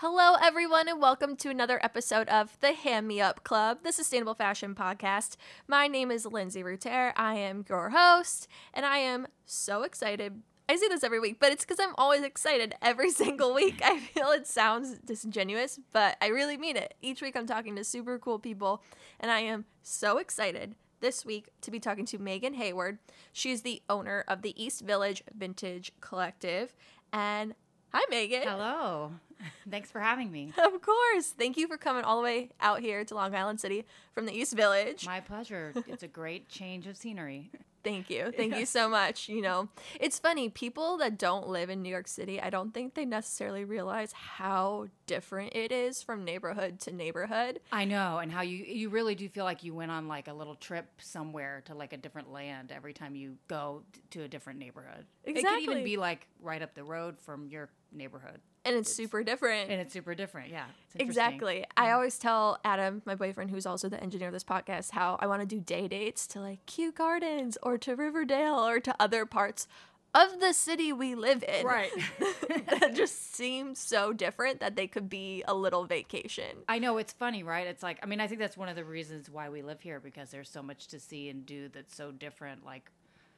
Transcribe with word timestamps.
Hello, 0.00 0.36
everyone, 0.40 0.86
and 0.86 1.00
welcome 1.00 1.34
to 1.34 1.50
another 1.50 1.80
episode 1.82 2.28
of 2.28 2.56
the 2.60 2.72
Hand 2.72 3.08
Me 3.08 3.20
Up 3.20 3.42
Club, 3.42 3.78
the 3.82 3.90
sustainable 3.90 4.32
fashion 4.32 4.72
podcast. 4.72 5.34
My 5.66 5.88
name 5.88 6.12
is 6.12 6.24
Lindsay 6.24 6.62
Ruter. 6.62 7.12
I 7.16 7.34
am 7.34 7.64
your 7.68 7.90
host, 7.90 8.46
and 8.72 8.86
I 8.86 8.98
am 8.98 9.26
so 9.44 9.82
excited. 9.82 10.40
I 10.68 10.76
say 10.76 10.86
this 10.86 11.02
every 11.02 11.18
week, 11.18 11.38
but 11.40 11.50
it's 11.50 11.64
because 11.64 11.80
I'm 11.80 11.96
always 11.98 12.22
excited 12.22 12.76
every 12.80 13.10
single 13.24 13.52
week. 13.52 13.80
I 13.84 13.98
feel 13.98 14.28
it 14.28 14.46
sounds 14.46 14.98
disingenuous, 14.98 15.80
but 15.92 16.16
I 16.22 16.28
really 16.28 16.56
mean 16.56 16.76
it. 16.76 16.94
Each 17.02 17.20
week 17.20 17.34
I'm 17.34 17.48
talking 17.48 17.74
to 17.74 17.82
super 17.82 18.20
cool 18.20 18.38
people, 18.38 18.84
and 19.18 19.32
I 19.32 19.40
am 19.40 19.64
so 19.82 20.18
excited 20.18 20.76
this 21.00 21.24
week 21.24 21.48
to 21.62 21.72
be 21.72 21.80
talking 21.80 22.06
to 22.06 22.18
Megan 22.18 22.54
Hayward. 22.54 23.00
She's 23.32 23.62
the 23.62 23.82
owner 23.90 24.24
of 24.28 24.42
the 24.42 24.54
East 24.62 24.82
Village 24.82 25.24
Vintage 25.36 25.90
Collective. 26.00 26.72
And 27.12 27.56
hi, 27.92 28.04
Megan. 28.08 28.42
Hello. 28.44 29.14
Thanks 29.70 29.90
for 29.90 30.00
having 30.00 30.30
me. 30.30 30.52
Of 30.58 30.80
course. 30.82 31.28
Thank 31.36 31.56
you 31.56 31.68
for 31.68 31.76
coming 31.76 32.04
all 32.04 32.18
the 32.18 32.24
way 32.24 32.50
out 32.60 32.80
here 32.80 33.04
to 33.04 33.14
Long 33.14 33.34
Island 33.34 33.60
City 33.60 33.84
from 34.12 34.26
the 34.26 34.32
East 34.32 34.54
Village. 34.54 35.06
My 35.06 35.20
pleasure. 35.20 35.72
It's 35.86 36.02
a 36.02 36.08
great 36.08 36.48
change 36.48 36.86
of 36.86 36.96
scenery. 36.96 37.50
Thank 37.84 38.10
you. 38.10 38.32
Thank 38.36 38.56
you 38.56 38.66
so 38.66 38.88
much. 38.88 39.28
You 39.28 39.40
know, 39.40 39.68
it's 40.00 40.18
funny, 40.18 40.48
people 40.48 40.98
that 40.98 41.18
don't 41.18 41.48
live 41.48 41.70
in 41.70 41.82
New 41.82 41.88
York 41.88 42.08
City, 42.08 42.40
I 42.40 42.50
don't 42.50 42.74
think 42.74 42.94
they 42.94 43.04
necessarily 43.04 43.64
realize 43.64 44.12
how 44.12 44.88
different 45.06 45.54
it 45.54 45.72
is 45.72 46.02
from 46.02 46.24
neighborhood 46.24 46.80
to 46.80 46.92
neighborhood. 46.92 47.60
I 47.72 47.84
know, 47.84 48.18
and 48.18 48.30
how 48.30 48.42
you 48.42 48.64
you 48.64 48.90
really 48.90 49.14
do 49.14 49.28
feel 49.28 49.44
like 49.44 49.64
you 49.64 49.74
went 49.74 49.90
on 49.90 50.08
like 50.08 50.28
a 50.28 50.34
little 50.34 50.54
trip 50.56 50.86
somewhere 50.98 51.62
to 51.66 51.74
like 51.74 51.92
a 51.92 51.96
different 51.96 52.32
land 52.32 52.72
every 52.74 52.92
time 52.92 53.14
you 53.14 53.36
go 53.46 53.82
to 54.10 54.22
a 54.22 54.28
different 54.28 54.58
neighborhood. 54.58 55.06
Exactly. 55.24 55.62
It 55.62 55.66
could 55.66 55.72
even 55.72 55.84
be 55.84 55.96
like 55.96 56.26
right 56.42 56.60
up 56.62 56.74
the 56.74 56.84
road 56.84 57.18
from 57.18 57.48
your 57.48 57.70
neighborhood. 57.92 58.40
And 58.68 58.76
it's, 58.76 58.92
super 58.92 59.22
different. 59.22 59.70
And 59.70 59.80
it's 59.80 59.92
super 59.92 60.14
different. 60.14 60.50
Yeah. 60.50 60.66
It's. 60.94 61.02
Exactly. 61.02 61.64
I 61.76 61.90
always 61.92 62.18
tell 62.18 62.58
Adam, 62.64 63.02
my 63.04 63.14
boyfriend, 63.14 63.50
who's 63.50 63.66
also 63.66 63.88
the 63.88 64.02
engineer 64.02 64.28
of 64.28 64.34
this 64.34 64.44
podcast, 64.44 64.90
how 64.92 65.16
I 65.20 65.26
want 65.26 65.40
to 65.40 65.46
do 65.46 65.60
day 65.60 65.88
dates 65.88 66.26
to 66.28 66.40
like 66.40 66.64
Kew 66.66 66.92
Gardens 66.92 67.56
or 67.62 67.78
to 67.78 67.94
Riverdale 67.94 68.56
or 68.56 68.80
to 68.80 68.94
other 69.00 69.26
parts 69.26 69.66
of 70.14 70.40
the 70.40 70.52
city 70.52 70.92
we 70.92 71.14
live 71.14 71.44
in. 71.44 71.66
Right. 71.66 71.90
that 72.80 72.94
just 72.94 73.34
seems 73.34 73.78
so 73.78 74.12
different 74.12 74.60
that 74.60 74.76
they 74.76 74.86
could 74.86 75.08
be 75.08 75.44
a 75.46 75.54
little 75.54 75.84
vacation. 75.84 76.64
I 76.68 76.78
know 76.78 76.98
it's 76.98 77.12
funny, 77.12 77.42
right? 77.42 77.66
It's 77.66 77.82
like 77.82 77.98
I 78.02 78.06
mean, 78.06 78.20
I 78.20 78.26
think 78.26 78.40
that's 78.40 78.56
one 78.56 78.68
of 78.68 78.76
the 78.76 78.84
reasons 78.84 79.30
why 79.30 79.48
we 79.48 79.62
live 79.62 79.80
here 79.80 80.00
because 80.00 80.30
there's 80.30 80.48
so 80.50 80.62
much 80.62 80.88
to 80.88 81.00
see 81.00 81.28
and 81.28 81.44
do 81.44 81.68
that's 81.68 81.94
so 81.94 82.10
different. 82.10 82.64
Like, 82.64 82.90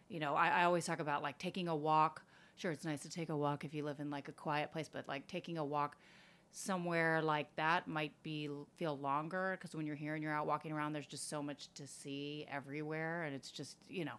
you 0.09 0.21
know, 0.21 0.35
I, 0.35 0.49
I 0.49 0.65
always 0.65 0.87
talk 0.87 1.01
about 1.01 1.23
like 1.23 1.39
taking 1.39 1.69
a 1.69 1.77
walk. 1.77 2.23
Sure, 2.61 2.71
it's 2.71 2.85
nice 2.85 3.01
to 3.01 3.09
take 3.09 3.31
a 3.31 3.37
walk 3.37 3.65
if 3.65 3.73
you 3.73 3.83
live 3.83 4.01
in 4.01 4.11
like 4.11 4.29
a 4.29 4.33
quiet 4.33 4.71
place, 4.71 4.87
but 4.93 5.09
like 5.09 5.27
taking 5.27 5.57
a 5.57 5.65
walk 5.65 5.97
somewhere 6.53 7.23
like 7.23 7.47
that 7.57 7.89
might 7.89 8.13
be 8.23 8.51
feel 8.77 8.99
longer 8.99 9.57
because 9.59 9.75
when 9.75 9.87
you're 9.87 9.97
here 9.97 10.15
and 10.15 10.23
you're 10.23 10.35
out 10.35 10.47
walking 10.47 10.71
around, 10.71 10.93
there's 10.93 11.07
just 11.07 11.31
so 11.31 11.43
much 11.43 11.69
to 11.75 11.87
see 11.87 12.47
everywhere, 12.53 13.23
and 13.23 13.35
it's 13.35 13.51
just 13.51 13.79
you 13.89 14.05
know, 14.05 14.13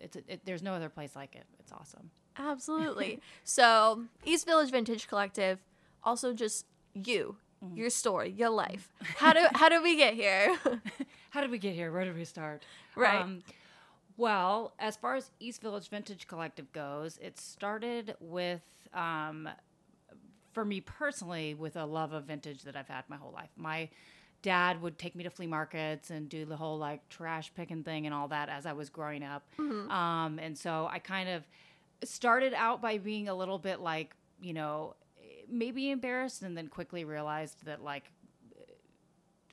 it's, 0.00 0.16
it's 0.16 0.28
it, 0.28 0.40
there's 0.44 0.60
no 0.60 0.72
other 0.72 0.88
place 0.88 1.14
like 1.14 1.36
it. 1.36 1.44
It's 1.60 1.70
awesome. 1.70 2.10
Absolutely. 2.36 3.20
so, 3.44 4.02
East 4.24 4.44
Village 4.44 4.72
Vintage 4.72 5.06
Collective, 5.06 5.60
also 6.02 6.32
just 6.32 6.66
you, 6.94 7.36
your 7.76 7.90
story, 7.90 8.34
your 8.36 8.50
life. 8.50 8.90
How 9.18 9.32
do 9.32 9.46
how 9.54 9.68
did 9.68 9.84
we 9.84 9.96
get 9.96 10.14
here? 10.14 10.58
How 11.30 11.42
did 11.42 11.50
we 11.50 11.58
get 11.58 11.74
here? 11.74 11.92
Where 11.92 12.04
did 12.04 12.16
we 12.16 12.24
start? 12.24 12.64
Right. 12.96 13.20
Um, 13.20 13.42
well, 14.18 14.74
as 14.78 14.96
far 14.96 15.14
as 15.14 15.30
East 15.40 15.62
Village 15.62 15.88
Vintage 15.88 16.26
Collective 16.26 16.70
goes, 16.72 17.18
it 17.22 17.38
started 17.38 18.16
with, 18.20 18.60
um, 18.92 19.48
for 20.52 20.64
me 20.64 20.80
personally, 20.80 21.54
with 21.54 21.76
a 21.76 21.86
love 21.86 22.12
of 22.12 22.24
vintage 22.24 22.62
that 22.64 22.76
I've 22.76 22.88
had 22.88 23.04
my 23.08 23.16
whole 23.16 23.32
life. 23.32 23.50
My 23.56 23.88
dad 24.42 24.82
would 24.82 24.98
take 24.98 25.14
me 25.16 25.24
to 25.24 25.30
flea 25.30 25.46
markets 25.46 26.10
and 26.10 26.28
do 26.28 26.44
the 26.44 26.56
whole 26.56 26.78
like 26.78 27.08
trash 27.08 27.52
picking 27.54 27.82
thing 27.82 28.06
and 28.06 28.14
all 28.14 28.28
that 28.28 28.48
as 28.48 28.66
I 28.66 28.72
was 28.72 28.88
growing 28.90 29.22
up. 29.22 29.44
Um, 29.90 30.38
and 30.38 30.56
so 30.58 30.88
I 30.90 30.98
kind 30.98 31.28
of 31.28 31.44
started 32.04 32.54
out 32.54 32.82
by 32.82 32.98
being 32.98 33.28
a 33.28 33.34
little 33.34 33.58
bit 33.58 33.80
like, 33.80 34.14
you 34.40 34.52
know, 34.52 34.94
maybe 35.48 35.90
embarrassed 35.90 36.42
and 36.42 36.56
then 36.56 36.68
quickly 36.68 37.04
realized 37.04 37.64
that 37.64 37.82
like 37.82 38.04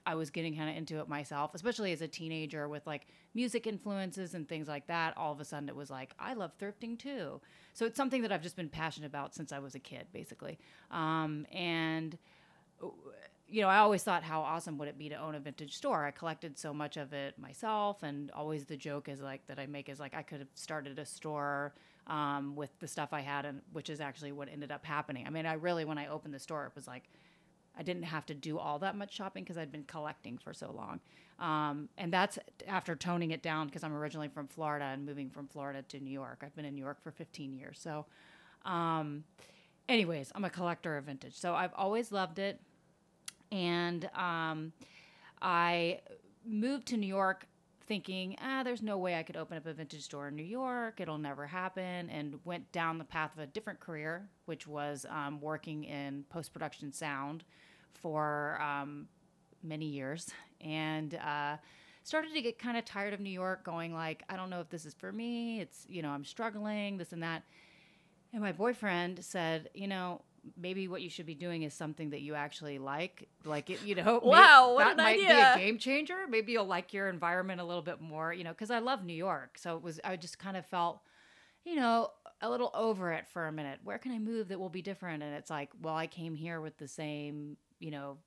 I 0.06 0.16
was 0.16 0.30
getting 0.30 0.56
kind 0.56 0.70
of 0.70 0.78
into 0.78 1.00
it 1.00 1.08
myself, 1.08 1.56
especially 1.56 1.92
as 1.92 2.02
a 2.02 2.08
teenager 2.08 2.70
with 2.70 2.86
like 2.86 3.08
music 3.34 3.66
influences 3.66 4.36
and 4.36 4.48
things 4.48 4.68
like 4.68 4.88
that. 4.88 5.18
All 5.18 5.32
of 5.32 5.40
a 5.40 5.46
sudden, 5.46 5.68
it 5.68 5.76
was 5.76 5.90
like, 5.90 6.14
I 6.20 6.34
love 6.34 6.52
thrifting 6.60 6.98
too. 6.98 7.42
So 7.74 7.86
it's 7.86 7.98
something 7.98 8.22
that 8.22 8.32
I've 8.32 8.44
just 8.44 8.56
been 8.56 8.70
passionate 8.70 9.08
about 9.08 9.34
since 9.34 9.52
I 9.52 9.60
was 9.60 9.74
a 9.74 9.80
kid, 9.80 10.08
basically. 10.14 10.60
Um, 10.92 11.48
and, 11.52 12.18
you 13.48 13.62
know, 13.62 13.68
I 13.68 13.80
always 13.80 14.04
thought, 14.04 14.24
how 14.24 14.42
awesome 14.42 14.78
would 14.78 14.88
it 14.88 14.98
be 14.98 15.10
to 15.10 15.16
own 15.16 15.36
a 15.36 15.40
vintage 15.40 15.76
store? 15.76 16.06
I 16.06 16.12
collected 16.12 16.58
so 16.58 16.74
much 16.74 16.98
of 16.98 17.12
it 17.12 17.38
myself. 17.40 18.04
And 18.04 18.32
always 18.32 18.66
the 18.66 18.78
joke 18.78 19.10
is 19.10 19.22
like, 19.22 19.46
that 19.48 19.60
I 19.60 19.66
make 19.66 19.90
is 19.90 20.00
like, 20.00 20.16
I 20.16 20.22
could 20.22 20.40
have 20.40 20.50
started 20.54 21.00
a 21.00 21.06
store 21.06 21.74
um, 22.08 22.56
with 22.56 22.70
the 22.80 22.88
stuff 22.88 23.10
I 23.12 23.22
had, 23.22 23.46
and 23.46 23.62
which 23.74 23.90
is 23.90 24.00
actually 24.00 24.32
what 24.32 24.50
ended 24.50 24.72
up 24.72 24.86
happening. 24.86 25.26
I 25.26 25.32
mean, 25.32 25.48
I 25.48 25.54
really, 25.54 25.84
when 25.84 25.98
I 25.98 26.08
opened 26.08 26.34
the 26.36 26.40
store, 26.40 26.66
it 26.66 26.72
was 26.76 26.88
like, 26.88 27.10
I 27.78 27.84
didn't 27.84 28.04
have 28.04 28.26
to 28.28 28.34
do 28.34 28.58
all 28.58 28.80
that 28.80 28.96
much 28.96 29.14
shopping 29.14 29.44
because 29.44 29.58
I'd 29.58 29.72
been 29.72 29.84
collecting 29.84 30.38
for 30.38 30.54
so 30.54 30.72
long. 30.72 31.00
Um, 31.40 31.90
and 31.98 32.14
that's 32.14 32.40
after 32.68 32.96
toning 32.96 33.32
it 33.32 33.42
down 33.42 33.68
because 33.68 33.84
I'm 33.84 33.94
originally 33.94 34.30
from 34.30 34.48
Florida 34.48 34.86
and 34.86 35.06
moving 35.06 35.30
from 35.30 35.48
Florida 35.48 35.82
to 35.82 36.00
New 36.00 36.12
York. 36.12 36.44
I've 36.44 36.56
been 36.56 36.66
in 36.66 36.76
New 36.76 36.84
York 36.84 37.02
for 37.04 37.12
15 37.12 37.54
years. 37.54 37.78
So, 37.80 38.06
um, 38.64 39.26
anyways, 39.90 40.32
I'm 40.34 40.46
a 40.46 40.50
collector 40.50 40.98
of 40.98 41.06
vintage. 41.06 41.36
So 41.36 41.54
I've 41.54 41.74
always 41.76 42.12
loved 42.12 42.40
it. 42.40 42.62
And 43.52 44.10
um, 44.16 44.72
I 45.42 46.00
moved 46.46 46.88
to 46.88 46.98
New 46.98 47.08
York 47.08 47.48
thinking, 47.86 48.36
ah, 48.42 48.64
there's 48.64 48.82
no 48.82 48.98
way 48.98 49.16
I 49.16 49.24
could 49.24 49.38
open 49.38 49.58
up 49.58 49.66
a 49.66 49.74
vintage 49.74 50.02
store 50.02 50.30
in 50.30 50.36
New 50.36 50.44
York. 50.44 51.00
It'll 51.00 51.18
never 51.18 51.46
happen. 51.46 52.10
And 52.10 52.40
went 52.46 52.72
down 52.72 52.98
the 52.98 53.04
path 53.04 53.34
of 53.34 53.44
a 53.44 53.46
different 53.46 53.80
career, 53.80 54.28
which 54.46 54.66
was 54.66 55.06
um, 55.10 55.40
working 55.42 55.84
in 55.84 56.24
post 56.30 56.54
production 56.54 56.92
sound 56.94 57.44
for 58.02 58.60
um, 58.62 59.08
many 59.64 59.86
years. 59.86 60.30
And 60.62 61.14
uh, 61.16 61.58
started 62.04 62.34
to 62.34 62.42
get 62.42 62.60
kind 62.60 62.78
of 62.78 62.86
tired 62.86 63.14
of 63.14 63.20
New 63.20 63.30
York, 63.30 63.64
going 63.64 63.94
like, 63.94 64.24
I 64.30 64.36
don't 64.36 64.50
know 64.50 64.62
if 64.62 64.70
this 64.70 64.86
is 64.86 64.94
for 64.94 65.12
me. 65.12 65.60
It's, 65.60 65.86
you 65.90 66.02
know, 66.02 66.10
I'm 66.10 66.26
struggling, 66.26 66.98
this 66.98 67.12
and 67.12 67.24
that. 67.24 67.44
And 68.34 68.42
my 68.42 68.52
boyfriend 68.52 69.24
said, 69.24 69.70
you 69.74 69.88
know, 69.88 70.22
maybe 70.58 70.88
what 70.88 71.02
you 71.02 71.10
should 71.10 71.26
be 71.26 71.34
doing 71.34 71.64
is 71.64 71.74
something 71.74 72.12
that 72.12 72.22
you 72.22 72.36
actually 72.36 72.78
like. 72.78 73.28
Like, 73.44 73.70
it, 73.70 73.84
you 73.84 73.96
know, 73.96 74.20
Wow, 74.24 74.76
what 74.76 74.84
that 74.84 74.92
an 74.92 74.98
might 74.98 75.18
be 75.18 75.26
a 75.26 75.56
game 75.58 75.78
changer. 75.78 76.26
Maybe 76.30 76.52
you'll 76.52 76.66
like 76.66 76.94
your 76.94 77.10
environment 77.10 77.62
a 77.62 77.64
little 77.64 77.82
bit 77.82 78.02
more, 78.02 78.34
you 78.34 78.44
know, 78.44 78.52
because 78.52 78.72
I 78.72 78.80
love 78.80 79.04
New 79.04 79.14
York. 79.14 79.58
So 79.58 79.76
it 79.76 79.82
was, 79.82 80.00
I 80.04 80.16
just 80.16 80.38
kind 80.38 80.58
of 80.58 80.66
felt, 80.66 81.02
you 81.64 81.76
know, 81.76 82.12
a 82.42 82.50
little 82.50 82.72
over 82.74 83.12
it 83.14 83.28
for 83.28 83.48
a 83.48 83.52
minute. 83.52 83.80
Where 83.84 83.98
can 83.98 84.12
I 84.12 84.20
move 84.20 84.50
that 84.50 84.60
will 84.60 84.70
be 84.70 84.82
different? 84.82 85.24
And 85.24 85.34
it's 85.34 85.50
like, 85.50 85.72
well, 85.82 85.96
I 85.96 86.08
came 86.08 86.36
here 86.36 86.62
with 86.62 86.78
the 86.78 86.88
same, 86.88 87.58
you 87.80 87.92
know, 87.92 88.18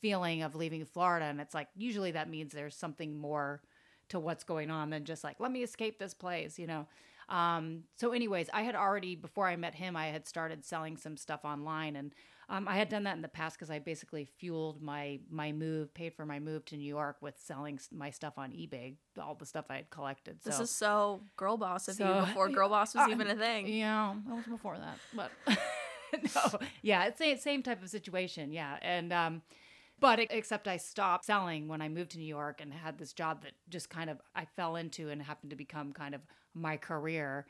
feeling 0.00 0.42
of 0.42 0.54
leaving 0.54 0.84
Florida. 0.84 1.26
And 1.26 1.40
it's 1.40 1.54
like, 1.54 1.68
usually 1.76 2.12
that 2.12 2.28
means 2.28 2.52
there's 2.52 2.74
something 2.76 3.16
more 3.16 3.62
to 4.08 4.18
what's 4.18 4.44
going 4.44 4.70
on 4.70 4.90
than 4.90 5.04
just 5.04 5.22
like, 5.24 5.36
let 5.40 5.52
me 5.52 5.62
escape 5.62 5.98
this 5.98 6.12
place, 6.14 6.58
you 6.58 6.66
know? 6.66 6.86
Um, 7.28 7.84
so, 7.96 8.10
anyways, 8.12 8.48
I 8.52 8.62
had 8.62 8.74
already, 8.74 9.14
before 9.14 9.46
I 9.48 9.56
met 9.56 9.74
him, 9.74 9.96
I 9.96 10.08
had 10.08 10.26
started 10.26 10.64
selling 10.64 10.96
some 10.96 11.16
stuff 11.16 11.44
online. 11.44 11.96
And 11.96 12.12
um, 12.48 12.66
I 12.68 12.76
had 12.76 12.88
done 12.90 13.04
that 13.04 13.14
in 13.16 13.22
the 13.22 13.28
past 13.28 13.56
because 13.56 13.70
I 13.70 13.78
basically 13.78 14.24
fueled 14.26 14.82
my 14.82 15.20
my 15.30 15.52
move, 15.52 15.94
paid 15.94 16.12
for 16.12 16.26
my 16.26 16.40
move 16.40 16.64
to 16.66 16.76
New 16.76 16.84
York 16.84 17.16
with 17.22 17.38
selling 17.38 17.78
my 17.92 18.10
stuff 18.10 18.34
on 18.36 18.50
eBay, 18.50 18.96
all 19.18 19.34
the 19.36 19.46
stuff 19.46 19.66
I 19.70 19.76
had 19.76 19.88
collected. 19.90 20.38
This 20.44 20.58
is 20.60 20.70
so 20.70 21.22
girl 21.36 21.56
boss 21.56 21.88
of 21.88 21.98
you 21.98 22.06
before 22.26 22.48
girl 22.58 22.68
boss 22.68 22.94
was 22.94 23.06
Uh, 23.08 23.12
even 23.12 23.28
a 23.28 23.36
thing. 23.36 23.68
yeah, 23.68 24.14
that 24.26 24.34
was 24.34 24.44
before 24.44 24.76
that, 24.76 24.98
but 25.14 25.30
no, 26.34 26.58
yeah, 26.82 27.04
it's 27.04 27.18
the 27.18 27.36
same 27.36 27.62
type 27.62 27.82
of 27.82 27.90
situation, 27.90 28.52
yeah, 28.52 28.76
and 28.82 29.12
um, 29.12 29.42
but 30.00 30.18
except 30.18 30.68
I 30.68 30.76
stopped 30.76 31.24
selling 31.24 31.68
when 31.68 31.80
I 31.80 31.88
moved 31.88 32.12
to 32.12 32.18
New 32.18 32.24
York 32.24 32.60
and 32.60 32.72
had 32.72 32.98
this 32.98 33.12
job 33.12 33.42
that 33.42 33.52
just 33.68 33.90
kind 33.90 34.10
of 34.10 34.20
I 34.34 34.44
fell 34.44 34.76
into 34.76 35.08
and 35.10 35.22
happened 35.22 35.50
to 35.50 35.56
become 35.56 35.92
kind 35.92 36.14
of 36.14 36.20
my 36.54 36.76
career, 36.76 37.46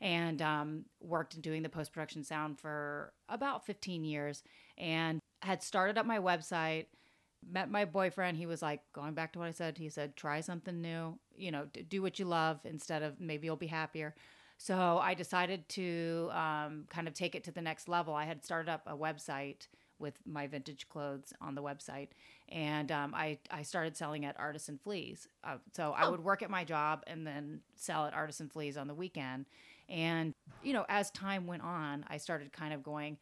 and 0.00 0.40
um, 0.42 0.84
worked 1.00 1.34
in 1.34 1.40
doing 1.40 1.62
the 1.62 1.68
post 1.68 1.92
production 1.92 2.24
sound 2.24 2.58
for 2.58 3.12
about 3.28 3.66
15 3.66 4.04
years, 4.04 4.42
and 4.78 5.20
had 5.42 5.62
started 5.62 5.98
up 5.98 6.06
my 6.06 6.18
website 6.18 6.86
met 7.48 7.70
my 7.70 7.84
boyfriend. 7.84 8.36
He 8.36 8.46
was 8.46 8.62
like 8.62 8.80
going 8.92 9.14
back 9.14 9.32
to 9.32 9.38
what 9.38 9.46
i 9.46 9.52
said. 9.52 9.78
He 9.78 9.88
said 9.88 10.16
try 10.16 10.40
something 10.40 10.80
new 10.80 11.18
you 11.36 11.50
know 11.50 11.66
do 11.88 12.02
what 12.02 12.18
you 12.18 12.24
love 12.24 12.60
instead 12.64 13.02
of 13.02 13.20
maybe 13.20 13.46
you'll 13.46 13.56
be 13.56 13.66
happier 13.66 14.14
so 14.58 14.98
i 15.02 15.14
decided 15.14 15.68
to 15.68 16.28
um, 16.32 16.84
kind 16.88 17.08
of 17.08 17.14
take 17.14 17.34
it 17.34 17.44
to 17.44 17.52
the 17.52 17.62
next 17.62 17.88
level 17.88 18.14
i 18.14 18.24
had 18.24 18.44
started 18.44 18.70
up 18.70 18.82
a 18.86 18.96
website 18.96 19.68
with 19.98 20.18
my 20.26 20.46
vintage 20.46 20.88
clothes 20.88 21.32
on 21.40 21.54
the 21.54 21.62
website 21.62 22.08
and 22.50 22.92
um, 22.92 23.14
I, 23.14 23.38
I 23.50 23.62
started 23.62 23.96
selling 23.96 24.26
at 24.26 24.38
Artists 24.38 24.70
& 24.76 24.84
Fleas 24.84 25.26
uh, 25.42 25.56
so 25.72 25.92
i 25.92 26.04
Oh. 26.04 26.10
would 26.10 26.20
work 26.22 26.42
at 26.42 26.50
my 26.50 26.64
job 26.64 27.02
and 27.06 27.26
then 27.26 27.60
sell 27.76 28.04
at 28.06 28.12
Artists 28.14 28.42
& 28.46 28.52
Fleas 28.52 28.76
on 28.76 28.88
the 28.88 28.94
weekend 28.94 29.46
and 29.88 30.34
you 30.62 30.72
know 30.74 30.84
as 30.88 31.10
time 31.12 31.46
went 31.46 31.62
on 31.62 32.04
i 32.08 32.18
started 32.18 32.52
kind 32.52 32.74
of 32.74 32.82
going 32.82 33.16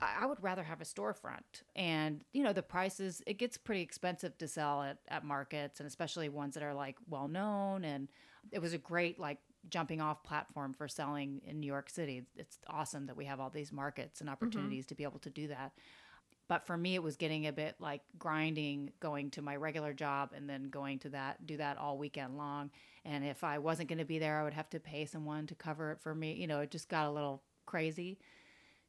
I 0.00 0.22
I 0.22 0.26
would 0.26 0.42
rather 0.42 0.62
have 0.62 0.80
a 0.80 0.84
storefront. 0.84 1.62
And, 1.76 2.24
you 2.32 2.42
know, 2.42 2.52
the 2.52 2.62
prices, 2.62 3.22
it 3.26 3.34
gets 3.38 3.56
pretty 3.56 3.82
expensive 3.82 4.36
to 4.38 4.48
sell 4.48 4.82
at, 4.82 4.98
at 5.08 5.24
markets 5.24 5.80
and 5.80 5.86
especially 5.86 6.28
ones 6.28 6.54
that 6.54 6.62
are 6.62 6.74
like 6.74 6.96
well 7.08 7.28
known. 7.28 7.84
And 7.84 8.08
it 8.52 8.60
was 8.60 8.72
a 8.72 8.78
great, 8.78 9.18
like, 9.18 9.38
jumping 9.68 10.00
off 10.00 10.22
platform 10.22 10.72
for 10.72 10.88
selling 10.88 11.40
in 11.46 11.60
New 11.60 11.66
York 11.66 11.90
City. 11.90 12.24
It's 12.36 12.58
awesome 12.68 13.06
that 13.06 13.16
we 13.16 13.24
have 13.26 13.40
all 13.40 13.50
these 13.50 13.72
markets 13.72 14.20
and 14.20 14.28
mm-hmm. 14.28 14.32
opportunities 14.34 14.86
to 14.86 14.94
be 14.94 15.04
able 15.04 15.18
to 15.20 15.30
do 15.30 15.48
that. 15.48 15.72
But 16.48 16.66
for 16.66 16.76
me, 16.76 16.94
it 16.94 17.02
was 17.02 17.16
getting 17.16 17.46
a 17.46 17.52
bit 17.52 17.76
like 17.78 18.00
grinding, 18.18 18.90
going 19.00 19.30
to 19.32 19.42
my 19.42 19.56
regular 19.56 19.92
job 19.92 20.30
and 20.34 20.48
then 20.48 20.70
going 20.70 20.98
to 21.00 21.10
that, 21.10 21.46
do 21.46 21.58
that 21.58 21.76
all 21.76 21.98
weekend 21.98 22.38
long. 22.38 22.70
And 23.04 23.22
if 23.24 23.44
I 23.44 23.58
wasn't 23.58 23.90
going 23.90 23.98
to 23.98 24.06
be 24.06 24.18
there, 24.18 24.40
I 24.40 24.44
would 24.44 24.54
have 24.54 24.70
to 24.70 24.80
pay 24.80 25.04
someone 25.04 25.46
to 25.48 25.54
cover 25.54 25.92
it 25.92 26.00
for 26.00 26.14
me. 26.14 26.32
You 26.32 26.46
know, 26.46 26.60
it 26.60 26.70
just 26.70 26.88
got 26.88 27.06
a 27.06 27.10
little 27.10 27.42
crazy. 27.66 28.18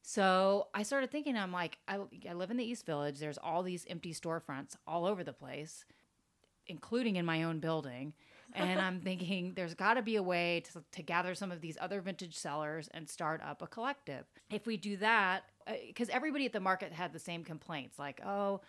So 0.02 0.68
I 0.74 0.84
started 0.84 1.12
thinking, 1.12 1.36
I'm 1.36 1.52
like, 1.52 1.78
I, 1.86 2.00
I 2.30 2.34
live 2.34 2.50
in 2.50 2.58
the 2.58 2.64
East 2.64 2.86
Village. 2.86 3.20
There's 3.20 3.38
all 3.38 3.62
these 3.62 3.86
empty 3.90 4.14
storefronts 4.14 4.76
all 4.88 5.06
over 5.06 5.24
the 5.24 5.34
place, 5.34 5.84
including 6.68 7.18
in 7.18 7.26
my 7.26 7.44
own 7.44 7.60
building. 7.60 8.14
And 8.56 8.82
I'm 8.82 9.00
thinking 9.00 9.54
there's 9.56 9.76
got 9.76 9.94
to 9.96 10.02
be 10.02 10.16
a 10.16 10.24
way 10.24 10.64
to, 10.74 10.84
to 10.94 11.04
gather 11.04 11.36
some 11.36 11.52
of 11.52 11.62
these 11.62 11.78
other 11.80 12.02
vintage 12.02 12.36
sellers 12.36 12.90
and 12.94 13.08
start 13.08 13.42
up 13.44 13.62
a 13.62 13.68
collective. 13.68 14.26
If 14.50 14.66
we 14.66 14.78
do 14.78 14.98
that, 14.98 15.44
uh, 15.68 15.74
because 15.88 16.10
everybody 16.10 16.46
at 16.46 16.54
the 16.54 16.60
market 16.60 16.92
had 16.92 17.14
the 17.14 17.20
same 17.20 17.44
complaints 17.44 18.00
like, 18.00 18.22
oh, 18.26 18.62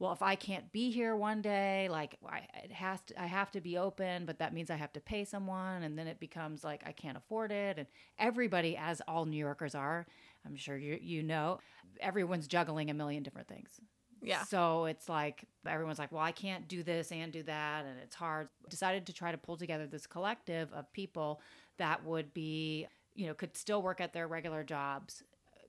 well, 0.00 0.12
if 0.12 0.22
I 0.22 0.36
can't 0.36 0.70
be 0.70 0.90
here 0.90 1.16
one 1.16 1.42
day, 1.42 1.88
like 1.90 2.18
I, 2.24 2.42
it 2.62 2.72
has 2.72 3.00
to, 3.08 3.20
I 3.20 3.26
have 3.26 3.50
to 3.52 3.60
be 3.60 3.78
open, 3.78 4.26
but 4.26 4.38
that 4.38 4.54
means 4.54 4.70
I 4.70 4.76
have 4.76 4.92
to 4.92 5.00
pay 5.00 5.24
someone, 5.24 5.82
and 5.82 5.98
then 5.98 6.06
it 6.06 6.20
becomes 6.20 6.62
like 6.62 6.82
I 6.86 6.92
can't 6.92 7.16
afford 7.16 7.50
it. 7.50 7.78
And 7.78 7.86
everybody, 8.18 8.76
as 8.76 9.02
all 9.08 9.24
New 9.24 9.38
Yorkers 9.38 9.74
are, 9.74 10.06
I'm 10.46 10.56
sure 10.56 10.76
you 10.76 10.98
you 11.02 11.22
know, 11.22 11.58
everyone's 12.00 12.46
juggling 12.46 12.90
a 12.90 12.94
million 12.94 13.24
different 13.24 13.48
things. 13.48 13.80
Yeah. 14.22 14.42
So 14.42 14.86
it's 14.86 15.08
like 15.08 15.44
everyone's 15.66 15.98
like, 15.98 16.10
well, 16.12 16.22
I 16.22 16.32
can't 16.32 16.66
do 16.66 16.82
this 16.82 17.12
and 17.12 17.32
do 17.32 17.42
that, 17.44 17.84
and 17.84 17.98
it's 18.02 18.16
hard. 18.16 18.48
Decided 18.68 19.06
to 19.06 19.12
try 19.12 19.30
to 19.30 19.38
pull 19.38 19.56
together 19.56 19.86
this 19.86 20.06
collective 20.06 20.72
of 20.72 20.92
people 20.92 21.40
that 21.76 22.04
would 22.04 22.34
be, 22.34 22.86
you 23.14 23.26
know, 23.26 23.34
could 23.34 23.56
still 23.56 23.80
work 23.82 24.00
at 24.00 24.12
their 24.12 24.26
regular 24.26 24.64
jobs, 24.64 25.22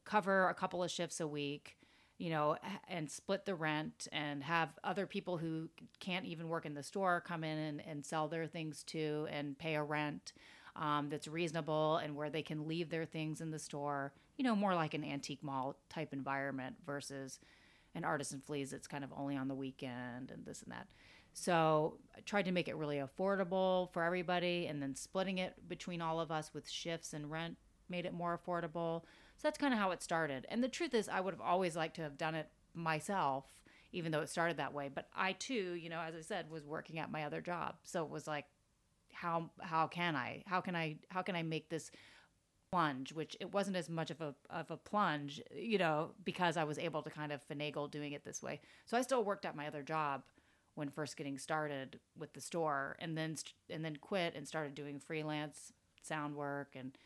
cover 0.04 0.48
a 0.50 0.54
couple 0.54 0.84
of 0.84 0.90
shifts 0.90 1.20
a 1.20 1.28
week, 1.28 1.78
you 2.18 2.32
know, 2.32 2.58
and 2.88 3.10
split 3.10 3.46
the 3.46 3.56
rent 3.56 4.08
and 4.12 4.44
have 4.44 4.70
other 4.84 5.06
people 5.06 5.38
who 5.38 5.70
can't 6.00 6.26
even 6.26 6.50
work 6.50 6.66
in 6.66 6.74
the 6.74 6.84
store 6.84 7.22
come 7.26 7.44
in 7.44 7.58
and, 7.58 7.82
and 7.88 8.06
sell 8.06 8.28
their 8.28 8.48
things 8.48 8.84
to 8.84 9.28
and 9.32 9.58
pay 9.60 9.76
a 9.76 9.84
rent 9.84 10.34
um, 10.76 11.10
that's 11.10 11.28
reasonable 11.28 11.98
and 11.98 12.16
where 12.16 12.30
they 12.30 12.42
can 12.42 12.68
leave 12.68 12.90
their 12.90 13.06
things 13.06 13.42
in 13.42 13.52
the 13.52 13.60
store, 13.60 14.14
you 14.38 14.44
know, 14.44 14.56
more 14.56 14.74
like 14.74 14.94
an 14.94 15.04
antique 15.04 15.44
mall 15.44 15.76
type 15.90 16.14
environment 16.14 16.76
versus 16.86 17.40
an 17.96 18.04
Artists 18.04 18.36
& 18.42 18.46
Fleas 18.46 18.74
it's 18.74 18.88
kind 18.88 19.04
of 19.04 19.12
only 19.16 19.36
on 19.36 19.48
the 19.48 19.56
weekend 19.56 20.32
and 20.32 20.46
this 20.46 20.62
and 20.62 20.72
that. 20.72 20.88
So 21.34 21.98
I 22.16 22.22
tried 22.22 22.46
to 22.46 22.52
make 22.52 22.68
it 22.68 22.76
really 22.76 22.98
affordable 22.98 23.92
for 23.94 24.04
everybody 24.04 24.68
and 24.68 24.82
then 24.82 24.96
splitting 24.96 25.38
it 25.38 25.54
between 25.68 26.02
all 26.02 26.20
of 26.20 26.32
us 26.32 26.54
with 26.54 26.70
shifts 26.70 27.14
and 27.14 27.30
rent 27.32 27.58
made 27.90 28.06
it 28.06 28.14
more 28.14 28.38
affordable. 28.38 29.04
So 29.38 29.44
that's 29.44 29.58
kind 29.58 29.74
of 29.74 29.80
how 29.80 29.92
it 29.92 30.04
started. 30.04 30.46
And 30.50 30.64
the 30.64 30.68
truth 30.68 30.94
is, 30.94 31.10
I 31.10 31.22
would 31.22 31.34
have 31.34 31.42
always 31.42 31.76
liked 31.76 31.96
to 31.96 32.02
have 32.02 32.18
done 32.18 32.36
it 32.36 32.50
myself, 32.74 33.46
even 33.92 34.12
though 34.12 34.22
it 34.22 34.30
started 34.30 34.58
that 34.58 34.74
way. 34.74 34.90
But 34.94 35.08
I 35.16 35.34
too, 35.34 35.74
you 35.74 35.90
know, 35.90 36.02
as 36.02 36.14
I 36.16 36.22
said, 36.22 36.50
was 36.50 36.66
working 36.66 37.00
at 37.00 37.12
my 37.12 37.24
other 37.24 37.42
job. 37.42 37.76
So 37.84 38.04
it 38.04 38.10
was 38.10 38.28
like, 38.28 38.46
how 39.12 39.50
how 39.60 39.88
can 39.88 40.16
I? 40.16 40.44
How 40.46 40.62
can 40.62 40.76
I? 40.76 40.98
How 41.10 41.22
can 41.22 41.36
I 41.36 41.44
make 41.44 41.70
this 41.70 41.92
plunge? 42.72 43.14
Which 43.14 43.36
it 43.40 43.54
wasn't 43.54 43.78
as 43.78 43.90
much 43.90 44.12
of 44.12 44.22
a 44.22 44.36
of 44.50 44.72
a 44.72 44.78
plunge, 44.78 45.42
you 45.56 45.78
know, 45.78 46.12
because 46.24 46.58
I 46.58 46.64
was 46.64 46.78
able 46.78 47.02
to 47.04 47.10
kind 47.10 47.32
of 47.32 47.42
finagle 47.48 47.90
doing 47.90 48.14
it 48.14 48.24
this 48.24 48.42
way. 48.42 48.62
So 48.86 48.98
I 48.98 49.02
still 49.02 49.24
worked 49.24 49.46
at 49.46 49.56
my 49.56 49.68
other 49.68 49.84
job 49.84 50.24
when 50.76 50.90
first 50.90 51.18
getting 51.18 51.38
started 51.38 52.00
with 52.18 52.34
the 52.34 52.42
store, 52.42 52.96
and 53.00 53.18
then 53.18 53.36
and 53.70 53.84
then 53.84 53.98
quit 53.98 54.36
and 54.36 54.48
started 54.48 54.76
doing 54.76 55.00
freelance 55.00 55.74
sound 56.02 56.36
work 56.36 56.76
and 56.76 56.98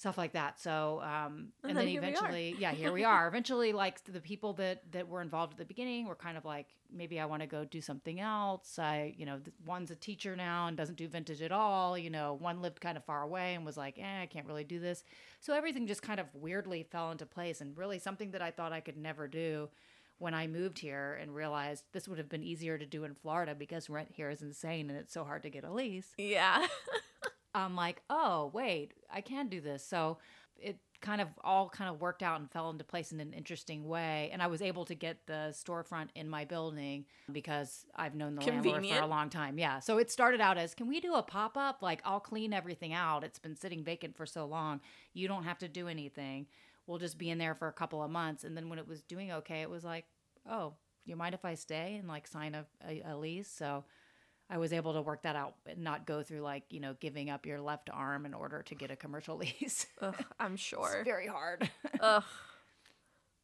stuff 0.00 0.16
like 0.16 0.32
that. 0.32 0.58
So, 0.58 1.02
um, 1.02 1.48
and, 1.62 1.72
and, 1.72 1.76
then, 1.76 1.84
then 1.84 1.96
eventually, 1.96 2.56
yeah, 2.58 2.72
here 2.72 2.90
we 2.90 3.04
are. 3.14 3.28
Eventually, 3.28 3.74
like 3.74 4.02
the 4.04 4.20
people 4.20 4.54
that 4.54 4.90
that 4.92 5.06
were 5.06 5.20
involved 5.20 5.52
at 5.52 5.58
the 5.58 5.64
beginning 5.66 6.06
were 6.06 6.14
kind 6.14 6.38
of 6.38 6.46
like, 6.46 6.68
maybe 6.90 7.20
I 7.20 7.26
want 7.26 7.42
to 7.42 7.46
go 7.46 7.66
do 7.66 7.82
something 7.82 8.18
else. 8.18 8.78
I, 8.78 9.14
you 9.18 9.26
know, 9.26 9.40
one's 9.66 9.90
a 9.90 9.94
teacher 9.94 10.34
now 10.34 10.68
and 10.68 10.76
doesn't 10.76 10.96
do 10.96 11.06
vintage 11.06 11.42
at 11.42 11.52
all. 11.52 11.98
You 11.98 12.08
know, 12.08 12.32
one 12.40 12.62
lived 12.62 12.80
kind 12.80 12.96
of 12.96 13.04
far 13.04 13.22
away 13.22 13.54
and 13.54 13.66
was 13.66 13.76
like, 13.76 13.98
eh, 13.98 14.22
I 14.22 14.24
can't 14.24 14.46
really 14.46 14.64
do 14.64 14.80
this. 14.80 15.04
So 15.40 15.52
everything 15.52 15.86
just 15.86 16.00
kind 16.00 16.18
of 16.18 16.34
weirdly 16.34 16.82
fell 16.82 17.10
into 17.10 17.26
place, 17.26 17.60
and 17.60 17.76
really 17.76 17.98
something 17.98 18.30
that 18.30 18.40
I 18.40 18.50
thought 18.50 18.72
I 18.72 18.80
could 18.80 18.96
never 18.96 19.28
do. 19.28 19.68
When 20.16 20.34
I 20.34 20.46
moved 20.46 20.78
here 20.78 21.18
and 21.18 21.34
realized 21.34 21.84
this 21.92 22.06
would 22.06 22.18
have 22.18 22.28
been 22.28 22.42
easier 22.42 22.76
to 22.76 22.84
do 22.84 23.04
in 23.04 23.14
Florida 23.14 23.54
because 23.54 23.88
rent 23.88 24.10
here 24.12 24.28
is 24.28 24.42
insane 24.42 24.90
and 24.90 24.98
it's 24.98 25.14
so 25.14 25.24
hard 25.24 25.42
to 25.44 25.48
get 25.48 25.64
a 25.64 25.72
lease. 25.72 26.08
Yeah. 26.18 26.66
I'm 27.54 27.76
like, 27.76 28.02
oh, 28.08 28.50
wait, 28.52 28.92
I 29.12 29.20
can 29.20 29.48
do 29.48 29.60
this. 29.60 29.84
So 29.84 30.18
it 30.56 30.78
kind 31.00 31.20
of 31.22 31.28
all 31.42 31.68
kind 31.68 31.88
of 31.88 32.00
worked 32.00 32.22
out 32.22 32.38
and 32.38 32.50
fell 32.50 32.68
into 32.68 32.84
place 32.84 33.12
in 33.12 33.20
an 33.20 33.32
interesting 33.32 33.88
way. 33.88 34.28
And 34.32 34.42
I 34.42 34.46
was 34.46 34.60
able 34.60 34.84
to 34.84 34.94
get 34.94 35.26
the 35.26 35.52
storefront 35.52 36.08
in 36.14 36.28
my 36.28 36.44
building 36.44 37.06
because 37.32 37.86
I've 37.96 38.14
known 38.14 38.34
the 38.34 38.42
Convenient. 38.42 38.82
landlord 38.82 38.98
for 38.98 39.04
a 39.04 39.06
long 39.06 39.30
time. 39.30 39.58
Yeah. 39.58 39.80
So 39.80 39.98
it 39.98 40.10
started 40.10 40.40
out 40.40 40.58
as, 40.58 40.74
can 40.74 40.86
we 40.86 41.00
do 41.00 41.14
a 41.14 41.22
pop 41.22 41.56
up? 41.56 41.80
Like, 41.80 42.02
I'll 42.04 42.20
clean 42.20 42.52
everything 42.52 42.92
out. 42.92 43.24
It's 43.24 43.38
been 43.38 43.56
sitting 43.56 43.82
vacant 43.82 44.16
for 44.16 44.26
so 44.26 44.44
long. 44.44 44.80
You 45.14 45.26
don't 45.26 45.44
have 45.44 45.58
to 45.58 45.68
do 45.68 45.88
anything. 45.88 46.46
We'll 46.86 46.98
just 46.98 47.18
be 47.18 47.30
in 47.30 47.38
there 47.38 47.54
for 47.54 47.68
a 47.68 47.72
couple 47.72 48.02
of 48.02 48.10
months. 48.10 48.44
And 48.44 48.56
then 48.56 48.68
when 48.68 48.78
it 48.78 48.86
was 48.86 49.02
doing 49.02 49.32
okay, 49.32 49.62
it 49.62 49.70
was 49.70 49.84
like, 49.84 50.04
oh, 50.48 50.74
you 51.06 51.16
mind 51.16 51.34
if 51.34 51.44
I 51.44 51.54
stay 51.54 51.96
and 51.96 52.06
like 52.06 52.26
sign 52.26 52.54
a, 52.54 52.66
a, 52.86 53.02
a 53.12 53.16
lease? 53.16 53.50
So 53.50 53.84
I 54.50 54.58
was 54.58 54.72
able 54.72 54.94
to 54.94 55.02
work 55.02 55.22
that 55.22 55.36
out 55.36 55.54
and 55.64 55.84
not 55.84 56.06
go 56.06 56.22
through 56.22 56.40
like, 56.40 56.64
you 56.70 56.80
know, 56.80 56.96
giving 56.98 57.30
up 57.30 57.46
your 57.46 57.60
left 57.60 57.88
arm 57.92 58.26
in 58.26 58.34
order 58.34 58.62
to 58.62 58.74
get 58.74 58.90
a 58.90 58.96
commercial 58.96 59.36
lease. 59.60 59.86
Ugh, 60.02 60.24
I'm 60.40 60.56
sure. 60.56 60.92
It's 60.96 61.04
very 61.04 61.28
hard. 61.28 61.70
Ugh. 62.00 62.24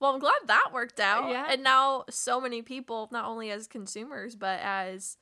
Well, 0.00 0.12
I'm 0.12 0.20
glad 0.20 0.40
that 0.46 0.70
worked 0.74 1.00
out. 1.00 1.30
Yeah. 1.30 1.46
And 1.48 1.62
now 1.62 2.04
so 2.10 2.40
many 2.40 2.60
people, 2.60 3.08
not 3.12 3.24
only 3.24 3.50
as 3.50 3.66
consumers, 3.66 4.34
but 4.34 4.60
as 4.60 5.16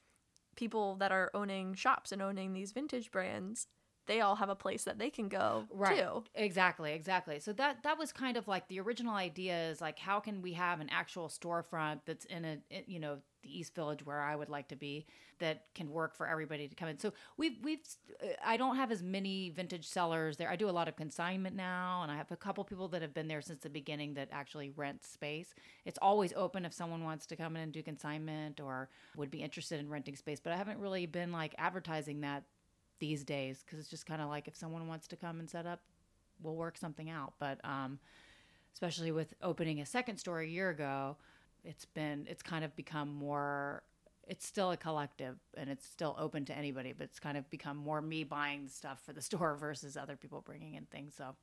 people 0.56 0.96
that 0.96 1.12
are 1.12 1.30
owning 1.34 1.74
shops 1.74 2.10
and 2.12 2.22
owning 2.22 2.54
these 2.54 2.72
vintage 2.72 3.10
brands, 3.10 3.68
they 4.06 4.20
all 4.20 4.36
have 4.36 4.48
a 4.48 4.54
place 4.54 4.84
that 4.84 4.98
they 4.98 5.10
can 5.10 5.28
go 5.28 5.64
right. 5.70 5.98
too. 5.98 6.24
Exactly, 6.34 6.92
exactly. 6.92 7.38
So 7.40 7.52
that 7.54 7.82
that 7.82 7.98
was 7.98 8.12
kind 8.12 8.36
of 8.36 8.48
like 8.48 8.68
the 8.68 8.80
original 8.80 9.14
idea 9.14 9.70
is 9.70 9.80
like 9.80 9.98
how 9.98 10.20
can 10.20 10.42
we 10.42 10.52
have 10.54 10.80
an 10.80 10.88
actual 10.90 11.28
storefront 11.28 12.00
that's 12.06 12.24
in 12.26 12.44
a 12.44 12.58
you 12.86 12.98
know 12.98 13.18
the 13.42 13.58
East 13.58 13.74
Village 13.74 14.04
where 14.04 14.20
I 14.20 14.34
would 14.34 14.48
like 14.48 14.68
to 14.68 14.76
be 14.76 15.06
that 15.38 15.64
can 15.74 15.90
work 15.90 16.16
for 16.16 16.26
everybody 16.26 16.68
to 16.68 16.74
come 16.74 16.88
in. 16.88 16.98
So 16.98 17.12
we've 17.36 17.56
we've 17.62 17.80
uh, 18.22 18.28
I 18.44 18.56
don't 18.56 18.76
have 18.76 18.90
as 18.90 19.02
many 19.02 19.50
vintage 19.50 19.86
sellers 19.86 20.36
there. 20.36 20.50
I 20.50 20.56
do 20.56 20.68
a 20.68 20.72
lot 20.72 20.88
of 20.88 20.96
consignment 20.96 21.56
now, 21.56 22.02
and 22.02 22.10
I 22.10 22.16
have 22.16 22.30
a 22.30 22.36
couple 22.36 22.64
people 22.64 22.88
that 22.88 23.02
have 23.02 23.14
been 23.14 23.28
there 23.28 23.42
since 23.42 23.62
the 23.62 23.70
beginning 23.70 24.14
that 24.14 24.28
actually 24.32 24.70
rent 24.70 25.04
space. 25.04 25.54
It's 25.84 25.98
always 26.00 26.32
open 26.34 26.64
if 26.64 26.72
someone 26.72 27.04
wants 27.04 27.26
to 27.26 27.36
come 27.36 27.56
in 27.56 27.62
and 27.62 27.72
do 27.72 27.82
consignment 27.82 28.60
or 28.60 28.88
would 29.16 29.30
be 29.30 29.42
interested 29.42 29.80
in 29.80 29.88
renting 29.88 30.16
space. 30.16 30.40
But 30.40 30.52
I 30.52 30.56
haven't 30.56 30.78
really 30.78 31.06
been 31.06 31.32
like 31.32 31.54
advertising 31.58 32.20
that 32.22 32.44
these 32.98 33.24
days 33.24 33.62
because 33.64 33.78
it's 33.78 33.88
just 33.88 34.06
kind 34.06 34.22
of 34.22 34.28
like 34.28 34.48
if 34.48 34.56
someone 34.56 34.88
wants 34.88 35.06
to 35.08 35.16
come 35.16 35.40
and 35.40 35.48
set 35.48 35.66
up, 35.66 35.80
we'll 36.42 36.56
work 36.56 36.76
something 36.76 37.10
out. 37.10 37.34
But 37.38 37.60
um, 37.64 37.98
especially 38.74 39.12
with 39.12 39.34
opening 39.42 39.80
a 39.80 39.86
second 39.86 40.18
store 40.18 40.40
a 40.40 40.46
year 40.46 40.70
ago 40.70 41.16
it's 41.64 41.84
been 41.86 42.26
it's 42.28 42.42
kind 42.42 42.64
of 42.64 42.74
become 42.76 43.12
more 43.12 43.82
it's 44.26 44.46
still 44.46 44.70
a 44.70 44.76
collective 44.76 45.36
and 45.56 45.68
it's 45.68 45.86
still 45.86 46.14
open 46.18 46.44
to 46.44 46.56
anybody 46.56 46.92
but 46.96 47.04
it's 47.04 47.18
kind 47.18 47.36
of 47.36 47.48
become 47.50 47.76
more 47.76 48.00
me 48.00 48.24
buying 48.24 48.68
stuff 48.68 49.00
for 49.04 49.12
the 49.12 49.22
store 49.28 49.56
versus 49.56 49.96
other 49.96 50.16
people 50.16 50.42
bringing 50.44 50.74
in 50.74 50.84
things. 50.86 51.14
So 51.16 51.34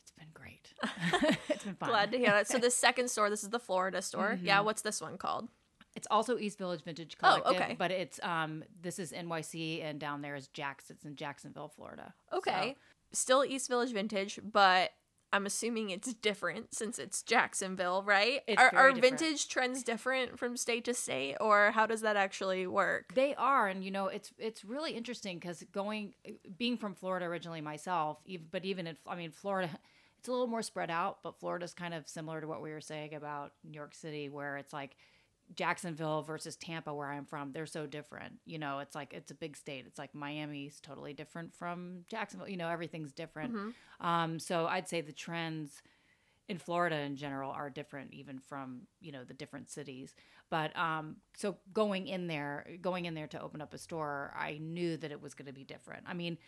it's 0.00 0.12
been 0.12 0.28
great. 0.34 0.72
It's 1.48 1.64
been 1.64 1.74
fun. 1.74 1.88
Glad 1.88 2.12
to 2.12 2.18
hear 2.18 2.30
that. 2.30 2.48
So 2.48 2.58
the 2.58 2.70
second 2.70 3.08
store 3.10 3.30
this 3.30 3.42
is 3.42 3.50
the 3.50 3.58
florida 3.58 4.02
store. 4.02 4.34
Mm-hmm. 4.34 4.46
yeah 4.46 4.60
what's 4.60 4.82
this 4.82 5.00
one 5.00 5.16
called 5.16 5.48
it's 5.96 6.06
also 6.10 6.38
East 6.38 6.58
Village 6.58 6.82
Vintage 6.82 7.16
oh, 7.22 7.40
Collective, 7.40 7.52
oh, 7.60 7.64
okay. 7.64 7.76
but 7.78 7.90
it's 7.90 8.20
um 8.22 8.64
this 8.82 8.98
is 8.98 9.12
NYC 9.12 9.84
and 9.84 9.98
down 9.98 10.22
there 10.22 10.36
is 10.36 10.48
Jax. 10.48 10.90
It's 10.90 11.04
in 11.04 11.16
Jacksonville, 11.16 11.68
Florida. 11.68 12.14
Okay, 12.32 12.76
so. 13.12 13.16
still 13.18 13.44
East 13.44 13.68
Village 13.68 13.92
Vintage, 13.92 14.40
but 14.42 14.92
I'm 15.34 15.46
assuming 15.46 15.90
it's 15.90 16.14
different 16.14 16.72
since 16.72 16.96
it's 16.96 17.20
Jacksonville, 17.20 18.04
right? 18.04 18.42
It's 18.46 18.62
are 18.62 18.72
are 18.72 18.92
vintage 18.92 19.48
trends 19.48 19.82
different 19.82 20.38
from 20.38 20.56
state 20.56 20.84
to 20.84 20.94
state, 20.94 21.34
or 21.40 21.72
how 21.72 21.86
does 21.86 22.02
that 22.02 22.16
actually 22.16 22.68
work? 22.68 23.12
They 23.14 23.34
are, 23.34 23.66
and 23.66 23.82
you 23.82 23.90
know, 23.90 24.06
it's 24.06 24.32
it's 24.38 24.64
really 24.64 24.92
interesting 24.92 25.40
because 25.40 25.64
going, 25.72 26.14
being 26.56 26.76
from 26.76 26.94
Florida 26.94 27.26
originally 27.26 27.60
myself, 27.60 28.18
but 28.52 28.64
even 28.64 28.86
in, 28.86 28.96
I 29.08 29.16
mean, 29.16 29.32
Florida, 29.32 29.70
it's 30.20 30.28
a 30.28 30.30
little 30.30 30.46
more 30.46 30.62
spread 30.62 30.88
out, 30.88 31.18
but 31.24 31.40
Florida's 31.40 31.74
kind 31.74 31.94
of 31.94 32.08
similar 32.08 32.40
to 32.40 32.46
what 32.46 32.62
we 32.62 32.70
were 32.70 32.80
saying 32.80 33.14
about 33.14 33.54
New 33.64 33.74
York 33.74 33.96
City, 33.96 34.28
where 34.28 34.56
it's 34.56 34.72
like 34.72 34.96
Jacksonville 35.54 36.22
versus 36.22 36.56
Tampa, 36.56 36.92
where 36.94 37.10
I'm 37.10 37.26
from, 37.26 37.52
they're 37.52 37.66
so 37.66 37.86
different. 37.86 38.34
You 38.44 38.58
know, 38.58 38.78
it's 38.78 38.94
like 38.94 39.12
it's 39.12 39.30
a 39.30 39.34
big 39.34 39.56
state. 39.56 39.84
It's 39.86 39.98
like 39.98 40.14
Miami's 40.14 40.80
totally 40.80 41.12
different 41.12 41.54
from 41.54 42.04
Jacksonville. 42.08 42.48
You 42.48 42.56
know, 42.56 42.68
everything's 42.68 43.12
different. 43.12 43.54
Mm-hmm. 43.54 44.06
Um, 44.06 44.38
so 44.38 44.66
I'd 44.66 44.88
say 44.88 45.00
the 45.00 45.12
trends 45.12 45.82
in 46.48 46.58
Florida 46.58 46.96
in 46.96 47.16
general 47.16 47.50
are 47.50 47.70
different 47.70 48.12
even 48.12 48.38
from, 48.38 48.82
you 49.00 49.12
know, 49.12 49.24
the 49.24 49.34
different 49.34 49.70
cities. 49.70 50.14
But 50.50 50.76
um 50.78 51.16
so 51.34 51.56
going 51.72 52.06
in 52.06 52.26
there, 52.26 52.66
going 52.82 53.06
in 53.06 53.14
there 53.14 53.26
to 53.28 53.40
open 53.40 53.62
up 53.62 53.72
a 53.72 53.78
store, 53.78 54.34
I 54.38 54.58
knew 54.60 54.96
that 54.98 55.10
it 55.10 55.22
was 55.22 55.34
going 55.34 55.46
to 55.46 55.52
be 55.52 55.64
different. 55.64 56.04
I 56.06 56.14
mean, 56.14 56.38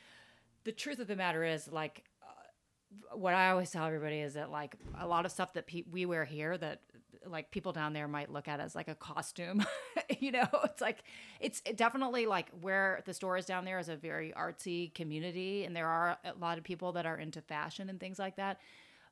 the 0.65 0.73
truth 0.73 0.99
of 0.99 1.07
the 1.07 1.17
matter 1.17 1.45
is 1.45 1.71
like 1.73 2.05
uh, 2.23 3.17
what 3.17 3.33
I 3.33 3.51
always 3.51 3.71
tell 3.71 3.87
everybody 3.87 4.21
is 4.21 4.35
that 4.35 4.51
like 4.51 4.77
a 4.99 5.07
lot 5.07 5.25
of 5.25 5.33
stuff 5.33 5.55
that 5.55 5.67
pe- 5.67 5.85
we 5.91 6.05
wear 6.05 6.25
here 6.25 6.59
that 6.59 6.83
like 7.29 7.51
people 7.51 7.73
down 7.73 7.93
there 7.93 8.09
might 8.09 8.33
look 8.33 8.49
at 8.49 8.61
as 8.61 8.75
like 8.75 8.89
a 8.89 8.95
costume 8.95 9.65
you 10.21 10.33
know 10.33 10.49
it's 10.65 10.81
like 10.81 11.05
it's 11.41 11.61
definitely 11.75 12.27
like 12.27 12.49
where 12.61 13.03
the 13.07 13.15
store 13.15 13.37
is 13.37 13.47
down 13.47 13.65
there 13.65 13.79
is 13.79 13.89
a 13.89 13.97
very 13.97 14.33
artsy 14.37 14.93
community 14.95 15.65
and 15.65 15.75
there 15.75 15.89
are 15.89 16.19
a 16.25 16.33
lot 16.39 16.59
of 16.59 16.65
people 16.65 16.93
that 16.93 17.07
are 17.07 17.19
into 17.19 17.41
fashion 17.41 17.89
and 17.89 18.01
things 18.01 18.19
like 18.19 18.37
that 18.37 18.59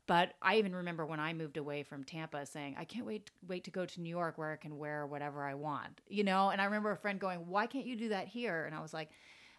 but 0.07 0.35
I 0.43 0.57
even 0.57 0.75
remember 0.75 1.07
when 1.07 1.19
I 1.19 1.33
moved 1.33 1.57
away 1.57 1.83
from 1.83 2.05
Tampa 2.05 2.45
saying, 2.45 2.77
I 2.79 2.85
can't 2.85 3.07
wait 3.07 3.31
wait 3.49 3.65
to 3.65 3.71
go 3.71 3.87
to 3.87 4.01
New 4.03 4.11
York 4.11 4.37
where 4.37 4.53
I 4.53 4.57
can 4.57 4.77
wear 4.77 5.07
whatever 5.07 5.43
I 5.43 5.55
want. 5.55 6.03
You 6.09 6.25
know, 6.25 6.51
and 6.51 6.61
I 6.61 6.67
remember 6.67 6.91
a 6.91 6.97
friend 6.99 7.19
going, 7.19 7.47
"Why 7.47 7.67
can't 7.67 7.87
you 7.87 7.97
do 7.97 8.11
that 8.11 8.29
here?" 8.29 8.67
And 8.67 8.75
I 8.75 8.83
was 8.83 8.93
like, 8.93 9.09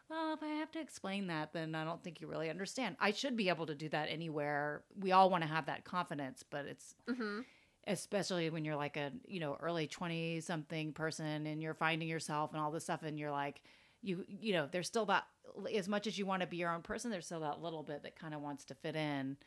well, 0.09 0.33
if 0.33 0.43
I 0.43 0.47
have 0.47 0.71
to 0.74 0.79
explain 0.79 1.27
that, 1.27 1.51
then 1.53 1.74
I 1.74 1.83
don't 1.83 2.03
think 2.03 2.21
you 2.21 2.27
really 2.27 2.50
understand. 2.50 2.95
I 3.00 3.12
should 3.12 3.35
be 3.35 3.50
able 3.50 3.65
to 3.65 3.75
do 3.75 3.89
that 3.89 4.09
anywhere. 4.09 4.83
We 5.00 5.12
all 5.12 5.29
want 5.29 5.43
to 5.43 5.50
have 5.50 5.65
that 5.65 5.83
confidence, 5.83 6.43
but 6.47 6.65
it's 6.65 6.95
Mm-hmm. 7.09 7.39
Especially 7.88 8.50
when 8.50 8.65
you're 8.65 8.75
like 8.75 8.98
a 8.98 9.12
you 9.27 9.39
know 9.39 9.58
early 9.62 9.88
20 9.88 10.42
something 10.42 10.92
person 10.94 11.46
and 11.46 11.62
you're 11.62 11.74
finding 11.74 12.08
yourself 12.08 12.51
and 12.54 12.62
all 12.62 12.72
this 12.72 12.84
stuff 12.84 13.04
and 13.04 13.20
you're 13.20 13.32
like 13.32 13.62
you 14.01 14.25
you 14.27 14.54
know 14.54 14.68
there's 14.72 14.88
still 14.88 15.06
that 15.06 15.25
as 15.74 15.88
much 15.88 16.08
as 16.08 16.18
you 16.18 16.25
want 16.25 16.42
to 16.42 16.48
be 16.48 16.58
your 16.58 16.72
own 16.72 16.82
person 16.82 17.12
there's 17.12 17.25
still 17.25 17.42
that 17.42 17.62
little 17.62 17.84
bit 17.84 18.04
that 18.04 18.15
kind 18.18 18.34
of 18.34 18.42
wants 18.42 18.65
to 18.65 18.74
fit 18.75 18.96
in 18.96 19.38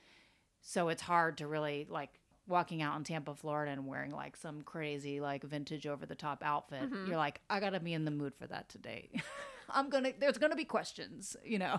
so 0.61 0.89
it's 0.89 1.03
hard 1.03 1.39
to 1.39 1.47
really 1.47 1.87
like 1.91 2.11
walking 2.47 2.81
out 2.81 2.97
in 2.97 3.05
Tampa, 3.05 3.35
Florida 3.35 3.71
and 3.73 3.87
wearing 3.87 4.11
like 4.11 4.35
some 4.37 4.63
crazy 4.63 5.21
like 5.21 5.45
vintage 5.45 5.87
over 5.87 6.07
the 6.07 6.15
top 6.15 6.43
outfit. 6.43 6.91
Mhm. 6.91 7.07
You're 7.07 7.19
like, 7.19 7.43
I 7.51 7.61
got 7.61 7.71
to 7.75 7.81
be 7.81 7.93
in 7.93 8.07
the 8.07 8.11
mood 8.11 8.35
for 8.35 8.47
that 8.47 8.71
today. 8.71 9.11
I'm 9.71 9.91
going 9.91 10.05
to 10.05 10.15
there's 10.19 10.39
going 10.39 10.51
to 10.51 10.57
be 10.57 10.65
questions, 10.65 11.37
you 11.45 11.59
know. 11.59 11.79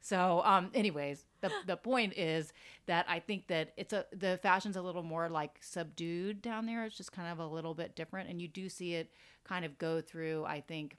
So, 0.00 0.42
um 0.44 0.70
anyways, 0.74 1.24
the 1.40 1.52
the 1.66 1.76
point 1.76 2.14
is 2.16 2.52
that 2.86 3.06
I 3.08 3.18
think 3.20 3.48
that 3.48 3.72
it's 3.76 3.92
a 3.92 4.06
the 4.12 4.38
fashion's 4.42 4.76
a 4.76 4.82
little 4.82 5.02
more 5.02 5.28
like 5.28 5.58
subdued 5.60 6.42
down 6.42 6.66
there. 6.66 6.84
It's 6.84 6.96
just 6.96 7.12
kind 7.12 7.30
of 7.32 7.38
a 7.38 7.46
little 7.46 7.74
bit 7.74 7.96
different 7.96 8.28
and 8.30 8.40
you 8.40 8.48
do 8.48 8.68
see 8.68 8.94
it 8.94 9.10
kind 9.44 9.64
of 9.64 9.78
go 9.78 10.00
through 10.00 10.44
I 10.44 10.60
think 10.60 10.96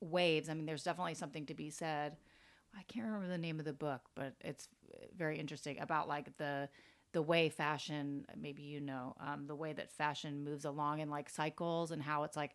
waves. 0.00 0.48
I 0.48 0.54
mean, 0.54 0.66
there's 0.66 0.82
definitely 0.84 1.14
something 1.14 1.46
to 1.46 1.54
be 1.54 1.70
said. 1.70 2.16
I 2.76 2.82
can't 2.84 3.06
remember 3.06 3.28
the 3.28 3.38
name 3.38 3.58
of 3.58 3.64
the 3.64 3.72
book, 3.72 4.02
but 4.14 4.34
it's 4.40 4.68
very 5.16 5.38
interesting 5.38 5.78
about 5.80 6.08
like 6.08 6.36
the 6.38 6.68
the 7.12 7.22
way 7.22 7.50
fashion 7.50 8.24
maybe 8.40 8.62
you 8.62 8.80
know 8.80 9.14
um, 9.20 9.46
the 9.46 9.54
way 9.54 9.72
that 9.74 9.90
fashion 9.92 10.42
moves 10.44 10.64
along 10.64 11.00
in 11.00 11.10
like 11.10 11.28
cycles 11.28 11.90
and 11.90 12.02
how 12.02 12.24
it's 12.24 12.36
like 12.36 12.52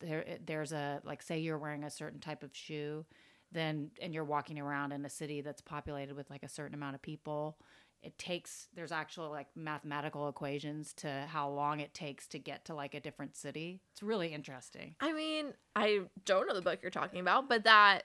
there 0.00 0.24
there's 0.46 0.72
a 0.72 1.00
like 1.04 1.22
say 1.22 1.38
you're 1.38 1.58
wearing 1.58 1.84
a 1.84 1.90
certain 1.90 2.18
type 2.18 2.42
of 2.42 2.50
shoe 2.56 3.04
then 3.52 3.90
and 4.00 4.14
you're 4.14 4.24
walking 4.24 4.58
around 4.58 4.92
in 4.92 5.04
a 5.04 5.10
city 5.10 5.40
that's 5.40 5.60
populated 5.60 6.14
with 6.16 6.30
like 6.30 6.42
a 6.42 6.48
certain 6.48 6.74
amount 6.74 6.94
of 6.94 7.02
people 7.02 7.58
it 8.02 8.16
takes 8.16 8.68
there's 8.74 8.92
actual 8.92 9.28
like 9.30 9.48
mathematical 9.54 10.28
equations 10.28 10.94
to 10.94 11.26
how 11.28 11.48
long 11.50 11.80
it 11.80 11.92
takes 11.92 12.26
to 12.26 12.38
get 12.38 12.64
to 12.64 12.74
like 12.74 12.94
a 12.94 13.00
different 13.00 13.36
city 13.36 13.80
it's 13.92 14.02
really 14.02 14.28
interesting 14.28 14.94
I 15.00 15.12
mean, 15.12 15.52
I 15.76 16.00
don't 16.24 16.46
know 16.48 16.54
the 16.54 16.62
book 16.62 16.80
you're 16.82 16.90
talking 16.90 17.20
about, 17.20 17.48
but 17.48 17.64
that 17.64 18.04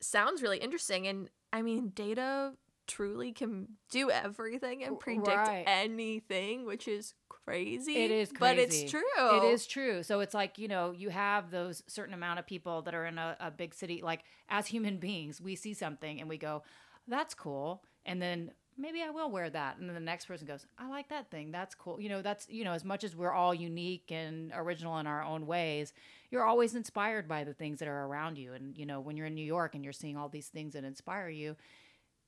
sounds 0.00 0.42
really 0.42 0.58
interesting. 0.58 1.06
And 1.06 1.28
I 1.52 1.62
mean, 1.62 1.90
data 1.94 2.54
truly 2.86 3.32
can 3.32 3.68
do 3.90 4.10
everything 4.10 4.82
and 4.82 4.98
predict 4.98 5.26
Right. 5.26 5.64
anything, 5.66 6.64
which 6.64 6.88
is 6.88 7.14
crazy. 7.44 7.96
It 7.96 8.10
is 8.10 8.30
crazy. 8.30 8.38
but 8.38 8.58
it's 8.58 8.90
true. 8.90 9.02
It 9.18 9.44
is 9.44 9.66
true. 9.66 10.02
So 10.02 10.20
it's 10.20 10.34
like, 10.34 10.58
you 10.58 10.68
know, 10.68 10.92
you 10.92 11.10
have 11.10 11.50
those 11.50 11.82
certain 11.86 12.14
amount 12.14 12.38
of 12.38 12.46
people 12.46 12.82
that 12.82 12.94
are 12.94 13.06
in 13.06 13.18
a, 13.18 13.36
a 13.40 13.50
big 13.50 13.74
city. 13.74 14.00
Like, 14.02 14.24
as 14.48 14.66
human 14.66 14.96
beings, 14.98 15.40
we 15.40 15.56
see 15.56 15.74
something 15.74 16.20
and 16.20 16.28
we 16.28 16.38
go, 16.38 16.62
that's 17.08 17.34
cool. 17.34 17.82
And 18.06 18.20
then 18.20 18.52
maybe 18.76 19.02
I 19.02 19.10
will 19.10 19.30
wear 19.30 19.50
that. 19.50 19.78
And 19.78 19.88
then 19.88 19.94
the 19.94 20.00
next 20.00 20.26
person 20.26 20.46
goes, 20.46 20.66
I 20.78 20.88
like 20.88 21.08
that 21.10 21.30
thing. 21.30 21.50
That's 21.52 21.74
cool. 21.74 22.00
You 22.00 22.08
know, 22.08 22.22
that's, 22.22 22.48
you 22.48 22.64
know, 22.64 22.72
as 22.72 22.84
much 22.84 23.04
as 23.04 23.14
we're 23.14 23.32
all 23.32 23.54
unique 23.54 24.10
and 24.10 24.52
original 24.54 24.98
in 24.98 25.06
our 25.06 25.22
own 25.22 25.46
ways, 25.46 25.92
you're 26.30 26.44
always 26.44 26.74
inspired 26.74 27.28
by 27.28 27.44
the 27.44 27.54
things 27.54 27.78
that 27.80 27.88
are 27.88 28.06
around 28.06 28.38
you. 28.38 28.54
And, 28.54 28.76
you 28.76 28.86
know, 28.86 29.00
when 29.00 29.16
you're 29.16 29.26
in 29.26 29.34
New 29.34 29.44
York 29.44 29.74
and 29.74 29.84
you're 29.84 29.92
seeing 29.92 30.16
all 30.16 30.28
these 30.28 30.48
things 30.48 30.72
that 30.74 30.84
inspire 30.84 31.28
you, 31.28 31.56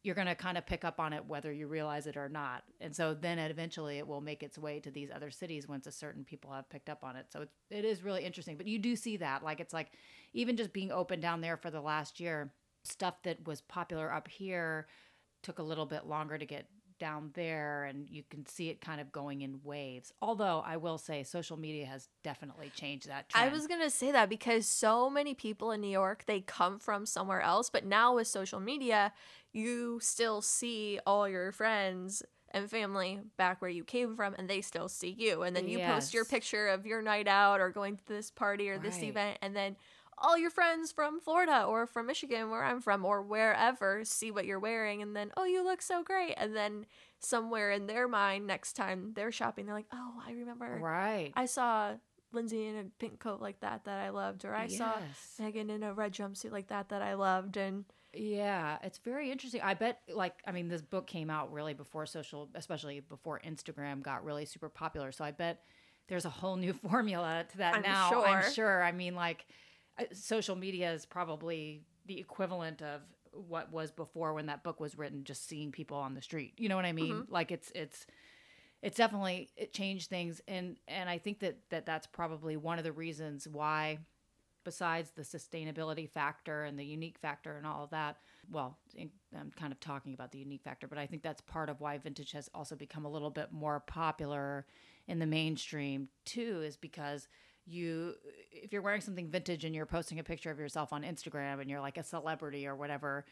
you're 0.05 0.15
going 0.15 0.29
to 0.29 0.35
kind 0.35 0.59
of 0.59 0.67
pick 0.67 0.85
up 0.85 1.01
on 1.01 1.15
it 1.15 1.25
whether 1.25 1.51
you 1.51 1.67
realize 1.67 2.07
it 2.07 2.17
or 2.17 2.29
not. 2.29 2.63
And 2.81 2.95
so 2.95 3.15
then 3.15 3.39
eventually 3.39 3.97
it 3.97 4.07
will 4.07 4.21
make 4.21 4.43
its 4.43 4.59
way 4.59 4.79
to 4.81 4.91
these 4.91 5.09
other 5.11 5.31
cities 5.31 5.67
once 5.67 5.87
a 5.87 5.93
certain 5.93 6.25
people 6.25 6.53
have 6.53 6.69
picked 6.69 6.91
up 6.91 7.03
on 7.03 7.17
it. 7.17 7.27
So 7.31 7.43
it, 7.43 7.51
it 7.71 7.85
is 7.87 8.05
really 8.05 8.23
interesting. 8.23 8.59
But 8.59 8.67
you 8.67 8.79
do 8.79 8.97
see 8.97 9.17
that. 9.17 9.43
Like 9.43 9.61
it's 9.61 9.73
like 9.73 9.93
even 10.35 10.57
just 10.59 10.75
being 10.75 10.93
open 10.93 11.21
down 11.21 11.41
there 11.41 11.57
for 11.57 11.71
the 11.71 11.81
last 11.81 12.21
year, 12.21 12.53
stuff 12.85 13.23
that 13.23 13.47
was 13.47 13.63
popular 13.63 14.13
up 14.13 14.29
here 14.29 14.87
took 15.43 15.59
a 15.59 15.63
little 15.63 15.87
bit 15.87 16.07
longer 16.07 16.37
to 16.37 16.45
get 16.45 16.69
down 16.99 17.31
there 17.35 17.85
and 17.85 18.09
you 18.09 18.23
can 18.29 18.47
see 18.47 18.69
it 18.69 18.81
kind 18.81 19.01
of 19.01 19.13
going 19.13 19.43
in 19.43 19.61
waves. 19.63 20.13
Although 20.23 20.63
I 20.65 20.77
will 20.77 20.99
say 20.99 21.23
social 21.23 21.57
media 21.57 21.87
has 21.87 22.09
definitely 22.23 22.71
changed 22.71 23.09
that 23.09 23.29
trend. 23.29 23.49
I 23.49 23.53
was 23.53 23.67
gonna 23.67 23.91
say 23.91 24.13
that 24.13 24.29
because 24.29 24.67
so 24.67 25.11
many 25.11 25.35
people 25.35 25.71
in 25.73 25.81
New 25.81 25.89
York 25.89 26.25
they 26.27 26.41
come 26.41 26.79
from 26.79 27.07
somewhere 27.07 27.41
else, 27.41 27.71
but 27.71 27.85
now 27.85 28.15
with 28.15 28.27
social 28.27 28.61
media, 28.61 29.13
you 29.53 29.99
still 30.03 30.41
see 30.43 30.99
all 31.07 31.29
your 31.29 31.53
friends 31.53 32.23
and 32.51 32.71
family 32.71 33.19
back 33.37 33.61
where 33.61 33.71
you 33.71 33.83
came 33.85 34.15
from, 34.15 34.35
and 34.39 34.49
they 34.49 34.61
still 34.61 34.89
see 34.89 35.11
you. 35.19 35.43
And 35.43 35.57
then 35.57 35.67
you 35.69 35.81
post 35.81 36.15
your 36.15 36.25
picture 36.25 36.69
of 36.69 36.87
your 36.87 37.03
night 37.03 37.27
out 37.27 37.61
or 37.61 37.71
going 37.71 37.97
to 37.97 38.07
this 38.07 38.31
party 38.31 38.69
or 38.71 38.79
this 38.79 38.95
Right. 39.03 39.11
event, 39.11 39.39
and 39.43 39.57
then 39.57 39.77
all 40.19 40.37
your 40.39 40.51
friends 40.51 40.93
from 40.93 41.21
Florida 41.21 41.65
or 41.65 41.87
from 41.87 42.07
Michigan, 42.07 42.51
where 42.51 42.65
I'm 42.65 42.81
from, 42.81 43.05
or 43.05 43.23
wherever, 43.23 44.05
see 44.05 44.31
what 44.31 44.47
you're 44.47 44.61
wearing, 44.61 45.03
and 45.03 45.15
then 45.15 45.31
oh, 45.37 45.45
you 45.45 45.63
look 45.65 45.83
so 45.83 46.03
great, 46.03 46.35
and 46.37 46.55
then 46.55 46.87
somewhere 47.21 47.71
in 47.71 47.87
their 47.87 48.07
mind, 48.09 48.47
next 48.47 48.75
time 48.75 49.13
they're 49.15 49.33
shopping, 49.33 49.67
they're 49.67 49.75
like, 49.75 49.87
oh, 49.93 50.13
I 50.27 50.33
remember 50.33 50.79
right. 50.81 51.33
I 51.35 51.47
saw 51.47 51.93
Lindsay 52.33 52.67
in 52.67 52.77
a 52.77 52.85
pink 52.99 53.21
coat 53.21 53.41
like 53.41 53.61
that 53.61 53.85
that 53.85 53.99
I 53.99 54.11
loved, 54.11 54.45
or 54.45 54.55
I 54.55 54.67
saw 54.67 54.93
Megan 55.39 55.71
in 55.71 55.83
a 55.83 55.93
red 55.95 56.13
jumpsuit 56.13 56.53
like 56.53 56.69
that 56.69 56.89
that 56.89 57.01
I 57.03 57.15
loved, 57.15 57.57
and 57.57 57.85
Yeah, 58.13 58.79
it's 58.83 58.99
very 58.99 59.31
interesting. 59.31 59.61
I 59.63 59.75
bet, 59.75 60.01
like, 60.13 60.35
I 60.47 60.53
mean, 60.53 60.69
this 60.69 60.83
book 60.83 61.07
came 61.07 61.31
out 61.31 61.53
really 61.53 61.75
before 61.75 62.07
social, 62.07 62.49
especially 62.55 63.01
before 63.01 63.41
Instagram 63.45 64.03
got 64.03 64.25
really 64.25 64.45
super 64.45 64.69
popular. 64.69 65.11
So 65.13 65.25
I 65.25 65.31
bet 65.33 65.63
there's 66.09 66.25
a 66.25 66.31
whole 66.31 66.57
new 66.57 66.73
formula 66.91 67.45
to 67.51 67.59
that 67.59 67.77
I'm 67.77 67.83
now. 67.83 68.11
sure. 68.11 68.27
I'm 68.27 68.53
sure. 68.53 68.83
I 68.83 68.93
mean, 68.93 69.15
like, 69.15 69.47
social 70.13 70.57
media 70.57 70.93
is 70.93 71.07
probably 71.07 71.83
the 72.07 72.19
equivalent 72.19 72.83
of 72.83 73.03
what 73.33 73.73
was 73.73 73.91
before 73.91 74.33
when 74.33 74.47
that 74.47 74.63
book 74.63 74.81
was 74.81 74.97
written. 74.97 75.25
Just 75.25 75.49
seeing 75.49 75.73
people 75.73 75.97
on 75.97 76.15
the 76.15 76.23
street, 76.23 76.55
you 76.59 76.69
know 76.69 76.77
what 76.77 76.85
I 76.85 76.93
mean? 76.93 77.15
Mm-hmm. 77.15 77.33
Like, 77.33 77.51
it's 77.51 77.71
it's 77.75 78.07
it's 78.83 78.97
definitely 78.97 79.51
it 79.57 79.73
changed 79.73 80.11
things, 80.11 80.41
and 80.47 80.77
and 80.89 81.09
I 81.09 81.19
think 81.19 81.41
that 81.41 81.59
that 81.71 81.87
that's 81.87 82.07
probably 82.07 82.57
one 82.57 82.79
of 82.79 82.85
the 82.85 82.93
reasons 82.93 83.49
why 83.49 83.99
besides 84.65 85.11
the 85.11 85.23
sustainability 85.23 86.09
factor 86.09 86.65
and 86.65 86.79
the 86.79 86.85
unique 86.85 87.19
factor 87.19 87.57
and 87.57 87.67
all 87.67 87.85
of 87.85 87.91
that 87.91 88.17
well 88.51 88.79
i'm 89.39 89.53
kind 89.57 89.73
of 89.73 89.79
talking 89.79 90.15
about 90.15 90.33
the 90.33 90.39
unique 90.39 90.63
factor 90.63 90.89
but 90.89 90.99
i 90.99 91.07
think 91.07 91.23
that's 91.23 91.43
part 91.43 91.69
of 91.69 91.81
why 91.81 91.99
vintage 91.99 92.33
has 92.33 92.49
also 92.55 92.75
become 92.75 93.05
a 93.05 93.11
little 93.11 93.31
bit 93.31 93.53
more 93.53 93.81
popular 93.81 94.67
in 95.07 95.19
the 95.19 95.27
mainstream 95.27 96.09
too 96.25 96.63
is 96.65 96.77
because 96.77 97.29
you 97.67 98.15
if 98.53 98.73
you're 98.73 98.83
wearing 98.83 99.01
something 99.01 99.29
vintage 99.29 99.65
and 99.65 99.75
you're 99.75 99.87
posting 99.87 100.19
a 100.19 100.25
picture 100.25 100.51
of 100.51 100.59
yourself 100.59 100.93
on 100.93 101.03
instagram 101.03 101.61
and 101.61 101.71
you're 101.71 101.81
like 101.81 101.97
a 101.97 102.03
celebrity 102.03 102.67
or 102.67 102.77
whatever 102.77 103.25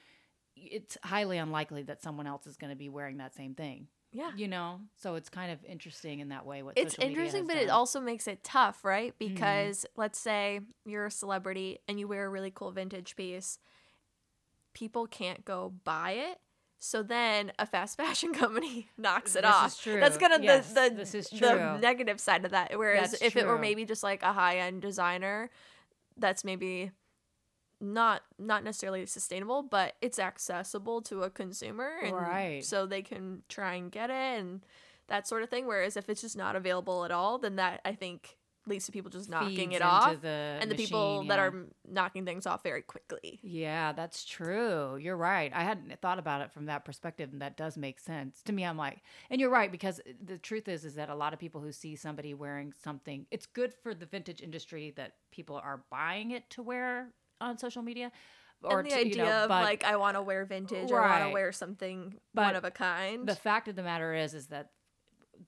it's 0.57 0.99
highly 1.03 1.39
unlikely 1.39 1.83
that 1.83 2.03
someone 2.03 2.27
else 2.27 2.47
is 2.47 2.57
going 2.57 2.71
to 2.71 2.77
be 2.77 2.89
wearing 2.89 3.19
that 3.19 3.35
same 3.35 3.55
thing 3.55 3.87
yeah. 4.13 4.31
you 4.37 4.47
know 4.47 4.81
so 4.97 5.15
it's 5.15 5.29
kind 5.29 5.51
of 5.51 5.65
interesting 5.65 6.21
in 6.21 6.29
that 6.29 6.45
way 6.45 6.63
what 6.63 6.77
It's 6.77 6.97
interesting, 6.99 7.47
but 7.47 7.57
it 7.57 7.71
also 7.71 8.01
makes 8.01 8.29
it 8.29 8.45
tough, 8.45 8.85
right? 8.85 9.15
Mm-hmm. 9.19 9.35
Because 9.35 9.87
let's 9.97 10.19
say 10.19 10.61
you're 10.85 11.07
a 11.07 11.11
celebrity 11.11 11.79
and 11.89 11.99
you 11.99 12.07
wear 12.07 12.27
a 12.27 12.29
really 12.29 12.51
cool 12.51 12.71
vintage 12.73 13.17
piece, 13.17 13.59
people 14.75 15.07
can't 15.07 15.45
go 15.45 15.73
buy 15.85 16.13
it. 16.13 16.39
So 16.85 17.05
then 17.05 17.53
a 17.61 17.65
fast 17.67 17.97
fashion 18.03 18.35
company 18.35 18.89
knocks 18.99 19.37
it 19.37 19.43
This 19.43 19.51
off. 19.53 19.81
true. 19.81 20.01
That's 20.01 20.19
kind 20.19 20.33
of 20.33 20.43
Yes, 20.43 20.73
the 20.73 20.91
the, 20.91 20.97
this 20.97 21.15
is 21.15 21.31
true. 21.31 21.39
the 21.39 21.79
negative 21.79 22.19
side 22.21 22.45
of 22.45 22.51
that. 22.51 22.77
Whereas 22.77 23.13
That's 23.13 23.23
if 23.23 23.37
it 23.37 23.47
were 23.47 23.57
maybe 23.59 23.85
just 23.85 24.03
like 24.03 24.23
a 24.25 24.33
high 24.33 24.59
end 24.59 24.83
designer, 24.83 25.49
that's 26.17 26.43
maybe 26.45 26.91
not 27.81 28.23
not 28.37 28.65
necessarily 28.65 29.07
sustainable, 29.07 29.63
but 29.63 29.95
it's 30.03 30.19
accessible 30.19 31.03
to 31.03 31.23
a 31.23 31.31
consumer, 31.31 31.99
and 32.03 32.17
Right. 32.17 32.65
so 32.65 32.85
they 32.85 33.03
can 33.03 33.43
try 33.49 33.75
and 33.75 33.91
get 33.93 34.11
it 34.11 34.41
and 34.41 34.67
that 35.07 35.29
sort 35.29 35.45
of 35.45 35.51
thing. 35.51 35.67
Whereas 35.69 35.97
if 35.97 36.09
it's 36.09 36.21
just 36.21 36.37
not 36.37 36.57
available 36.57 37.05
at 37.05 37.13
all, 37.13 37.39
then 37.39 37.55
that 37.57 37.81
I 37.85 37.95
think 37.95 38.39
leads 38.67 38.87
to 38.87 38.93
people 38.93 39.11
just 39.11 39.29
knocking 39.29 39.73
it 39.73 39.83
off, 39.83 40.21
the 40.21 40.59
and 40.61 40.71
the 40.71 40.75
people 40.75 41.17
machine, 41.17 41.29
that 41.29 41.39
are 41.39 41.55
knocking 41.89 42.25
things 42.25 42.47
off 42.47 42.63
very 42.63 42.83
quickly. 42.83 43.41
Yeah, 43.43 43.93
that's 43.93 44.25
true. 44.25 44.97
You're 44.97 45.17
right. 45.17 45.51
I 45.55 45.65
hadn't 45.65 46.01
thought 46.01 46.19
about 46.19 46.43
it 46.43 46.53
from 46.53 46.67
that 46.67 46.85
perspective, 46.85 47.31
and 47.33 47.43
that 47.43 47.57
does 47.57 47.77
make 47.77 47.99
sense 47.99 48.43
to 48.43 48.53
me. 48.53 48.65
I'm 48.65 48.77
like, 48.77 49.03
and 49.31 49.41
you're 49.41 49.51
right 49.51 49.71
because 49.71 50.01
the 50.25 50.39
truth 50.39 50.69
is, 50.69 50.85
is 50.85 50.95
that 50.95 51.09
a 51.09 51.15
lot 51.15 51.33
of 51.33 51.39
people 51.39 51.61
who 51.61 51.73
see 51.73 51.97
somebody 51.97 52.35
wearing 52.35 52.73
something, 52.83 53.27
it's 53.31 53.47
good 53.47 53.75
for 53.75 53.95
the 53.95 54.07
vintage 54.07 54.41
industry 54.41 54.93
that 54.97 55.15
people 55.31 55.57
are 55.57 55.83
buying 55.91 56.31
it 56.31 56.49
to 56.51 56.63
wear 56.63 57.09
on 57.41 57.59
social 57.59 57.83
media, 57.83 58.13
or 58.63 58.79
and 58.79 58.87
the 58.87 58.95
to, 58.95 59.01
idea 59.01 59.11
you 59.11 59.17
know, 59.25 59.43
of 59.43 59.49
but 59.49 59.65
like 59.65 59.83
I 59.83 59.97
want 59.97 60.17
to 60.17 60.23
wear 60.23 60.45
vintage, 60.45 60.93
or 60.93 61.03
I 61.03 61.19
want 61.19 61.31
to 61.31 61.33
wear 61.33 61.51
something 61.51 62.15
But 62.33 62.45
one 62.47 62.57
of 62.57 62.65
a 62.65 62.71
kind. 62.71 63.27
the 63.27 63.35
fact 63.35 63.67
of 63.67 63.75
the 63.75 63.83
matter 63.83 64.15
is, 64.15 64.35
is 64.35 64.47
that 64.49 64.71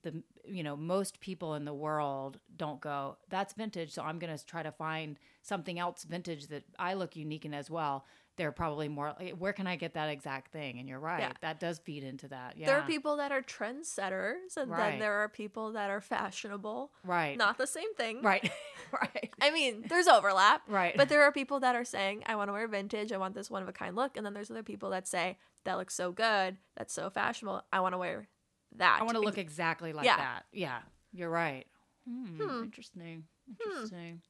the 0.03 0.23
you 0.47 0.63
know 0.63 0.75
most 0.75 1.19
people 1.19 1.55
in 1.55 1.65
the 1.65 1.73
world 1.73 2.39
don't 2.57 2.81
go 2.81 3.17
that's 3.29 3.53
vintage 3.53 3.91
so 3.91 4.01
i'm 4.03 4.19
going 4.19 4.35
to 4.35 4.45
try 4.45 4.61
to 4.63 4.71
find 4.71 5.17
something 5.41 5.79
else 5.79 6.03
vintage 6.03 6.47
that 6.47 6.63
i 6.79 6.93
look 6.93 7.15
unique 7.15 7.45
in 7.45 7.53
as 7.53 7.69
well 7.69 8.05
they're 8.37 8.51
probably 8.51 8.89
more 8.89 9.13
like, 9.19 9.33
where 9.35 9.53
can 9.53 9.65
i 9.67 9.75
get 9.75 9.93
that 9.93 10.09
exact 10.09 10.51
thing 10.51 10.77
and 10.79 10.87
you're 10.89 10.99
right 10.99 11.21
Yeah. 11.21 11.31
that 11.41 11.59
does 11.59 11.79
feed 11.79 12.03
into 12.03 12.27
that 12.29 12.57
yeah 12.57 12.65
There 12.67 12.77
are 12.79 12.85
people 12.87 13.17
that 13.17 13.31
are 13.31 13.41
trendsetters, 13.41 14.57
and 14.57 14.71
then 14.71 14.99
there 14.99 15.13
are 15.23 15.29
people 15.29 15.71
that 15.73 15.89
are 15.89 16.01
fashionable. 16.01 16.91
right 17.03 17.37
Not 17.37 17.57
the 17.57 17.67
same 17.67 17.93
thing. 17.95 18.21
right 18.21 18.49
right 18.91 19.29
I 19.41 19.51
mean, 19.51 19.83
there's 19.87 20.07
overlap. 20.07 20.61
right 20.67 20.95
But 20.95 21.09
there 21.09 21.23
are 21.23 21.31
people 21.31 21.59
that 21.61 21.75
are 21.75 21.85
saying, 21.85 22.23
I 22.25 22.35
want 22.35 22.49
to 22.49 22.53
wear 22.53 22.67
vintage. 22.67 23.11
I 23.11 23.17
want 23.17 23.33
this 23.35 23.49
one 23.49 23.61
of 23.63 23.67
a 23.69 23.73
kind 23.73 23.95
look. 23.95 24.15
And 24.15 24.25
then 24.25 24.33
there's 24.33 24.49
other 24.51 24.63
people 24.63 24.89
that 24.91 25.07
say, 25.07 25.37
that 25.65 25.75
looks 25.77 25.93
so 25.95 26.11
good. 26.11 26.57
That's 26.77 26.93
so 26.93 27.09
fashionable. 27.09 27.63
I 27.73 27.79
want 27.79 27.93
to 27.93 27.97
wear 27.97 28.27
that. 28.79 28.97
i 28.99 29.03
want 29.03 29.15
to 29.15 29.21
look 29.21 29.37
exactly 29.37 29.93
like 29.93 30.05
Yeah. 30.05 30.17
that 30.17 30.45
yeah 30.51 30.79
you're 31.13 31.29
right 31.29 31.65
hmm, 32.07 32.37
Hmm. 32.41 32.63
interesting 32.63 33.23
interesting 33.49 34.21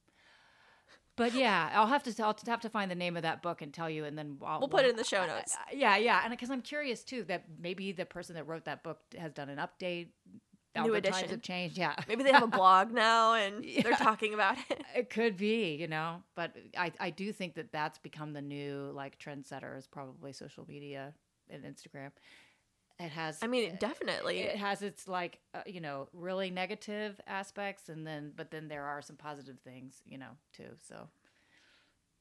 But 1.16 1.32
yeah, 1.32 1.70
I'll 1.72 1.86
have 1.86 2.02
to 2.02 2.22
I'll 2.22 2.36
have 2.46 2.60
to 2.60 2.68
find 2.68 2.90
the 2.90 2.94
name 2.94 3.16
of 3.16 3.22
that 3.22 3.40
book 3.40 3.62
and 3.62 3.72
tell 3.72 3.88
you, 3.88 4.04
and 4.04 4.18
then 4.18 4.36
I'll, 4.44 4.58
We'll 4.60 4.68
put 4.68 4.84
it 4.84 4.90
in 4.90 4.96
the 4.96 5.04
show 5.04 5.24
notes. 5.24 5.54
Uh, 5.56 5.72
yeah, 5.72 5.96
yeah, 5.96 6.20
and 6.22 6.30
because 6.30 6.50
I'm 6.50 6.60
curious 6.60 7.02
too 7.04 7.24
that 7.24 7.44
maybe 7.58 7.92
the 7.92 8.04
person 8.04 8.34
that 8.34 8.46
wrote 8.46 8.66
that 8.66 8.82
book 8.82 8.98
has 9.16 9.32
done 9.32 9.48
an 9.48 9.56
update. 9.58 10.08
New 10.74 10.82
Albert 10.94 11.04
times 11.04 11.30
have 11.30 11.40
changed. 11.40 11.78
Yeah, 11.78 11.94
Maybe 12.06 12.22
they 12.22 12.32
have 12.32 12.42
a 12.42 12.46
blog 12.46 12.92
now 12.92 13.32
and 13.32 13.64
they're 13.82 13.92
talking 13.96 14.34
about 14.34 14.58
it. 14.68 14.82
it 14.94 15.08
could 15.08 15.38
be, 15.38 15.76
you 15.76 15.88
know. 15.88 16.22
But 16.34 16.54
I 16.76 16.92
I 17.00 17.08
do 17.08 17.32
think 17.32 17.54
that 17.54 17.72
that's 17.72 17.96
become 17.96 18.34
the 18.34 18.42
new 18.42 18.92
like 18.94 19.18
trendsetter 19.18 19.78
is 19.78 19.86
probably 19.86 20.34
social 20.34 20.66
media 20.68 21.14
and 21.48 21.64
Instagram. 21.64 22.10
It 22.98 23.10
has. 23.10 23.38
I 23.42 23.46
mean, 23.46 23.64
it 23.64 23.80
definitely. 23.80 24.38
it 24.40 24.56
has 24.56 24.80
its 24.80 25.06
like 25.06 25.38
uh, 25.54 25.60
you 25.66 25.80
know 25.80 26.08
really 26.12 26.50
negative 26.50 27.20
aspects 27.26 27.88
and 27.88 28.06
then 28.06 28.32
but 28.34 28.50
then 28.50 28.68
there 28.68 28.84
are 28.84 29.02
some 29.02 29.16
positive 29.16 29.58
things 29.60 30.00
you 30.06 30.16
know 30.18 30.30
too 30.54 30.70
so 30.88 31.08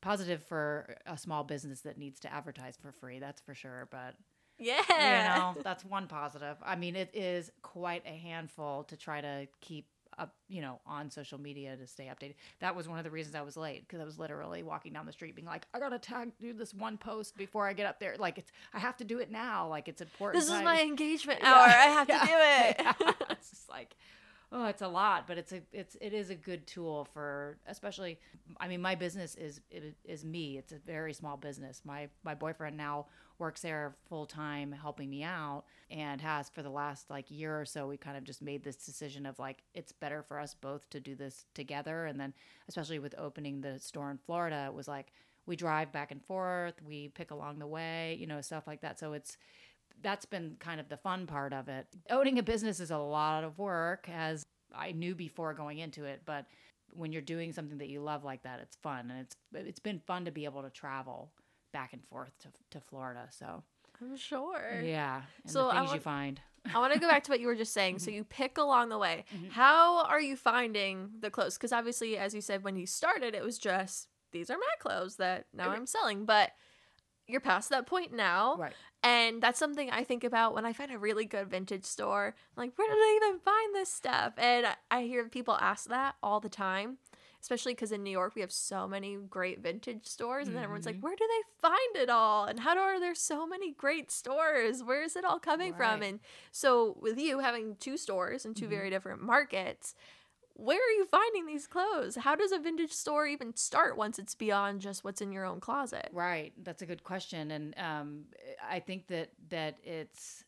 positive 0.02 0.44
for 0.44 0.98
a 1.08 1.18
small 1.18 1.44
business 1.44 1.82
that 1.82 1.98
needs 1.98 2.20
to 2.20 2.32
advertise 2.32 2.78
for 2.78 2.92
free 2.92 3.18
that's 3.18 3.42
for 3.42 3.56
sure 3.56 3.88
but 3.90 4.16
yeah. 4.60 4.82
you 4.90 5.56
know 5.56 5.62
that's 5.64 5.84
one 5.84 6.08
positive 6.08 6.58
i 6.64 6.76
mean 6.76 6.96
it 6.96 7.10
is 7.14 7.52
quite 7.64 8.04
a 8.06 8.16
handful 8.16 8.84
to 8.84 8.96
try 8.96 9.20
to 9.20 9.48
keep 9.62 9.88
up 10.18 10.34
you 10.48 10.62
know 10.62 10.80
on 10.86 11.10
social 11.10 11.40
media 11.40 11.76
to 11.76 11.86
stay 11.88 12.06
updated 12.06 12.36
that 12.60 12.76
was 12.76 12.88
one 12.88 12.98
of 12.98 13.04
the 13.04 13.12
reasons 13.12 13.36
i 13.36 13.42
was 13.42 13.58
late 13.58 13.82
because 13.88 14.00
i 14.02 14.04
was 14.06 14.18
literally 14.18 14.64
walking 14.64 14.94
down 14.94 15.06
the 15.06 15.12
street 15.12 15.36
being 15.36 15.46
like 15.48 15.66
i 15.74 15.80
gotta 15.80 16.00
tag 16.00 16.32
do 16.40 16.54
this 16.54 16.74
one 16.74 16.98
post 16.98 17.36
before 17.38 17.68
i 17.68 17.74
get 17.74 17.86
up 17.86 18.00
there 18.00 18.16
like 18.20 18.38
it's 18.38 18.52
i 18.74 18.80
have 18.80 18.96
to 18.98 19.04
do 19.04 19.20
it 19.20 19.32
now 19.32 19.68
like 19.68 19.88
it's 19.88 20.02
important 20.02 20.42
This 20.42 20.50
is 20.50 20.56
time. 20.56 20.64
my 20.66 20.82
engagement 20.82 21.40
Yeah. 21.42 21.54
hour. 21.54 21.68
I 21.68 21.88
have 21.88 22.08
to 22.08 22.14
do 22.14 22.20
it. 22.22 22.76
Yeah. 23.02 23.12
it's 23.32 23.50
just 23.50 23.70
like 23.70 23.96
oh 24.52 24.66
it's 24.66 24.82
a 24.82 24.88
lot 24.88 25.28
but 25.28 25.38
it's 25.38 25.52
a 25.52 25.62
it's 25.72 25.96
it 26.02 26.14
is 26.14 26.30
a 26.30 26.36
good 26.36 26.66
tool 26.68 27.08
for 27.14 27.58
especially 27.68 28.20
i 28.60 28.68
mean 28.68 28.82
my 28.82 28.96
business 28.96 29.36
is 29.36 29.62
is 30.06 30.24
me. 30.24 30.58
It's 30.58 30.72
a 30.72 30.78
very 30.78 31.14
small 31.14 31.38
business. 31.38 31.82
My 31.86 32.10
my 32.24 32.36
boyfriend 32.36 32.78
now 32.78 33.08
works 33.38 33.62
there 33.62 33.96
full 34.08 34.26
time 34.26 34.72
helping 34.72 35.10
me 35.10 35.24
out 35.24 35.64
and 35.92 36.22
has 36.22 36.50
for 36.50 36.62
the 36.62 36.70
last 36.70 37.10
like 37.10 37.30
year 37.30 37.60
or 37.60 37.66
so 37.66 37.86
we 37.88 37.98
kind 37.98 38.16
of 38.16 38.24
just 38.24 38.42
made 38.42 38.64
this 38.64 38.78
decision 38.78 39.26
of 39.26 39.38
like 39.40 39.64
it's 39.74 39.92
better 39.92 40.24
for 40.24 40.40
us 40.40 40.54
both 40.54 40.90
to 40.90 41.00
do 41.00 41.16
this 41.16 41.46
together. 41.54 42.06
And 42.06 42.20
then 42.20 42.34
especially 42.70 43.00
with 43.00 43.16
opening 43.18 43.62
the 43.62 43.80
store 43.80 44.10
in 44.12 44.18
florida 44.26 44.66
it 44.68 44.74
was 44.74 44.88
like 44.88 45.08
we 45.46 45.56
drive 45.56 45.92
back 45.92 46.12
and 46.12 46.24
forth 46.24 46.76
we 46.88 47.10
pick 47.10 47.32
along 47.32 47.60
the 47.60 47.68
way 47.68 48.18
you 48.20 48.28
know 48.28 48.42
stuff 48.42 48.68
like 48.68 48.82
that. 48.82 49.00
So 49.00 49.14
it's 49.14 49.38
that's 50.02 50.26
been 50.26 50.56
kind 50.60 50.80
of 50.80 50.90
the 50.90 50.98
fun 50.98 51.26
part 51.28 51.54
of 51.54 51.68
it. 51.68 51.88
Owning 52.10 52.38
a 52.40 52.44
business 52.44 52.80
is 52.80 52.92
a 52.92 52.98
lot 52.98 53.44
of 53.44 53.58
work, 53.58 54.08
as 54.14 54.44
I 54.74 54.92
knew 54.92 55.16
before 55.16 55.54
going 55.54 55.80
into 55.80 56.04
it. 56.06 56.22
But 56.26 56.46
when 56.94 57.12
you're 57.12 57.22
doing 57.22 57.52
something 57.54 57.78
that 57.80 57.90
you 57.90 58.02
love 58.02 58.24
like 58.24 58.44
that, 58.44 58.60
it's 58.62 58.76
fun, 58.78 59.10
and 59.12 59.20
it's 59.22 59.36
it's 59.54 59.80
been 59.80 60.00
fun 60.06 60.26
to 60.26 60.32
be 60.32 60.46
able 60.46 60.62
to 60.64 60.70
travel 60.70 61.32
back 61.74 61.94
and 61.94 62.04
forth 62.06 62.32
to, 62.40 62.48
to 62.72 62.80
Florida. 62.80 63.28
So 63.32 63.64
I'm 64.02 64.16
sure. 64.16 64.82
yeah, 64.84 65.22
So 65.46 65.70
things 65.72 65.84
you 65.84 65.90
want- 65.90 66.04
find. 66.04 66.42
I 66.74 66.80
want 66.80 66.94
to 66.94 67.00
go 67.00 67.08
back 67.08 67.24
to 67.26 67.32
what 67.32 67.40
you 67.40 67.46
were 67.48 67.56
just 67.56 67.74
saying. 67.74 68.00
So 68.00 68.10
you 68.12 68.24
pick 68.30 68.58
along 68.58 68.90
the 68.90 68.98
way. 68.98 69.26
Mhm. 69.36 69.52
How 69.52 70.04
are 70.06 70.20
you 70.20 70.36
finding 70.36 71.12
the 71.20 71.30
clothes? 71.30 71.58
Because 71.58 71.72
obviously, 71.72 72.18
as 72.18 72.34
you 72.34 72.42
said, 72.42 72.64
when 72.64 72.76
you 72.76 72.88
started, 72.88 73.36
it 73.36 73.44
was 73.44 73.60
just 73.60 74.08
these 74.32 74.50
are 74.50 74.58
my 74.58 74.74
clothes 74.80 75.18
that 75.18 75.46
now 75.54 75.70
I'm 75.70 75.86
selling. 75.86 76.26
But 76.26 76.52
you're 77.28 77.42
past 77.42 77.70
that 77.70 77.86
point 77.88 78.14
now. 78.14 78.56
Right. 78.58 78.74
And 79.04 79.42
that's 79.42 79.60
something 79.60 79.92
I 79.92 80.04
think 80.04 80.24
about 80.24 80.54
when 80.56 80.66
I 80.66 80.74
find 80.74 80.92
a 80.92 80.98
really 80.98 81.26
good 81.26 81.50
vintage 81.50 81.86
store. 81.86 82.36
I'm 82.58 82.64
like, 82.64 82.78
where 82.78 82.88
did 82.88 82.98
I 82.98 83.20
even 83.24 83.40
find 83.40 83.76
this 83.76 83.92
stuff? 83.92 84.34
And 84.38 84.68
I- 84.92 85.04
hear 85.04 85.28
people 85.30 85.56
ask 85.56 85.88
that 85.90 86.16
all 86.24 86.40
the 86.40 86.50
time, 86.50 86.98
especially 87.42 87.74
because 87.74 87.92
in 87.92 88.02
New 88.04 88.10
York 88.10 88.34
we 88.34 88.42
have 88.42 88.52
so 88.52 88.88
many 88.88 89.16
great 89.18 89.60
vintage 89.60 90.08
stores. 90.08 90.48
And 90.48 90.56
then 90.56 90.64
everyone's 90.64 90.88
like, 90.88 90.98
Mhm. 90.98 91.02
where 91.02 91.16
do 91.16 91.28
they 91.28 91.44
find 91.62 91.96
it 91.98 92.10
all? 92.10 92.46
And 92.46 92.60
how 92.62 92.74
do, 92.74 92.80
are 92.80 93.00
there 93.00 93.14
so 93.16 93.46
many 93.46 93.72
great 93.72 94.10
stores? 94.12 94.84
Where 94.84 95.04
is 95.04 95.16
it 95.16 95.24
all 95.26 95.40
coming 95.40 95.74
from? 95.76 96.02
And 96.02 96.20
so, 96.52 96.98
with 97.00 97.20
you 97.20 97.40
having 97.40 97.76
two 97.76 97.98
stores 97.98 98.46
in 98.46 98.56
2 98.56 98.68
Mhm. 98.68 98.70
very 98.70 98.90
different 98.90 99.22
markets, 99.22 99.94
where 100.56 100.78
are 100.78 100.92
you 100.98 101.06
finding 101.06 101.46
these 101.46 101.68
clothes? 101.68 102.16
How 102.16 102.36
does 102.36 102.52
a 102.52 102.60
vintage 102.60 102.94
store 102.94 103.28
even 103.28 103.56
start 103.56 103.98
once 103.98 104.18
it's 104.18 104.36
beyond 104.36 104.80
just 104.80 105.04
what's 105.04 105.22
in 105.22 105.32
your 105.32 105.46
own 105.46 105.60
closet? 105.60 106.10
Right. 106.14 106.54
That's 106.64 106.82
a 106.82 106.86
good 106.86 107.04
question, 107.04 107.52
and 107.52 107.76
um, 107.78 108.24
I 108.68 108.80
think 108.80 109.08
that 109.08 109.32
that 109.50 109.78
it's 109.84 110.46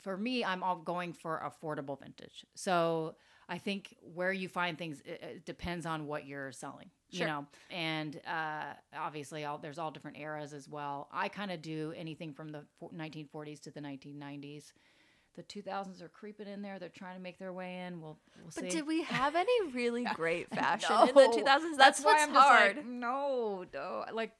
for 0.00 0.16
me. 0.16 0.44
I'm 0.44 0.62
all 0.62 0.76
going 0.76 1.12
for 1.12 1.42
affordable 1.44 1.98
vintage. 2.00 2.46
So 2.54 3.16
I 3.48 3.58
think 3.58 3.96
where 4.14 4.32
you 4.32 4.48
find 4.48 4.78
things 4.78 5.02
it, 5.04 5.20
it 5.22 5.44
depends 5.44 5.84
on 5.84 6.06
what 6.06 6.26
you're 6.26 6.52
selling. 6.52 6.90
Sure. 7.12 7.26
You 7.26 7.26
know, 7.26 7.46
and 7.70 8.20
uh, 8.24 8.74
obviously, 8.96 9.44
all, 9.44 9.58
there's 9.58 9.78
all 9.78 9.90
different 9.90 10.16
eras 10.18 10.52
as 10.52 10.68
well. 10.68 11.08
I 11.12 11.28
kind 11.28 11.50
of 11.50 11.60
do 11.60 11.92
anything 11.96 12.32
from 12.32 12.50
the 12.50 12.64
1940s 12.80 13.60
to 13.62 13.72
the 13.72 13.80
1990s. 13.80 14.72
The 15.36 15.42
2000s 15.44 16.02
are 16.02 16.08
creeping 16.08 16.48
in 16.48 16.60
there. 16.60 16.78
They're 16.78 16.88
trying 16.88 17.16
to 17.16 17.22
make 17.22 17.38
their 17.38 17.52
way 17.52 17.84
in. 17.86 18.00
We'll 18.00 18.18
we'll 18.36 18.46
But 18.54 18.64
see. 18.64 18.70
did 18.70 18.86
we 18.86 19.02
have 19.04 19.36
any 19.36 19.70
really 19.72 20.04
great 20.14 20.50
fashion 20.54 20.90
in 21.08 21.14
the 21.14 21.20
2000s? 21.20 21.76
That's, 21.76 22.00
why 22.04 22.26
what's 22.26 22.32
hard. 22.36 22.76
like, 22.78 22.86
no, 22.86 23.64
no. 23.72 24.04
Like, 24.12 24.32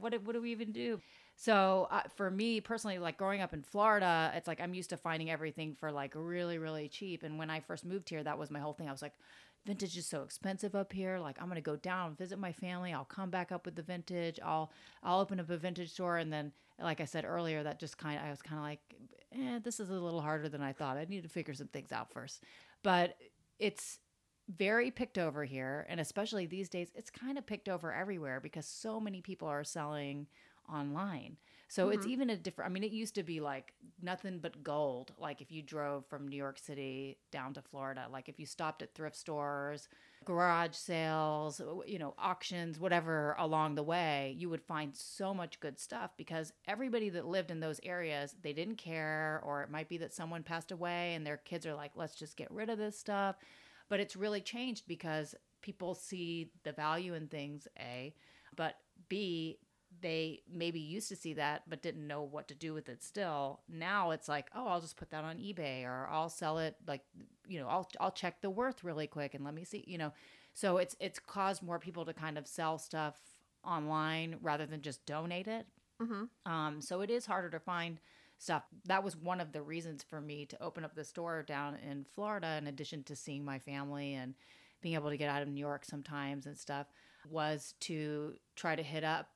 what 0.00 0.12
do- 0.12 0.20
what 0.20 0.32
do 0.32 0.42
we 0.42 0.50
even 0.52 0.72
do? 0.72 1.00
So 1.36 1.86
uh, 1.90 2.02
for 2.16 2.30
me 2.30 2.60
personally, 2.60 2.98
like 2.98 3.18
growing 3.18 3.40
up 3.40 3.52
in 3.54 3.62
Florida, 3.62 4.32
it's 4.34 4.48
like 4.48 4.60
I'm 4.60 4.74
used 4.74 4.90
to 4.90 4.96
finding 4.96 5.30
everything 5.30 5.74
for 5.74 5.92
like 5.92 6.12
really 6.14 6.58
really 6.58 6.88
cheap. 6.88 7.22
And 7.22 7.38
when 7.38 7.50
I 7.50 7.60
first 7.60 7.84
moved 7.84 8.08
here, 8.08 8.22
that 8.24 8.38
was 8.38 8.50
my 8.50 8.58
whole 8.58 8.72
thing. 8.72 8.88
I 8.88 8.92
was 8.92 9.02
like, 9.02 9.12
vintage 9.66 9.96
is 9.98 10.06
so 10.06 10.22
expensive 10.22 10.74
up 10.74 10.92
here. 10.92 11.18
Like 11.18 11.36
I'm 11.40 11.48
gonna 11.48 11.60
go 11.60 11.76
down 11.76 12.16
visit 12.16 12.38
my 12.38 12.52
family. 12.52 12.92
I'll 12.92 13.04
come 13.04 13.30
back 13.30 13.52
up 13.52 13.64
with 13.66 13.76
the 13.76 13.82
vintage. 13.82 14.40
I'll 14.44 14.72
I'll 15.02 15.20
open 15.20 15.38
up 15.38 15.50
a 15.50 15.56
vintage 15.58 15.92
store, 15.92 16.16
and 16.18 16.32
then 16.32 16.52
like 16.80 17.00
I 17.00 17.04
said 17.04 17.24
earlier, 17.26 17.62
that 17.62 17.78
just 17.78 17.96
kind 17.98 18.18
of 18.18 18.24
I 18.24 18.30
was 18.30 18.40
kind 18.42 18.58
of 18.58 18.64
like, 18.64 18.80
eh, 19.36 19.60
this 19.62 19.80
is 19.80 19.90
a 19.90 19.94
little 19.94 20.20
harder 20.22 20.48
than 20.48 20.62
I 20.62 20.72
thought. 20.72 20.96
I 20.96 21.04
need 21.08 21.22
to 21.22 21.28
figure 21.28 21.54
some 21.54 21.68
things 21.68 21.92
out 21.92 22.12
first. 22.12 22.42
But 22.82 23.16
it's 23.58 23.98
very 24.56 24.90
picked 24.90 25.18
over 25.18 25.44
here 25.44 25.86
and 25.88 26.00
especially 26.00 26.46
these 26.46 26.68
days 26.68 26.88
it's 26.94 27.10
kind 27.10 27.36
of 27.36 27.46
picked 27.46 27.68
over 27.68 27.92
everywhere 27.92 28.40
because 28.40 28.66
so 28.66 29.00
many 29.00 29.20
people 29.20 29.48
are 29.48 29.64
selling 29.64 30.26
online 30.72 31.36
so 31.68 31.90
it's 31.90 32.06
Mhm. 32.06 32.10
even 32.10 32.30
a 32.30 32.36
different 32.36 32.70
i 32.70 32.72
mean 32.72 32.84
it 32.84 32.92
used 32.92 33.14
to 33.14 33.22
be 33.24 33.40
like 33.40 33.72
nothing 34.02 34.38
but 34.38 34.62
gold 34.62 35.12
like 35.18 35.40
if 35.40 35.50
you 35.50 35.62
drove 35.62 36.06
from 36.06 36.28
new 36.28 36.36
york 36.36 36.58
city 36.58 37.18
down 37.32 37.52
to 37.54 37.62
florida 37.62 38.06
like 38.10 38.28
if 38.28 38.38
you 38.38 38.46
stopped 38.46 38.82
at 38.82 38.94
thrift 38.94 39.16
stores 39.16 39.88
garage 40.26 40.74
sales 40.74 41.62
you 41.86 42.00
know 42.00 42.12
auctions 42.18 42.80
whatever 42.80 43.36
along 43.38 43.76
the 43.76 43.82
way 43.82 44.34
you 44.36 44.50
would 44.50 44.62
find 44.62 44.94
so 44.94 45.32
much 45.32 45.60
good 45.60 45.78
stuff 45.78 46.10
because 46.16 46.52
everybody 46.66 47.08
that 47.08 47.26
lived 47.26 47.52
in 47.52 47.60
those 47.60 47.80
areas 47.84 48.34
they 48.42 48.52
didn't 48.52 48.76
care 48.76 49.40
or 49.44 49.62
it 49.62 49.70
might 49.70 49.88
be 49.88 49.98
that 49.98 50.12
someone 50.12 50.42
passed 50.42 50.72
away 50.72 51.14
and 51.14 51.24
their 51.24 51.36
kids 51.36 51.64
are 51.64 51.74
like 51.74 51.92
let's 51.94 52.16
just 52.16 52.36
get 52.36 52.50
rid 52.50 52.68
of 52.68 52.78
this 52.78 52.98
stuff. 52.98 53.36
But 53.88 54.00
it's 54.00 54.16
really 54.16 54.40
changed 54.40 54.84
because 54.88 55.34
people 55.62 55.94
see 55.94 56.50
the 56.64 56.72
value 56.72 57.14
in 57.14 57.28
things 57.28 57.68
a 57.78 58.14
but 58.56 58.74
b 59.08 59.58
they 60.00 60.40
maybe 60.52 60.80
used 60.80 61.08
to 61.08 61.16
see 61.16 61.34
that 61.34 61.62
but 61.68 61.82
didn't 61.82 62.06
know 62.06 62.22
what 62.22 62.48
to 62.48 62.54
do 62.54 62.74
with 62.74 62.88
it 62.88 63.02
still 63.02 63.60
now 63.68 64.10
it's 64.10 64.28
like 64.28 64.48
oh 64.54 64.66
i'll 64.66 64.80
just 64.80 64.96
put 64.96 65.10
that 65.10 65.24
on 65.24 65.36
ebay 65.38 65.84
or 65.84 66.08
i'll 66.10 66.28
sell 66.28 66.58
it 66.58 66.76
like 66.86 67.02
you 67.48 67.58
know 67.58 67.66
i'll 67.68 67.88
i'll 68.00 68.10
check 68.10 68.40
the 68.40 68.50
worth 68.50 68.84
really 68.84 69.06
quick 69.06 69.34
and 69.34 69.44
let 69.44 69.54
me 69.54 69.64
see 69.64 69.84
you 69.86 69.98
know 69.98 70.12
So 70.54 70.78
it's 70.78 70.96
it's 71.00 71.18
caused 71.18 71.62
more 71.62 71.78
people 71.78 72.04
to 72.06 72.14
kind 72.14 72.38
of 72.38 72.46
sell 72.46 72.78
stuff 72.78 73.20
online 73.64 74.36
rather 74.40 74.66
than 74.66 74.80
just 74.80 75.04
donate 75.06 75.48
it. 75.48 75.66
Mm-hmm. 76.00 76.50
Um, 76.50 76.80
so 76.80 77.00
it 77.02 77.10
is 77.10 77.26
harder 77.26 77.50
to 77.50 77.60
find 77.60 78.00
stuff. 78.38 78.64
That 78.86 79.04
was 79.04 79.16
one 79.16 79.40
of 79.40 79.52
the 79.52 79.62
reasons 79.62 80.02
for 80.02 80.20
me 80.20 80.46
to 80.46 80.62
open 80.62 80.84
up 80.84 80.94
the 80.94 81.04
store 81.04 81.42
down 81.42 81.76
in 81.76 82.04
Florida, 82.14 82.56
in 82.58 82.66
addition 82.66 83.02
to 83.04 83.16
seeing 83.16 83.44
my 83.44 83.58
family 83.58 84.14
and 84.14 84.34
being 84.80 84.94
able 84.94 85.10
to 85.10 85.16
get 85.16 85.28
out 85.30 85.42
of 85.42 85.48
New 85.48 85.60
York 85.60 85.84
sometimes 85.84 86.46
and 86.46 86.56
stuff, 86.56 86.86
was 87.28 87.74
to 87.80 88.34
try 88.54 88.76
to 88.76 88.82
hit 88.82 89.04
up 89.04 89.28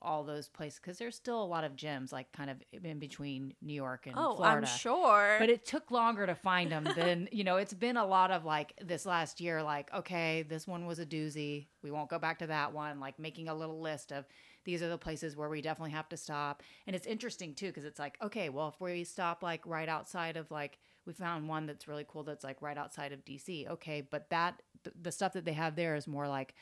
all 0.00 0.22
those 0.24 0.48
places 0.48 0.78
because 0.82 0.98
there's 0.98 1.16
still 1.16 1.42
a 1.42 1.44
lot 1.44 1.64
of 1.64 1.74
gyms 1.74 2.12
like 2.12 2.30
kind 2.32 2.50
of 2.50 2.56
in 2.84 2.98
between 2.98 3.52
New 3.60 3.74
York 3.74 4.06
and 4.06 4.14
Oh, 4.16 4.36
Florida. 4.36 4.58
I'm 4.58 4.78
sure. 4.78 5.36
But 5.38 5.48
it 5.50 5.64
took 5.66 5.90
longer 5.90 6.26
to 6.26 6.34
find 6.34 6.70
them 6.70 6.86
than, 6.96 7.28
you 7.32 7.44
know, 7.44 7.56
it's 7.56 7.74
been 7.74 7.96
a 7.96 8.06
lot 8.06 8.30
of 8.30 8.44
like 8.44 8.74
this 8.80 9.04
last 9.06 9.40
year, 9.40 9.62
like, 9.62 9.92
okay, 9.92 10.42
this 10.48 10.66
one 10.66 10.86
was 10.86 10.98
a 10.98 11.06
doozy. 11.06 11.66
We 11.82 11.90
won't 11.90 12.08
go 12.10 12.18
back 12.18 12.38
to 12.40 12.46
that 12.46 12.72
one. 12.72 13.00
Like 13.00 13.18
making 13.18 13.48
a 13.48 13.54
little 13.54 13.80
list 13.80 14.12
of 14.12 14.26
these 14.64 14.82
are 14.82 14.88
the 14.88 14.98
places 14.98 15.36
where 15.36 15.48
we 15.48 15.60
definitely 15.62 15.92
have 15.92 16.08
to 16.10 16.16
stop. 16.16 16.62
And 16.86 16.94
it's 16.94 17.06
interesting 17.06 17.54
too, 17.54 17.68
because 17.68 17.84
it's 17.84 17.98
like, 17.98 18.18
okay, 18.22 18.50
well, 18.50 18.68
if 18.68 18.80
we 18.80 19.02
stop 19.04 19.42
like 19.42 19.66
right 19.66 19.88
outside 19.88 20.36
of 20.36 20.50
like, 20.50 20.78
we 21.06 21.12
found 21.14 21.48
one 21.48 21.64
that's 21.66 21.88
really 21.88 22.04
cool 22.06 22.22
that's 22.22 22.44
like 22.44 22.60
right 22.60 22.76
outside 22.76 23.12
of 23.12 23.24
DC. 23.24 23.66
Okay. 23.68 24.02
But 24.02 24.28
that, 24.30 24.62
th- 24.84 24.94
the 25.00 25.10
stuff 25.10 25.32
that 25.32 25.44
they 25.46 25.54
have 25.54 25.74
there 25.74 25.96
is 25.96 26.06
more 26.06 26.28
like, 26.28 26.54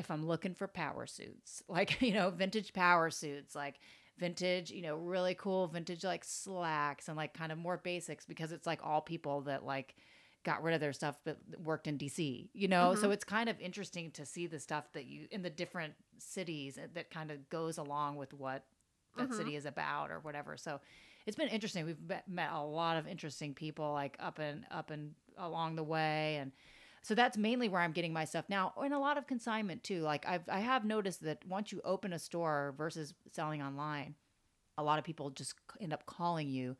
if 0.00 0.10
I'm 0.10 0.26
looking 0.26 0.54
for 0.54 0.66
power 0.66 1.06
suits, 1.06 1.62
like, 1.68 2.02
you 2.02 2.12
know, 2.12 2.30
vintage 2.30 2.72
power 2.72 3.10
suits, 3.10 3.54
like 3.54 3.76
vintage, 4.18 4.70
you 4.70 4.82
know, 4.82 4.96
really 4.96 5.34
cool 5.34 5.68
vintage 5.68 6.04
like 6.04 6.24
slacks 6.24 7.08
and 7.08 7.16
like 7.16 7.32
kind 7.34 7.52
of 7.52 7.58
more 7.58 7.76
basics 7.76 8.26
because 8.26 8.50
it's 8.50 8.66
like 8.66 8.80
all 8.82 9.00
people 9.00 9.42
that 9.42 9.64
like 9.64 9.94
got 10.42 10.62
rid 10.62 10.74
of 10.74 10.80
their 10.80 10.92
stuff 10.92 11.20
but 11.24 11.38
worked 11.62 11.86
in 11.86 11.98
DC, 11.98 12.48
you 12.52 12.68
know? 12.68 12.94
So 12.94 13.02
mm-hmm. 13.02 13.12
it's 13.12 13.24
kind 13.24 13.48
of 13.48 13.60
interesting 13.60 14.10
to 14.12 14.26
see 14.26 14.46
the 14.46 14.58
stuff 14.58 14.92
that 14.94 15.04
you 15.04 15.26
in 15.30 15.42
the 15.42 15.50
different 15.50 15.94
cities 16.18 16.78
uh, 16.78 16.88
that 16.94 17.10
kind 17.10 17.30
of 17.30 17.48
goes 17.50 17.78
along 17.78 18.16
with 18.16 18.32
what 18.34 18.64
that 19.16 19.28
mm-hmm. 19.28 19.36
city 19.36 19.56
is 19.56 19.66
about 19.66 20.10
or 20.10 20.20
whatever. 20.20 20.56
So 20.56 20.80
it's 21.26 21.36
been 21.36 21.48
interesting. 21.48 21.84
We've 21.84 22.00
met, 22.00 22.28
met 22.28 22.50
a 22.52 22.62
lot 22.62 22.96
of 22.96 23.06
interesting 23.06 23.54
people 23.54 23.92
like 23.92 24.16
up 24.18 24.38
and 24.38 24.64
up 24.70 24.90
and 24.90 25.12
along 25.38 25.76
the 25.76 25.84
way 25.84 26.38
and 26.40 26.52
so 27.02 27.14
that's 27.14 27.38
mainly 27.38 27.68
where 27.68 27.80
I'm 27.80 27.92
getting 27.92 28.12
my 28.12 28.24
stuff 28.24 28.44
now, 28.48 28.72
and 28.82 28.92
a 28.92 28.98
lot 28.98 29.18
of 29.18 29.26
consignment 29.26 29.82
too. 29.84 30.02
Like 30.02 30.26
I've 30.26 30.48
I 30.48 30.60
have 30.60 30.84
noticed 30.84 31.22
that 31.24 31.44
once 31.46 31.72
you 31.72 31.80
open 31.84 32.12
a 32.12 32.18
store 32.18 32.74
versus 32.76 33.14
selling 33.32 33.62
online, 33.62 34.14
a 34.76 34.82
lot 34.82 34.98
of 34.98 35.04
people 35.04 35.30
just 35.30 35.54
end 35.80 35.92
up 35.92 36.06
calling 36.06 36.48
you, 36.48 36.76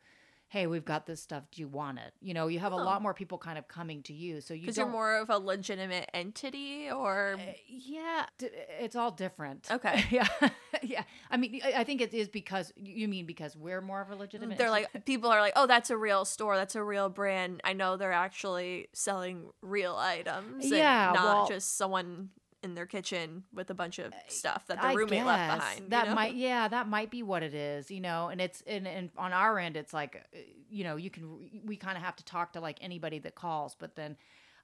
"Hey, 0.51 0.67
we've 0.67 0.83
got 0.85 1.05
this 1.05 1.21
stuff. 1.21 1.43
Do 1.51 1.61
you 1.61 1.67
want 1.67 1.97
it?" 1.99 2.13
You 2.21 2.33
know, 2.33 2.47
you 2.47 2.59
have 2.59 2.73
a 2.73 2.75
Oh. 2.75 2.83
lot 2.83 3.01
more 3.01 3.13
people 3.13 3.37
kind 3.37 3.57
of 3.57 3.67
coming 3.67 4.03
to 4.03 4.13
you, 4.13 4.41
so 4.41 4.53
you 4.53 4.61
because 4.61 4.77
you're 4.77 4.85
more 4.87 5.15
of 5.17 5.29
a 5.29 5.37
legitimate 5.39 6.09
entity, 6.13 6.91
or 6.91 7.35
Uh, 7.39 7.53
yeah, 7.67 8.25
d- 8.37 8.49
it's 8.79 8.95
all 8.95 9.11
different. 9.11 9.67
Okay. 9.77 10.05
yeah, 10.11 10.27
yeah. 10.83 11.03
I 11.29 11.37
mean, 11.37 11.61
I 11.63 11.83
think 11.83 12.01
it 12.01 12.13
is 12.13 12.27
because 12.29 12.71
you 12.75 13.07
mean 13.07 13.25
because 13.25 13.55
we're 13.55 13.81
more 13.81 14.01
of 14.01 14.09
a 14.11 14.15
legitimate. 14.15 14.57
they're 14.57 14.67
entity? 14.67 14.87
like 14.93 15.05
people 15.11 15.29
are 15.31 15.39
like, 15.41 15.53
oh, 15.55 15.67
that's 15.67 15.89
a 15.89 15.97
real 15.97 16.25
store, 16.25 16.55
that's 16.57 16.75
a 16.75 16.83
real 16.83 17.09
brand. 17.09 17.61
I 17.63 17.73
know 17.73 17.97
they're 17.97 18.11
actually 18.11 18.87
selling 18.93 19.45
real 19.61 19.95
items, 19.95 20.65
and 20.65 20.73
Yeah, 20.73 21.11
not 21.15 21.23
well- 21.37 21.47
just 21.47 21.77
someone 21.77 22.29
in 22.63 22.75
their 22.75 22.85
kitchen 22.85 23.43
with 23.53 23.69
a 23.69 23.73
bunch 23.73 23.99
of 23.99 24.13
stuff 24.27 24.67
that 24.67 24.81
the 24.81 24.87
I 24.87 24.93
roommate 24.93 25.25
left 25.25 25.49
guess. 25.49 25.57
behind. 25.59 25.79
you 25.81 25.89
That 25.89 26.07
know? 26.09 26.15
might, 26.15 26.35
yeah, 26.35 26.67
that 26.67 26.87
might 26.87 27.09
be 27.09 27.23
what 27.23 27.43
it 27.43 27.53
is, 27.53 27.89
you 27.89 28.01
know. 28.01 28.29
And 28.29 28.39
it's 28.39 28.61
and, 28.67 28.87
and 28.87 29.09
on 29.17 29.33
our 29.33 29.57
end, 29.57 29.77
it's 29.77 29.93
like, 29.93 30.15
uh, 30.33 30.37
you 30.69 30.83
know, 30.83 30.95
you 30.95 31.09
can 31.09 31.49
we 31.65 31.75
kind 31.75 31.97
of 31.97 32.03
have 32.03 32.15
to 32.17 32.25
talk 32.25 32.53
to 32.53 32.59
like 32.59 32.77
anybody 32.81 33.19
that 33.19 33.35
calls, 33.35 33.75
but 33.77 33.95
then 33.95 34.15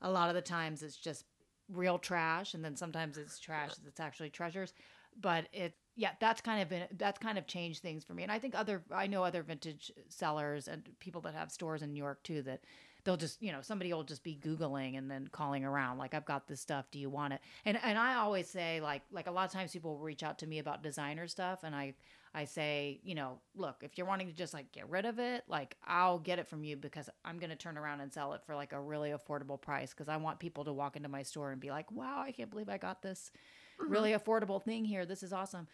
a 0.02 0.12
lot 0.12 0.30
of 0.30 0.36
the 0.36 0.42
times 0.42 0.84
it's 0.84 0.96
just 0.98 1.26
real 1.72 1.98
trash, 1.98 2.54
and 2.54 2.64
then 2.64 2.76
sometimes 2.76 3.18
it's 3.18 3.40
trash 3.40 3.72
that's 3.84 4.00
actually 4.00 4.30
treasures. 4.30 4.74
But 5.20 5.48
it, 5.52 5.74
yeah, 5.96 6.12
that's 6.20 6.42
kind 6.42 6.62
of 6.62 6.70
been 6.70 6.84
that's 6.98 7.18
kind 7.18 7.38
of 7.40 7.48
changed 7.48 7.82
things 7.82 8.04
for 8.04 8.14
me. 8.14 8.22
And 8.24 8.32
I 8.32 8.38
think 8.38 8.54
other 8.54 8.84
I 8.92 9.08
know 9.08 9.24
other 9.24 9.42
vintage 9.42 9.92
sellers 10.10 10.68
and 10.68 10.88
people 11.00 11.22
that 11.22 11.34
have 11.34 11.52
stores 11.52 11.82
in 11.82 11.92
New 11.94 11.98
York 12.04 12.22
too 12.24 12.44
that 12.44 12.62
they'll 13.08 13.16
just 13.16 13.42
you 13.42 13.54
know 13.54 13.62
somebody 13.62 13.94
will 13.94 14.04
just 14.04 14.22
be 14.22 14.38
googling 14.44 14.98
and 14.98 15.10
then 15.10 15.30
calling 15.32 15.64
around 15.64 15.98
like 15.98 16.14
i've 16.14 16.26
got 16.26 16.46
this 16.46 16.60
stuff. 16.60 16.92
Do 16.92 17.00
you 17.00 17.10
want 17.10 17.32
it? 17.32 17.40
And 17.64 17.80
and 17.82 17.98
i 17.98 18.16
always 18.16 18.50
say 18.50 18.82
like 18.82 19.02
like 19.14 19.28
a 19.28 19.32
lot 19.32 19.46
of 19.46 19.52
times 19.54 19.72
people 19.72 19.96
will 19.96 20.04
reach 20.04 20.24
out 20.24 20.40
to 20.40 20.48
me 20.48 20.60
about 20.60 20.84
designer 20.84 21.26
stuff 21.26 21.60
and 21.64 21.74
i 21.74 21.94
i 22.34 22.44
say 22.44 23.00
you 23.04 23.16
know 23.16 23.40
look 23.56 23.78
if 23.82 23.98
you're 23.98 24.06
wanting 24.06 24.28
to 24.28 24.34
just 24.34 24.54
like 24.54 24.74
get 24.74 24.90
rid 24.90 25.06
of 25.06 25.20
it 25.20 25.46
like 25.48 25.78
i'll 25.88 26.20
get 26.20 26.38
it 26.38 26.50
from 26.50 26.66
you 26.66 26.76
because 26.76 27.10
i'm 27.24 27.40
going 27.40 27.50
to 27.50 27.56
turn 27.56 27.78
around 27.78 28.02
and 28.02 28.12
sell 28.12 28.34
it 28.34 28.42
for 28.46 28.56
like 28.56 28.74
a 28.74 28.82
really 28.82 29.12
affordable 29.12 29.60
price 29.60 29.92
because 29.92 30.10
i 30.10 30.18
want 30.18 30.38
people 30.38 30.66
to 30.66 30.74
walk 30.74 30.98
into 30.98 31.08
my 31.08 31.24
store 31.24 31.54
and 31.54 31.62
be 31.62 31.70
like 31.70 31.90
wow 31.94 32.22
i 32.22 32.34
can't 32.34 32.50
believe 32.50 32.68
i 32.68 32.78
got 32.78 33.02
this 33.02 33.32
mm-hmm. 33.82 33.90
really 33.90 34.12
affordable 34.12 34.62
thing 34.62 34.84
here. 34.84 35.06
This 35.06 35.24
is 35.24 35.32
awesome. 35.32 35.68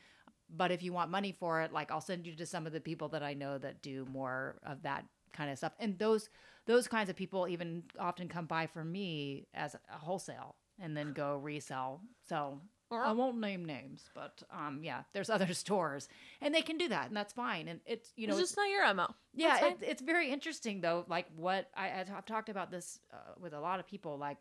But 0.56 0.72
if 0.72 0.84
you 0.84 0.94
want 0.94 1.10
money 1.10 1.32
for 1.32 1.62
it 1.62 1.74
like 1.74 1.90
i'll 1.90 2.00
send 2.00 2.28
you 2.28 2.36
to 2.36 2.46
some 2.46 2.68
of 2.68 2.74
the 2.74 2.80
people 2.80 3.10
that 3.10 3.24
i 3.24 3.34
know 3.34 3.58
that 3.58 3.82
do 3.82 4.06
more 4.12 4.60
of 4.64 4.84
that 4.84 5.04
kind 5.34 5.50
of 5.52 5.58
stuff. 5.58 5.74
And 5.80 5.98
those 5.98 6.30
those 6.66 6.88
kinds 6.88 7.10
of 7.10 7.16
people 7.16 7.48
even 7.48 7.84
often 8.00 8.30
come 8.30 8.46
by 8.46 8.68
for 8.68 8.84
me 8.84 9.48
as 9.54 9.76
a 9.76 9.98
wholesale 9.98 10.56
and 10.80 10.96
then 10.96 11.14
go 11.14 11.38
resell. 11.38 12.02
So 12.28 12.62
i 12.92 13.12
won't 13.12 13.40
name 13.40 13.66
names 13.66 14.08
but 14.14 14.44
um 14.56 14.82
yeah 14.84 15.02
there's 15.14 15.30
other 15.38 15.52
stores 15.52 16.08
and 16.42 16.54
they 16.54 16.62
can 16.62 16.78
do 16.78 16.88
that 16.90 17.08
and 17.08 17.18
that's 17.18 17.34
fine. 17.34 17.68
And 17.68 17.80
it's 17.86 18.14
you 18.16 18.28
know 18.28 18.34
it's 18.34 18.42
just 18.42 18.58
not 18.58 18.70
your 18.70 18.94
mo. 18.94 19.08
yeah 19.34 19.68
it, 19.68 19.78
it's 19.82 20.02
very 20.02 20.30
interesting 20.30 20.82
though 20.82 21.04
like 21.08 21.26
what 21.36 21.70
I, 21.76 22.00
i've 22.00 22.26
talked 22.26 22.50
about 22.50 22.70
this 22.70 23.00
uh, 23.12 23.18
with 23.40 23.54
a 23.54 23.60
lot 23.60 23.80
of 23.80 23.88
people 23.88 24.18
like 24.18 24.38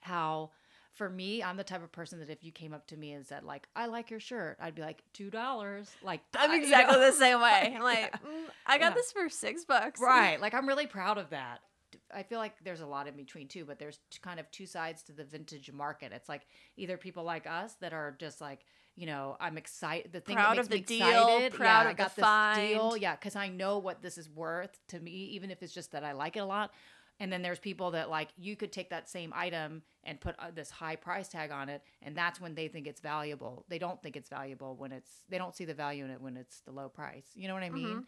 how 0.00 0.50
for 0.94 1.08
me 1.08 1.42
i'm 1.42 1.56
the 1.56 1.64
type 1.64 1.82
of 1.82 1.90
person 1.92 2.18
that 2.18 2.28
if 2.30 2.44
you 2.44 2.52
came 2.52 2.72
up 2.74 2.86
to 2.86 2.96
me 2.96 3.12
and 3.12 3.26
said 3.26 3.44
like 3.44 3.66
i 3.74 3.86
like 3.86 4.10
your 4.10 4.20
shirt 4.20 4.56
i'd 4.60 4.74
be 4.74 4.82
like 4.82 5.02
two 5.12 5.30
dollars 5.30 5.90
like 6.02 6.20
I'm 6.36 6.50
I- 6.50 6.54
you 6.56 6.62
exactly 6.62 6.98
know? 6.98 7.06
the 7.10 7.16
same 7.16 7.40
way. 7.40 7.72
I'm 7.76 7.82
like, 7.92 7.98
Yeah. 7.98 8.08
"Mm, 8.30 8.44
I 8.66 8.78
got 8.78 8.90
Yeah. 8.90 8.94
this 8.94 9.12
for 9.12 9.28
six 9.28 9.64
bucks. 9.64 10.00
right 10.00 10.40
like 10.44 10.54
i'm 10.54 10.66
really 10.68 10.86
proud 10.86 11.18
of 11.18 11.30
that 11.30 11.60
i 12.14 12.22
feel 12.22 12.38
like 12.38 12.54
there's 12.64 12.80
a 12.80 12.86
lot 12.86 13.06
in 13.08 13.14
between 13.16 13.48
too 13.48 13.64
but 13.64 13.78
there's 13.78 13.98
kind 14.22 14.38
of 14.40 14.50
two 14.50 14.66
sides 14.66 15.02
to 15.04 15.12
the 15.12 15.24
vintage 15.24 15.70
market 15.72 16.12
it's 16.12 16.28
like 16.28 16.42
either 16.76 16.96
people 16.96 17.24
like 17.24 17.46
us 17.46 17.74
that 17.80 17.92
are 17.92 18.14
just 18.18 18.40
like 18.40 18.60
you 18.94 19.06
know 19.06 19.36
i'm 19.40 19.56
excited 19.56 20.12
the 20.12 20.20
thing 20.20 20.36
Proud 20.36 20.56
that 20.56 20.60
of 20.66 20.70
makes 20.70 20.88
the 20.88 20.94
me 20.94 21.00
deal, 21.00 21.08
excited 21.08 21.52
proud 21.54 21.66
yeah, 21.66 21.80
of 21.82 21.86
i 21.86 21.92
the 21.92 21.96
got 22.22 22.56
this 22.56 22.68
deal 22.68 22.96
yeah 22.98 23.14
because 23.16 23.36
i 23.36 23.48
know 23.48 23.78
what 23.78 24.02
this 24.02 24.18
is 24.18 24.28
worth 24.28 24.78
to 24.88 25.00
me 25.00 25.10
even 25.10 25.50
if 25.50 25.62
it's 25.62 25.72
just 25.72 25.92
that 25.92 26.04
i 26.04 26.12
like 26.12 26.36
it 26.36 26.40
a 26.40 26.44
lot 26.44 26.70
and 27.20 27.32
then 27.32 27.40
there's 27.42 27.58
people 27.58 27.92
that 27.92 28.10
like 28.10 28.28
you 28.36 28.56
could 28.56 28.72
take 28.72 28.90
that 28.90 29.08
same 29.08 29.32
item 29.34 29.82
and 30.04 30.20
put 30.20 30.34
uh, 30.38 30.50
this 30.54 30.70
high 30.70 30.96
price 30.96 31.28
tag 31.28 31.50
on 31.50 31.68
it 31.68 31.82
and 32.02 32.16
that's 32.16 32.40
when 32.40 32.54
they 32.54 32.68
think 32.68 32.86
it's 32.86 33.00
valuable 33.00 33.64
they 33.68 33.78
don't 33.78 34.02
think 34.02 34.16
it's 34.16 34.28
valuable 34.28 34.74
when 34.76 34.92
it's 34.92 35.10
they 35.28 35.38
don't 35.38 35.54
see 35.54 35.64
the 35.64 35.74
value 35.74 36.04
in 36.04 36.10
it 36.10 36.20
when 36.20 36.36
it's 36.36 36.60
the 36.60 36.72
low 36.72 36.88
price 36.88 37.26
you 37.34 37.46
know 37.48 37.54
what 37.54 37.62
i 37.62 37.70
mean 37.70 37.86
Mm-hmm. 37.86 38.00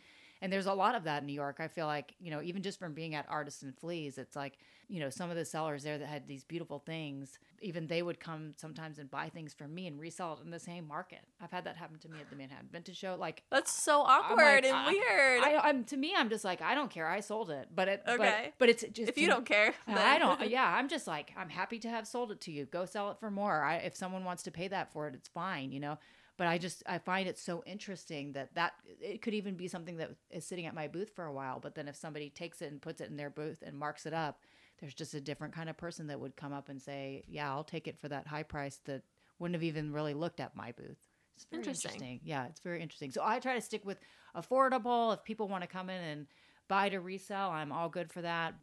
and 0.43 0.53
there's 0.53 0.67
a 0.67 0.75
lot 0.75 0.95
of 0.95 1.05
that 1.05 1.21
in 1.23 1.27
new 1.27 1.33
york 1.33 1.57
i 1.61 1.69
feel 1.69 1.87
like 1.87 2.15
you 2.21 2.31
know 2.31 2.41
even 2.43 2.63
just 2.63 2.79
from 2.79 2.95
being 2.95 3.15
at 3.15 3.27
artists 3.29 3.63
and 3.63 3.77
fleas 3.77 4.19
it's 4.19 4.35
like 4.37 4.59
you 4.89 5.01
know 5.01 5.09
some 5.11 5.31
of 5.31 5.37
the 5.37 5.45
sellers 5.45 5.83
there 5.83 5.97
that 5.99 6.07
had 6.09 6.27
these 6.29 6.45
beautiful 6.45 6.79
things 6.79 7.39
even 7.63 7.87
they 7.87 8.03
would 8.03 8.21
come 8.21 8.53
sometimes 8.57 8.99
and 8.99 9.11
buy 9.11 9.29
things 9.31 9.55
from 9.55 9.75
me 9.75 9.87
and 9.87 9.99
resell 9.99 10.35
it 10.35 10.45
in 10.45 10.51
the 10.51 10.59
same 10.59 10.87
market 10.87 11.21
i've 11.41 11.51
had 11.51 11.65
that 11.65 11.77
happen 11.77 11.99
to 11.99 12.09
me 12.09 12.19
at 12.21 12.29
the 12.29 12.37
manhattan 12.37 12.69
vintage 12.71 12.97
show 12.99 13.17
like 13.19 13.43
That's 13.51 13.73
so 13.73 14.01
awkward 14.03 14.37
like, 14.37 14.65
and 14.67 14.77
I- 14.77 14.89
weird. 14.91 15.43
I, 15.45 15.61
I'm 15.69 15.85
to 15.85 15.97
me, 15.97 16.13
I'm 16.17 16.29
just 16.29 16.45
like 16.45 16.61
I 16.61 16.75
don't 16.75 16.91
care. 16.91 17.07
I 17.09 17.21
sold 17.21 17.51
it, 17.51 17.69
but 17.75 17.89
it, 17.89 18.03
but- 18.05 18.21
Okay. 18.21 18.53
but, 18.59 18.69
it's 18.69 18.85
just 18.93 19.09
if 19.09 19.17
you 19.19 19.27
don't 19.29 19.47
care, 19.47 19.73
I 19.89 20.19
don't. 20.19 20.49
Yeah, 20.57 20.65
I'm 20.79 20.89
just 20.89 21.07
like 21.07 21.33
I'm 21.37 21.49
happy 21.49 21.79
to 21.85 21.91
have 21.91 22.07
sold 22.07 22.33
it 22.33 22.41
to 22.43 22.53
you. 22.53 22.67
Go 22.67 22.85
sell 22.85 23.11
it 23.11 23.19
for 23.21 23.31
more. 23.31 23.63
I, 23.63 23.77
if 23.77 23.97
someone 23.97 24.25
wants 24.25 24.43
to 24.45 24.51
pay 24.51 24.69
that 24.69 24.93
for 24.93 25.07
it, 25.07 25.15
it's 25.15 25.29
fine. 25.29 25.73
You 25.73 25.81
know. 25.81 25.99
But 26.37 26.49
I 26.49 26.59
just 26.59 26.83
I 26.87 26.99
find 26.99 27.29
it 27.29 27.39
so 27.39 27.63
interesting 27.65 28.33
that 28.33 28.55
that 28.55 28.73
it 29.01 29.23
could 29.23 29.35
even 29.35 29.55
be 29.55 29.69
something 29.69 29.99
that 29.99 30.11
is 30.31 30.45
sitting 30.45 30.67
at 30.67 30.75
my 30.75 30.89
booth 30.89 31.13
for 31.15 31.25
a 31.27 31.33
while. 31.33 31.61
But 31.61 31.77
then 31.77 31.87
if 31.87 31.95
somebody 31.95 32.29
takes 32.29 32.61
it 32.61 32.73
and 32.73 32.83
puts 32.83 33.01
it 33.01 33.09
in 33.09 33.17
their 33.17 33.31
booth 33.31 33.63
and 33.65 33.79
marks 33.79 34.05
it 34.05 34.13
up, 34.13 34.41
there's 34.81 34.95
just 34.95 35.15
a 35.15 35.21
different 35.21 35.55
kind 35.55 35.71
of 35.71 35.77
person 35.77 36.09
that 36.09 36.19
would 36.19 36.35
come 36.35 36.53
up 36.53 36.69
and 36.69 36.83
say, 36.83 37.23
"Yeah, 37.29 37.51
I'll 37.51 37.65
take 37.65 37.87
it 37.87 38.01
for 38.01 38.09
that 38.09 38.27
high 38.27 38.43
price." 38.43 38.81
That 38.87 39.03
wouldn't 39.39 39.55
have 39.55 39.63
even 39.63 39.93
really 39.93 40.15
looked 40.15 40.41
at 40.41 40.57
my 40.57 40.73
booth. 40.73 40.99
It's 41.37 41.45
very 41.45 41.61
Interesting. 41.61 41.93
interesting. 41.93 42.21
Yeah, 42.25 42.47
it's 42.47 42.61
very 42.61 42.83
interesting. 42.83 43.11
So 43.13 43.23
I 43.25 43.39
try 43.39 43.55
to 43.55 43.61
stick 43.61 43.85
with 43.85 43.99
affordable. 44.37 45.15
If 45.15 45.25
people 45.25 45.49
want 45.49 45.63
to 45.63 45.69
come 45.69 45.91
in 45.91 46.03
and 46.03 46.27
buy 46.69 46.89
to 46.89 47.01
resell, 47.01 47.51
I'm 47.51 47.73
all 47.73 47.89
good 47.89 48.13
for 48.13 48.23
that. 48.23 48.55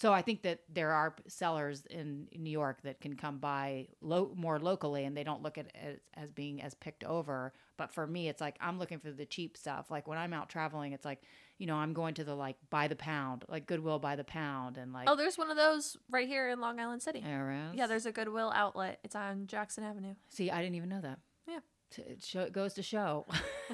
So 0.00 0.12
I 0.12 0.22
think 0.22 0.42
that 0.42 0.60
there 0.72 0.92
are 0.92 1.16
sellers 1.26 1.84
in 1.86 2.28
New 2.36 2.50
York 2.50 2.82
that 2.82 3.00
can 3.00 3.16
come 3.16 3.38
by 3.38 3.88
lo- 4.00 4.30
more 4.36 4.60
locally, 4.60 5.04
and 5.04 5.16
they 5.16 5.24
don't 5.24 5.42
look 5.42 5.58
at 5.58 5.66
it 5.66 5.74
as, 5.74 5.96
as 6.14 6.30
being 6.30 6.62
as 6.62 6.74
picked 6.74 7.02
over. 7.02 7.52
But 7.76 7.90
for 7.92 8.06
me, 8.06 8.28
it's 8.28 8.40
like 8.40 8.56
I'm 8.60 8.78
looking 8.78 9.00
for 9.00 9.10
the 9.10 9.26
cheap 9.26 9.56
stuff. 9.56 9.90
Like 9.90 10.06
when 10.06 10.16
I'm 10.16 10.32
out 10.32 10.48
traveling, 10.48 10.92
it's 10.92 11.04
like 11.04 11.22
you 11.58 11.66
know 11.66 11.74
I'm 11.74 11.94
going 11.94 12.14
to 12.14 12.22
the 12.22 12.36
like 12.36 12.54
by 12.70 12.86
the 12.86 12.94
pound, 12.94 13.44
like 13.48 13.66
Goodwill 13.66 13.98
by 13.98 14.14
the 14.14 14.22
pound, 14.22 14.78
and 14.78 14.92
like 14.92 15.10
Oh, 15.10 15.16
there's 15.16 15.36
one 15.36 15.50
of 15.50 15.56
those 15.56 15.96
right 16.08 16.28
here 16.28 16.48
in 16.48 16.60
Long 16.60 16.78
Island 16.78 17.02
City. 17.02 17.20
there 17.20 17.50
is. 17.70 17.76
Yeah, 17.76 17.88
there's 17.88 18.06
a 18.06 18.12
Goodwill 18.12 18.52
outlet. 18.54 19.00
It's 19.02 19.16
on 19.16 19.48
Jackson 19.48 19.82
Avenue. 19.82 20.14
See, 20.28 20.48
I 20.48 20.62
didn't 20.62 20.76
even 20.76 20.90
know 20.90 21.00
that. 21.00 21.18
Yeah. 21.48 21.58
It, 21.96 22.22
show, 22.22 22.42
it 22.42 22.52
goes 22.52 22.74
to 22.74 22.82
show, 22.82 23.26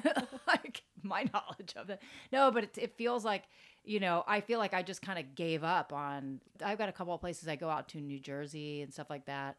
like 0.47 0.83
my 1.03 1.25
knowledge 1.33 1.73
of 1.75 1.89
it. 1.89 2.01
No, 2.31 2.49
but 2.49 2.63
it, 2.63 2.77
it 2.77 2.97
feels 2.97 3.25
like, 3.25 3.43
you 3.85 3.99
know, 3.99 4.23
I 4.27 4.41
feel 4.41 4.59
like 4.59 4.73
I 4.73 4.81
just 4.83 5.01
kind 5.01 5.19
of 5.19 5.35
gave 5.35 5.63
up 5.63 5.93
on. 5.93 6.41
I've 6.63 6.77
got 6.77 6.89
a 6.89 6.91
couple 6.91 7.13
of 7.13 7.21
places 7.21 7.47
I 7.47 7.55
go 7.55 7.69
out 7.69 7.87
to, 7.89 8.01
New 8.01 8.19
Jersey 8.19 8.81
and 8.81 8.93
stuff 8.93 9.09
like 9.09 9.25
that, 9.25 9.57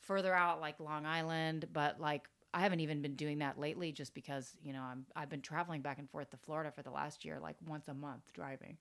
further 0.00 0.34
out 0.34 0.60
like 0.60 0.80
Long 0.80 1.06
Island, 1.06 1.66
but 1.72 2.00
like 2.00 2.28
I 2.52 2.60
haven't 2.60 2.80
even 2.80 3.02
been 3.02 3.16
doing 3.16 3.38
that 3.38 3.58
lately 3.58 3.90
just 3.90 4.14
because, 4.14 4.56
you 4.62 4.72
know, 4.72 4.82
I'm 4.82 5.06
I've 5.16 5.28
been 5.28 5.40
traveling 5.42 5.80
back 5.80 5.98
and 5.98 6.08
forth 6.08 6.30
to 6.30 6.36
Florida 6.36 6.70
for 6.70 6.82
the 6.82 6.90
last 6.90 7.24
year 7.24 7.38
like 7.40 7.56
once 7.66 7.88
a 7.88 7.94
month 7.94 8.22
driving. 8.32 8.76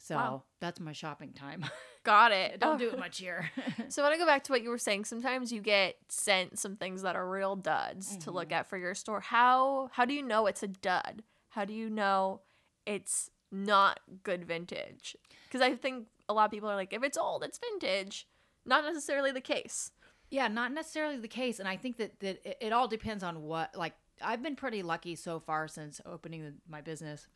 So, 0.00 0.14
Wow. 0.14 0.42
that's 0.60 0.78
my 0.78 0.92
shopping 0.92 1.32
time. 1.32 1.64
Got 2.04 2.30
it. 2.30 2.60
Don't 2.60 2.76
Oh. 2.76 2.78
do 2.78 2.88
it 2.92 2.98
much 2.98 3.18
here. 3.18 3.50
So 3.88 4.02
when 4.02 4.12
I 4.12 4.18
go 4.18 4.26
back 4.26 4.44
to 4.44 4.52
what 4.52 4.62
you 4.62 4.70
were 4.70 4.78
saying. 4.78 5.04
Sometimes 5.06 5.52
you 5.52 5.60
get 5.60 5.96
sent 6.08 6.58
some 6.58 6.76
things 6.76 7.02
that 7.02 7.16
are 7.16 7.28
real 7.28 7.56
duds 7.56 8.16
to 8.18 8.30
look 8.30 8.48
mm-hmm. 8.48 8.54
at 8.60 8.68
for 8.68 8.78
your 8.78 8.94
store. 8.94 9.20
How 9.20 9.90
how 9.92 10.04
do 10.04 10.14
you 10.14 10.22
know 10.22 10.46
it's 10.46 10.62
a 10.62 10.68
dud? 10.68 11.22
How 11.50 11.64
do 11.64 11.72
you 11.74 11.90
know 11.90 12.42
it's 12.86 13.30
not 13.50 14.00
good 14.22 14.44
vintage? 14.44 15.16
Because 15.46 15.60
I 15.60 15.74
think 15.74 16.06
a 16.28 16.34
lot 16.34 16.46
of 16.46 16.50
people 16.50 16.68
are 16.68 16.76
like, 16.76 16.92
if 16.92 17.02
it's 17.02 17.18
old, 17.18 17.42
it's 17.44 17.58
vintage. 17.58 18.26
Not 18.64 18.84
necessarily 18.84 19.32
the 19.32 19.40
case. 19.40 19.92
Yeah, 20.30 20.48
not 20.48 20.72
necessarily 20.72 21.16
the 21.16 21.28
case, 21.28 21.58
and 21.58 21.66
I 21.66 21.76
think 21.76 21.96
that 21.96 22.20
that 22.20 22.46
it, 22.46 22.58
it 22.60 22.72
all 22.72 22.86
depends 22.86 23.24
on 23.24 23.42
what. 23.42 23.74
Like, 23.74 23.94
I've 24.20 24.42
been 24.42 24.56
pretty 24.56 24.82
lucky 24.82 25.14
so 25.14 25.40
far 25.40 25.68
since 25.68 26.02
opening 26.04 26.42
the, 26.42 26.54
my 26.68 26.82
business, 26.82 27.26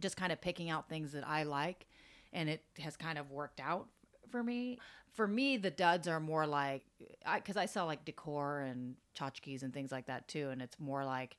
just 0.00 0.16
kind 0.16 0.32
of 0.32 0.40
picking 0.40 0.68
out 0.68 0.88
things 0.88 1.12
that 1.12 1.26
I 1.26 1.44
like, 1.44 1.86
and 2.32 2.48
it 2.48 2.64
has 2.80 2.96
kind 2.96 3.16
of 3.16 3.30
worked 3.30 3.60
out 3.60 3.86
for 4.30 4.42
me. 4.42 4.80
For 5.12 5.28
me, 5.28 5.56
the 5.56 5.70
duds 5.70 6.08
are 6.08 6.18
more 6.18 6.46
like, 6.46 6.82
I 7.24 7.38
because 7.38 7.56
I 7.56 7.66
sell 7.66 7.86
like 7.86 8.04
decor 8.04 8.60
and 8.60 8.96
tchotchkes 9.16 9.62
and 9.62 9.72
things 9.72 9.92
like 9.92 10.06
that 10.06 10.26
too, 10.26 10.48
and 10.50 10.60
it's 10.60 10.80
more 10.80 11.04
like 11.04 11.36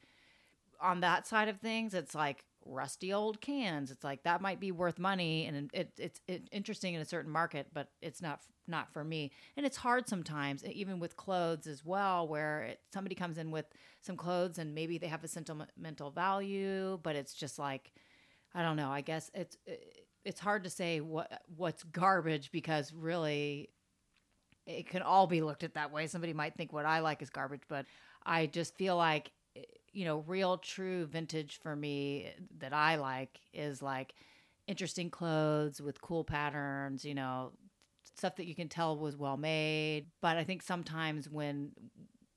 on 0.80 1.02
that 1.02 1.28
side 1.28 1.50
of 1.50 1.58
things, 1.60 1.94
it's 1.94 2.16
like 2.16 2.46
rusty 2.66 3.14
old 3.14 3.42
cans. 3.42 3.92
It's 3.92 4.04
like 4.04 4.24
that 4.24 4.42
might 4.42 4.60
be 4.60 4.72
worth 4.72 5.00
money, 5.00 5.46
and 5.46 5.70
it, 5.74 5.92
it's 5.98 6.20
it, 6.28 6.48
interesting 6.52 6.94
in 6.94 7.02
a 7.02 7.06
certain 7.06 7.32
market, 7.32 7.68
but 7.74 7.90
it's 8.02 8.22
not 8.22 8.42
not 8.68 8.92
for 8.94 9.04
me. 9.04 9.32
And 9.58 9.66
it's 9.66 9.78
hard 9.78 10.08
sometimes, 10.08 10.64
even 10.66 11.00
with 11.00 11.18
clothes 11.18 11.68
as 11.68 11.84
well, 11.84 12.28
where 12.28 12.64
it, 12.64 12.80
somebody 12.94 13.16
comes 13.16 13.38
in 13.38 13.52
with 13.52 13.66
some 14.02 14.16
clothes 14.16 14.58
and 14.58 14.74
maybe 14.74 14.98
they 14.98 15.08
have 15.08 15.24
a 15.24 15.28
sentimental 15.28 16.12
value, 16.12 17.00
but 17.04 17.16
it's 17.16 17.34
just 17.34 17.60
like 17.60 17.92
I 18.54 18.62
don't 18.62 18.78
know. 18.78 18.90
I 18.90 19.02
guess 19.02 19.32
it's 19.34 19.58
it's 20.24 20.40
hard 20.40 20.64
to 20.64 20.70
say 20.70 21.00
what 21.02 21.42
what's 21.56 21.84
garbage 21.84 22.52
because 22.52 22.94
really 22.94 23.70
it 24.66 24.88
can 24.88 25.02
all 25.02 25.28
be 25.28 25.42
looked 25.42 25.64
at 25.64 25.74
that 25.74 25.92
way. 25.92 26.08
Somebody 26.08 26.34
might 26.34 26.56
think 26.56 26.72
what 26.72 26.86
I 26.86 27.00
like 27.00 27.22
is 27.22 27.30
garbage, 27.30 27.64
but 27.68 27.86
I 28.26 28.46
just 28.46 28.76
feel 28.78 28.96
like 28.96 29.32
you 29.94 30.06
know, 30.06 30.24
real 30.28 30.58
true 30.58 31.06
vintage 31.06 31.60
for 31.62 31.76
me 31.76 32.32
that 32.60 32.74
I 32.74 32.96
like 32.96 33.40
is 33.54 33.82
like 33.82 34.16
interesting 34.68 35.10
clothes 35.10 35.82
with 35.82 36.02
cool 36.02 36.24
patterns, 36.24 37.06
you 37.06 37.14
know, 37.14 37.52
stuff 38.16 38.36
that 38.38 38.48
you 38.48 38.56
can 38.56 38.70
tell 38.70 38.98
was 38.98 39.16
well 39.16 39.38
made. 39.38 40.08
But 40.22 40.38
I 40.38 40.44
think 40.44 40.62
sometimes 40.62 41.30
when 41.30 41.72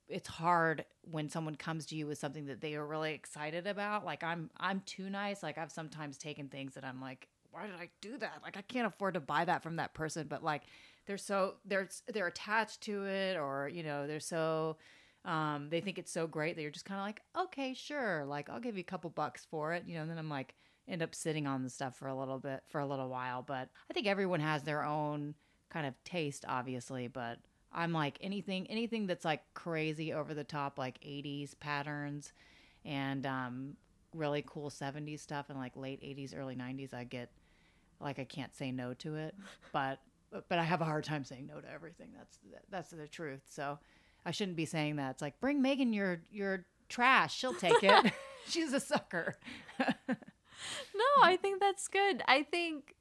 it's 0.07 0.29
hard 0.29 0.85
when 1.01 1.29
someone 1.29 1.55
comes 1.55 1.85
to 1.87 1.95
you 1.95 2.07
with 2.07 2.17
something 2.17 2.45
that 2.45 2.61
they 2.61 2.75
are 2.75 2.85
really 2.85 3.13
excited 3.13 3.67
about, 3.67 4.05
like 4.05 4.23
I'm 4.23 4.49
I'm 4.57 4.81
too 4.85 5.09
nice. 5.09 5.43
Like 5.43 5.57
I've 5.57 5.71
sometimes 5.71 6.17
taken 6.17 6.47
things 6.47 6.75
that 6.75 6.85
I'm 6.85 7.01
like, 7.01 7.27
why 7.51 7.65
did 7.65 7.75
I 7.75 7.89
do 8.01 8.17
that? 8.19 8.39
Like 8.43 8.57
I 8.57 8.61
can't 8.61 8.87
afford 8.87 9.15
to 9.15 9.19
buy 9.19 9.45
that 9.45 9.63
from 9.63 9.77
that 9.77 9.93
person, 9.93 10.27
but 10.29 10.43
like 10.43 10.63
they're 11.07 11.17
so 11.17 11.55
they're 11.65 11.89
they're 12.13 12.27
attached 12.27 12.81
to 12.81 13.05
it 13.05 13.37
or, 13.37 13.69
you 13.73 13.83
know, 13.83 14.07
they're 14.07 14.19
so 14.19 14.77
um, 15.27 15.67
they 15.69 15.81
think 15.81 15.99
it's 15.99 16.11
so 16.11 16.25
great 16.25 16.55
that 16.55 16.61
you're 16.61 16.71
just 16.71 16.85
kind 16.85 16.99
of 17.01 17.05
like, 17.05 17.21
okay, 17.37 17.73
sure, 17.73 18.23
like 18.25 18.49
I'll 18.49 18.61
give 18.61 18.77
you 18.77 18.81
a 18.81 18.83
couple 18.85 19.09
bucks 19.09 19.45
for 19.51 19.73
it, 19.73 19.83
you 19.85 19.95
know. 19.95 20.01
And 20.01 20.09
then 20.09 20.17
I'm 20.17 20.29
like, 20.29 20.55
end 20.87 21.03
up 21.03 21.13
sitting 21.13 21.45
on 21.45 21.63
the 21.63 21.69
stuff 21.69 21.97
for 21.97 22.07
a 22.07 22.15
little 22.15 22.39
bit, 22.39 22.63
for 22.69 22.79
a 22.79 22.85
little 22.85 23.09
while. 23.09 23.41
But 23.41 23.67
I 23.91 23.93
think 23.93 24.07
everyone 24.07 24.39
has 24.39 24.63
their 24.63 24.85
own 24.85 25.35
kind 25.69 25.85
of 25.85 26.01
taste, 26.05 26.45
obviously. 26.47 27.09
But 27.09 27.39
I'm 27.73 27.91
like 27.91 28.17
anything, 28.21 28.67
anything 28.67 29.05
that's 29.05 29.25
like 29.25 29.41
crazy 29.53 30.13
over 30.13 30.33
the 30.33 30.45
top, 30.45 30.79
like 30.79 30.97
'80s 31.01 31.59
patterns, 31.59 32.31
and 32.85 33.25
um, 33.25 33.75
really 34.15 34.45
cool 34.47 34.69
'70s 34.69 35.19
stuff, 35.19 35.47
and 35.49 35.59
like 35.59 35.75
late 35.75 36.01
'80s, 36.01 36.33
early 36.37 36.55
'90s. 36.55 36.93
I 36.93 37.03
get 37.03 37.31
like 37.99 38.17
I 38.17 38.23
can't 38.23 38.55
say 38.55 38.71
no 38.71 38.93
to 38.93 39.15
it, 39.17 39.35
but 39.73 39.99
but 40.31 40.57
I 40.57 40.63
have 40.63 40.79
a 40.79 40.85
hard 40.85 41.03
time 41.03 41.25
saying 41.25 41.47
no 41.47 41.59
to 41.59 41.69
everything. 41.69 42.11
That's 42.17 42.39
that's 42.71 42.91
the 42.91 43.09
truth. 43.09 43.41
So. 43.49 43.77
I 44.25 44.31
shouldn't 44.31 44.57
be 44.57 44.65
saying 44.65 44.97
that. 44.97 45.11
It's 45.11 45.21
like 45.21 45.39
bring 45.39 45.61
Megan 45.61 45.93
your 45.93 46.21
your 46.31 46.65
trash. 46.89 47.35
She'll 47.35 47.53
take 47.53 47.83
it. 47.83 48.13
She's 48.47 48.73
a 48.73 48.79
sucker. 48.79 49.37
No, 49.79 51.23
I 51.23 51.35
think 51.35 51.59
that's 51.59 51.87
good. 51.87 52.23
I 52.27 52.43
think 52.43 52.95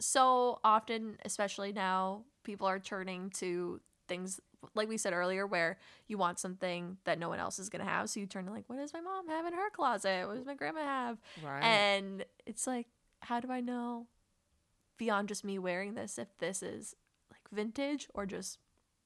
so 0.00 0.60
often, 0.62 1.18
especially 1.24 1.72
now, 1.72 2.22
people 2.44 2.66
are 2.66 2.78
turning 2.78 3.30
to 3.30 3.80
things 4.08 4.40
like 4.74 4.88
we 4.88 4.96
said 4.96 5.12
earlier, 5.12 5.46
where 5.46 5.78
you 6.06 6.16
want 6.16 6.38
something 6.38 6.96
that 7.04 7.18
no 7.18 7.28
one 7.28 7.38
else 7.38 7.58
is 7.58 7.68
gonna 7.68 7.84
have. 7.84 8.08
So 8.08 8.20
you 8.20 8.26
turn 8.26 8.46
to 8.46 8.50
like, 8.50 8.64
what 8.66 8.78
does 8.78 8.92
my 8.92 9.00
mom 9.00 9.28
have 9.28 9.46
in 9.46 9.52
her 9.52 9.70
closet? 9.70 10.26
What 10.26 10.36
does 10.36 10.46
my 10.46 10.54
grandma 10.54 10.80
have? 10.80 11.18
Right. 11.44 11.62
And 11.62 12.24
it's 12.46 12.66
like, 12.66 12.86
how 13.20 13.40
do 13.40 13.50
I 13.50 13.60
know 13.60 14.06
beyond 14.96 15.28
just 15.28 15.44
me 15.44 15.58
wearing 15.58 15.94
this 15.94 16.18
if 16.18 16.28
this 16.38 16.62
is 16.62 16.94
like 17.30 17.42
vintage 17.52 18.08
or 18.14 18.26
just 18.26 18.58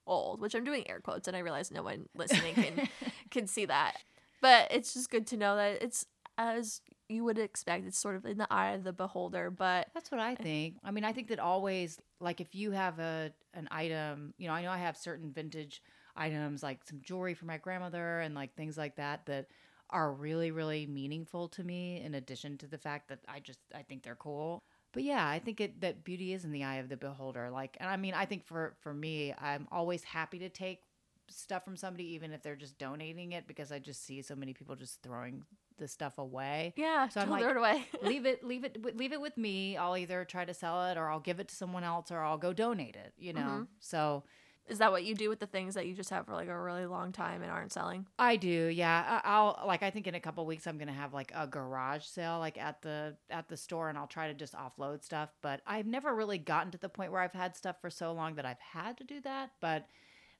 old? 0.08 0.40
Which 0.40 0.54
I'm 0.54 0.64
doing 0.64 0.88
air 0.88 1.00
quotes, 1.00 1.28
and 1.28 1.36
I 1.36 1.40
realize 1.40 1.70
no 1.70 1.82
one 1.82 2.08
listening 2.16 2.54
can 2.54 2.88
can 3.30 3.46
see 3.46 3.66
that. 3.66 3.96
But 4.40 4.68
it's 4.70 4.94
just 4.94 5.10
good 5.10 5.26
to 5.28 5.36
know 5.36 5.56
that 5.56 5.82
it's 5.82 6.06
as 6.36 6.80
you 7.08 7.24
would 7.24 7.38
expect. 7.38 7.86
It's 7.86 7.98
sort 7.98 8.16
of 8.16 8.24
in 8.24 8.38
the 8.38 8.52
eye 8.52 8.72
of 8.72 8.84
the 8.84 8.92
beholder. 8.92 9.50
But 9.50 9.88
That's 9.94 10.10
what 10.10 10.20
I 10.20 10.34
think. 10.34 10.76
I 10.84 10.90
mean, 10.90 11.04
I 11.04 11.12
think 11.12 11.28
that 11.28 11.38
always 11.38 11.98
like 12.20 12.40
if 12.40 12.54
you 12.54 12.70
have 12.72 12.98
a 12.98 13.32
an 13.54 13.68
item, 13.70 14.34
you 14.38 14.48
know, 14.48 14.54
I 14.54 14.62
know 14.62 14.70
I 14.70 14.78
have 14.78 14.96
certain 14.96 15.32
vintage 15.32 15.82
items 16.16 16.62
like 16.62 16.84
some 16.84 17.00
jewelry 17.02 17.34
for 17.34 17.46
my 17.46 17.58
grandmother 17.58 18.20
and 18.20 18.34
like 18.34 18.54
things 18.54 18.76
like 18.76 18.96
that 18.96 19.26
that 19.26 19.46
are 19.90 20.12
really 20.12 20.50
really 20.50 20.86
meaningful 20.86 21.48
to 21.48 21.64
me 21.64 22.02
in 22.04 22.14
addition 22.14 22.58
to 22.58 22.66
the 22.66 22.76
fact 22.76 23.08
that 23.08 23.20
I 23.26 23.40
just 23.40 23.60
I 23.74 23.82
think 23.82 24.02
they're 24.02 24.16
cool. 24.16 24.64
But 24.98 25.04
yeah, 25.04 25.24
I 25.28 25.38
think 25.38 25.60
it 25.60 25.80
that 25.82 26.02
beauty 26.02 26.32
is 26.32 26.44
in 26.44 26.50
the 26.50 26.64
eye 26.64 26.76
of 26.76 26.88
the 26.88 26.96
beholder. 26.96 27.50
Like 27.50 27.76
and 27.78 27.88
I 27.88 27.96
mean, 27.96 28.14
I 28.14 28.24
think 28.24 28.44
for 28.44 28.74
for 28.80 28.92
me, 28.92 29.32
I'm 29.40 29.68
always 29.70 30.02
happy 30.02 30.40
to 30.40 30.48
take 30.48 30.80
stuff 31.28 31.62
from 31.64 31.76
somebody 31.76 32.14
even 32.14 32.32
if 32.32 32.42
they're 32.42 32.56
just 32.56 32.78
donating 32.78 33.30
it 33.30 33.46
because 33.46 33.70
I 33.70 33.78
just 33.78 34.04
see 34.04 34.22
so 34.22 34.34
many 34.34 34.54
people 34.54 34.74
just 34.74 35.00
throwing 35.02 35.44
the 35.76 35.86
stuff 35.86 36.18
away 36.18 36.72
yeah, 36.76 37.06
So 37.08 37.20
I'm 37.20 37.30
like, 37.30 37.42
throw 37.42 37.52
it 37.52 37.56
away. 37.58 37.84
leave 38.02 38.26
it 38.26 38.42
leave 38.42 38.64
it 38.64 38.96
leave 38.96 39.12
it 39.12 39.20
with 39.20 39.36
me 39.36 39.76
i'll 39.76 39.96
either 39.96 40.24
try 40.24 40.44
to 40.44 40.54
sell 40.54 40.86
it 40.86 40.96
or 40.96 41.08
i'll 41.08 41.20
give 41.20 41.38
it 41.38 41.48
to 41.48 41.54
someone 41.54 41.84
else 41.84 42.10
or 42.10 42.18
i'll 42.24 42.38
go 42.38 42.52
donate 42.52 42.96
it 42.96 43.12
you 43.18 43.32
know 43.34 43.40
Mhm. 43.40 43.66
so 43.78 44.24
is 44.68 44.78
that 44.78 44.92
what 44.92 45.04
you 45.04 45.14
do 45.14 45.28
with 45.28 45.40
the 45.40 45.46
things 45.46 45.74
that 45.74 45.86
you 45.86 45.94
just 45.94 46.10
have 46.10 46.26
for 46.26 46.32
like 46.32 46.48
a 46.48 46.60
really 46.60 46.86
long 46.86 47.12
time 47.12 47.42
and 47.42 47.50
aren't 47.50 47.72
selling? 47.72 48.06
i 48.18 48.36
do 48.36 48.48
yeah 48.48 49.20
I, 49.24 49.32
i'll 49.32 49.62
like 49.66 49.82
i 49.82 49.90
think 49.90 50.06
in 50.06 50.14
a 50.14 50.20
couple 50.20 50.44
weeks 50.46 50.66
i'm 50.66 50.78
gonna 50.78 50.92
have 50.92 51.12
like 51.12 51.32
a 51.34 51.46
garage 51.46 52.04
sale 52.04 52.38
like 52.38 52.58
at 52.58 52.82
the 52.82 53.16
at 53.30 53.48
the 53.48 53.56
store 53.56 53.88
and 53.88 53.98
i'll 53.98 54.06
try 54.06 54.28
to 54.28 54.34
just 54.34 54.54
offload 54.54 55.02
stuff 55.02 55.30
but 55.42 55.60
i've 55.66 55.86
never 55.86 56.14
really 56.14 56.38
gotten 56.38 56.70
to 56.72 56.78
the 56.78 56.88
point 56.88 57.12
where 57.12 57.20
i've 57.20 57.32
had 57.32 57.56
stuff 57.56 57.76
for 57.80 57.90
so 57.90 58.12
long 58.12 58.34
that 58.34 58.44
i've 58.46 58.60
had 58.60 58.96
to 58.98 59.04
do 59.04 59.20
that 59.20 59.50
but 59.60 59.86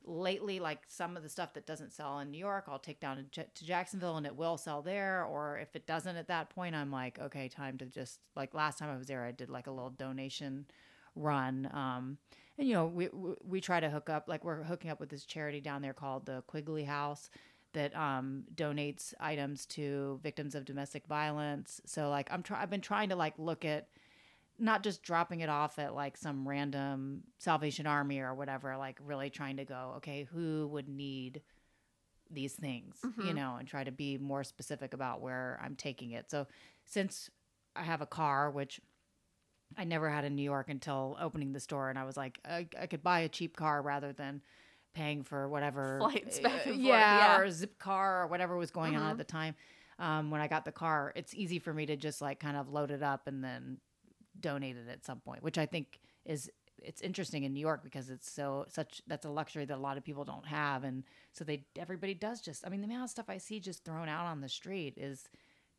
lately 0.04 0.58
like 0.60 0.80
some 0.88 1.16
of 1.16 1.22
the 1.22 1.28
stuff 1.28 1.52
that 1.54 1.66
doesn't 1.66 1.92
sell 1.92 2.18
in 2.20 2.30
new 2.30 2.38
york 2.38 2.64
i'll 2.68 2.78
take 2.78 3.00
down 3.00 3.26
to, 3.32 3.44
to 3.54 3.64
jacksonville 3.64 4.16
and 4.16 4.26
it 4.26 4.36
will 4.36 4.56
sell 4.56 4.80
there 4.80 5.24
or 5.24 5.58
if 5.58 5.74
it 5.74 5.86
doesn't 5.86 6.16
at 6.16 6.28
that 6.28 6.50
point 6.50 6.74
i'm 6.74 6.90
like 6.90 7.18
okay 7.18 7.48
time 7.48 7.76
to 7.76 7.84
just 7.86 8.20
like 8.36 8.54
last 8.54 8.78
time 8.78 8.90
i 8.90 8.96
was 8.96 9.06
there 9.06 9.24
i 9.24 9.32
did 9.32 9.50
like 9.50 9.66
a 9.66 9.70
little 9.70 9.90
donation 9.90 10.66
run 11.14 11.68
um 11.72 12.16
and 12.58 12.68
you 12.68 12.74
know 12.74 12.86
we 12.86 13.08
we, 13.44 13.60
try 13.60 13.80
to 13.80 13.88
hook 13.88 14.10
up 14.10 14.28
like 14.28 14.44
we're 14.44 14.62
hooking 14.64 14.90
up 14.90 15.00
with 15.00 15.08
this 15.08 15.24
charity 15.24 15.60
down 15.60 15.82
there 15.82 15.94
called 15.94 16.26
the 16.26 16.42
quigley 16.46 16.84
house 16.84 17.30
that 17.74 17.94
um, 17.96 18.44
donates 18.54 19.14
items 19.20 19.66
to 19.66 20.18
victims 20.22 20.54
of 20.54 20.64
domestic 20.64 21.06
violence 21.06 21.80
so 21.86 22.08
like 22.10 22.28
i'm 22.32 22.42
try- 22.42 22.60
i've 22.62 22.70
been 22.70 22.80
trying 22.80 23.08
to 23.10 23.16
like 23.16 23.34
look 23.38 23.64
at 23.64 23.88
not 24.58 24.82
just 24.82 25.02
dropping 25.02 25.40
it 25.40 25.48
off 25.48 25.78
at 25.78 25.94
like 25.94 26.16
some 26.16 26.48
random 26.48 27.22
Salvation 27.38 27.86
Army 27.86 28.18
or 28.18 28.34
whatever, 28.34 28.76
like 28.76 28.98
really 29.06 29.30
trying 29.30 29.56
to 29.58 29.64
go, 29.64 29.94
okay, 29.98 30.24
who 30.32 30.66
would 30.72 30.88
need 30.88 31.42
these 32.30 32.54
things, 32.54 32.98
you 33.16 33.32
Mhm. 33.32 33.36
know, 33.36 33.56
and 33.56 33.68
try 33.68 33.84
to 33.84 33.92
be 33.92 34.18
more 34.18 34.42
specific 34.42 34.94
about 34.94 35.20
where 35.20 35.60
I'm 35.62 35.76
taking 35.76 36.10
it. 36.10 36.30
So 36.30 36.46
since 36.84 37.30
I 37.76 37.84
have 37.84 38.00
a 38.00 38.06
car, 38.06 38.50
which 38.50 38.80
I 39.78 39.84
never 39.84 40.10
had 40.10 40.24
in 40.24 40.34
New 40.34 40.42
York 40.42 40.68
until 40.68 41.16
opening 41.20 41.52
the 41.52 41.60
store, 41.60 41.88
and 41.88 41.98
I 41.98 42.04
was 42.04 42.16
like, 42.16 42.40
I, 42.44 42.66
I 42.78 42.86
could 42.86 43.02
buy 43.02 43.20
a 43.20 43.28
cheap 43.28 43.56
car 43.56 43.80
rather 43.80 44.12
than 44.12 44.42
paying 44.92 45.22
for 45.22 45.48
whatever 45.48 45.98
Flights 46.00 46.40
back 46.40 46.66
and 46.66 46.74
forth, 46.74 46.76
yeah, 46.76 47.38
yeah. 47.38 47.38
or 47.38 47.46
Zipcar 47.46 48.24
or 48.24 48.26
whatever 48.26 48.56
was 48.56 48.72
going 48.72 48.96
on 48.96 49.10
at 49.10 49.18
the 49.18 49.24
time. 49.24 49.54
Um, 50.00 50.30
when 50.30 50.40
I 50.40 50.48
got 50.48 50.64
the 50.64 50.72
car, 50.72 51.12
it's 51.14 51.32
easy 51.32 51.60
for 51.60 51.72
me 51.72 51.86
to 51.86 51.96
just 51.96 52.20
like 52.20 52.40
kind 52.40 52.56
of 52.56 52.68
load 52.68 52.90
it 52.90 53.02
up 53.02 53.26
and 53.28 53.42
then 53.42 53.78
donate 54.40 54.76
it 54.76 54.88
at 54.90 55.04
some 55.04 55.20
point, 55.20 55.42
which 55.42 55.58
I 55.58 55.66
think 55.66 56.00
is 56.24 56.50
it's 56.82 57.00
interesting 57.00 57.44
in 57.44 57.52
New 57.52 57.60
York 57.60 57.82
because 57.82 58.10
it's 58.10 58.30
so 58.30 58.64
such 58.68 59.02
that's 59.06 59.26
a 59.26 59.30
luxury 59.30 59.64
that 59.64 59.76
a 59.76 59.80
lot 59.80 59.96
of 59.96 60.04
people 60.04 60.24
don't 60.24 60.46
have, 60.46 60.82
and 60.82 61.04
so 61.32 61.44
they 61.44 61.64
everybody 61.78 62.14
does 62.14 62.40
just. 62.40 62.66
I 62.66 62.70
mean, 62.70 62.80
the 62.80 62.86
amount 62.86 63.04
of 63.04 63.10
stuff 63.10 63.26
I 63.28 63.38
see 63.38 63.60
just 63.60 63.84
thrown 63.84 64.08
out 64.08 64.26
on 64.26 64.40
the 64.40 64.48
street 64.48 64.94
is 64.96 65.28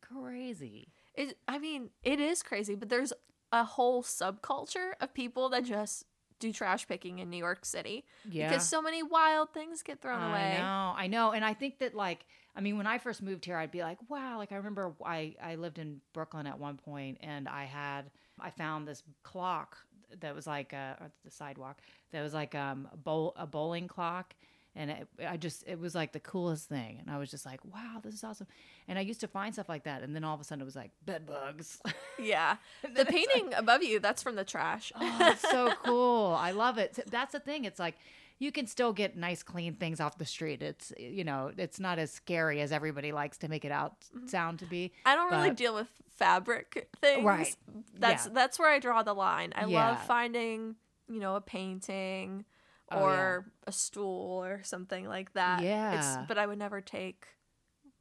crazy. 0.00 0.88
It, 1.14 1.36
I 1.48 1.58
mean, 1.58 1.90
it 2.02 2.20
is 2.20 2.42
crazy, 2.42 2.74
but 2.74 2.88
there's 2.88 3.12
a 3.52 3.64
whole 3.64 4.02
subculture 4.02 4.92
of 5.00 5.12
people 5.14 5.48
that 5.50 5.64
just 5.64 6.04
do 6.38 6.52
trash 6.52 6.88
picking 6.88 7.18
in 7.18 7.28
New 7.28 7.36
York 7.36 7.64
City 7.64 8.04
Yeah. 8.28 8.48
because 8.48 8.66
so 8.68 8.80
many 8.80 9.02
wild 9.02 9.52
things 9.52 9.82
get 9.82 10.00
thrown 10.00 10.22
away. 10.30 10.56
I 10.56 10.58
know, 10.58 10.94
I 10.96 11.06
know, 11.06 11.32
and 11.32 11.44
I 11.44 11.52
think 11.54 11.78
that 11.80 11.94
like, 11.94 12.24
I 12.56 12.60
mean, 12.60 12.78
when 12.78 12.86
I 12.86 12.98
first 12.98 13.22
moved 13.22 13.44
here, 13.44 13.56
I'd 13.56 13.70
be 13.70 13.82
like, 13.82 13.98
wow, 14.08 14.38
like 14.38 14.50
I 14.52 14.56
remember 14.56 14.94
I 15.04 15.34
I 15.42 15.56
lived 15.56 15.78
in 15.78 16.00
Brooklyn 16.14 16.46
at 16.46 16.58
one 16.58 16.76
point, 16.76 17.18
and 17.20 17.48
I 17.48 17.64
had 17.64 18.10
I 18.40 18.50
found 18.50 18.88
this 18.88 19.02
clock 19.22 19.76
that 20.20 20.34
was 20.34 20.46
like 20.46 20.72
a 20.72 21.10
the 21.24 21.30
sidewalk 21.30 21.78
that 22.10 22.22
was 22.22 22.34
like 22.34 22.54
um 22.54 22.88
a 22.92 22.96
bowl 22.96 23.34
a 23.36 23.46
bowling 23.46 23.86
clock. 23.86 24.34
And 24.76 24.90
it, 24.90 25.08
I 25.28 25.36
just, 25.36 25.64
it 25.66 25.80
was 25.80 25.94
like 25.94 26.12
the 26.12 26.20
coolest 26.20 26.68
thing. 26.68 26.98
And 27.00 27.10
I 27.10 27.18
was 27.18 27.30
just 27.30 27.44
like, 27.44 27.60
wow, 27.64 27.98
this 28.02 28.14
is 28.14 28.22
awesome. 28.22 28.46
And 28.86 28.98
I 28.98 29.02
used 29.02 29.20
to 29.20 29.28
find 29.28 29.52
stuff 29.52 29.68
like 29.68 29.84
that. 29.84 30.02
And 30.02 30.14
then 30.14 30.22
all 30.22 30.34
of 30.34 30.40
a 30.40 30.44
sudden 30.44 30.62
it 30.62 30.64
was 30.64 30.76
like 30.76 30.92
bed 31.04 31.26
bugs. 31.26 31.80
Yeah. 32.18 32.56
The 32.82 32.88
it's 32.88 32.98
like, 32.98 33.08
painting 33.08 33.54
above 33.54 33.82
you, 33.82 33.98
that's 33.98 34.22
from 34.22 34.36
the 34.36 34.44
trash. 34.44 34.92
Oh, 34.94 35.16
it's 35.20 35.40
so 35.40 35.72
cool. 35.84 36.36
I 36.38 36.50
love 36.50 36.76
it. 36.76 36.98
That's 37.10 37.32
the 37.32 37.40
thing. 37.40 37.64
It's 37.64 37.78
like 37.78 37.94
you 38.38 38.52
can 38.52 38.66
still 38.66 38.92
get 38.92 39.16
nice, 39.16 39.42
clean 39.42 39.74
things 39.74 40.00
off 40.00 40.18
the 40.18 40.26
street. 40.26 40.62
It's 40.62 40.92
you 40.98 41.24
know, 41.24 41.50
it's 41.56 41.80
not 41.80 41.98
as 41.98 42.10
scary 42.10 42.60
as 42.60 42.72
everybody 42.72 43.12
likes 43.12 43.38
to 43.38 43.48
make 43.48 43.64
it 43.64 43.72
out 43.72 44.00
mm-hmm. 44.14 44.26
sound 44.26 44.58
to 44.58 44.66
be. 44.66 44.92
I 45.06 45.14
don't 45.14 45.30
really 45.30 45.50
deal 45.54 45.74
with 45.74 45.88
fabric 46.16 46.88
things. 47.00 47.24
Right. 47.24 47.56
That's 47.98 48.26
Yeah. 48.26 48.32
that's 48.34 48.58
where 48.58 48.70
I 48.70 48.78
draw 48.78 49.02
the 49.02 49.14
line. 49.14 49.52
I 49.56 49.66
Yeah. 49.66 49.90
love 49.90 50.02
finding, 50.02 50.76
you 51.08 51.20
know, 51.20 51.36
a 51.36 51.40
painting 51.40 52.44
Oh, 52.92 52.98
yeah. 52.98 53.02
or 53.20 53.46
a 53.66 53.72
stool 53.72 54.42
or 54.44 54.62
something 54.64 55.06
like 55.06 55.32
that. 55.34 55.62
Yeah. 55.62 55.94
It's 56.20 56.28
but 56.28 56.38
I 56.38 56.46
would 56.46 56.58
never 56.58 56.80
take 56.80 57.24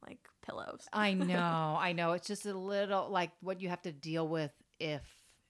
like 0.05 0.19
pillows. 0.45 0.87
I 0.93 1.13
know, 1.13 1.77
I 1.79 1.93
know. 1.93 2.13
It's 2.13 2.27
just 2.27 2.45
a 2.45 2.53
little 2.53 3.09
like 3.09 3.31
what 3.41 3.61
you 3.61 3.69
have 3.69 3.81
to 3.83 3.91
deal 3.91 4.27
with 4.27 4.51
if 4.79 5.01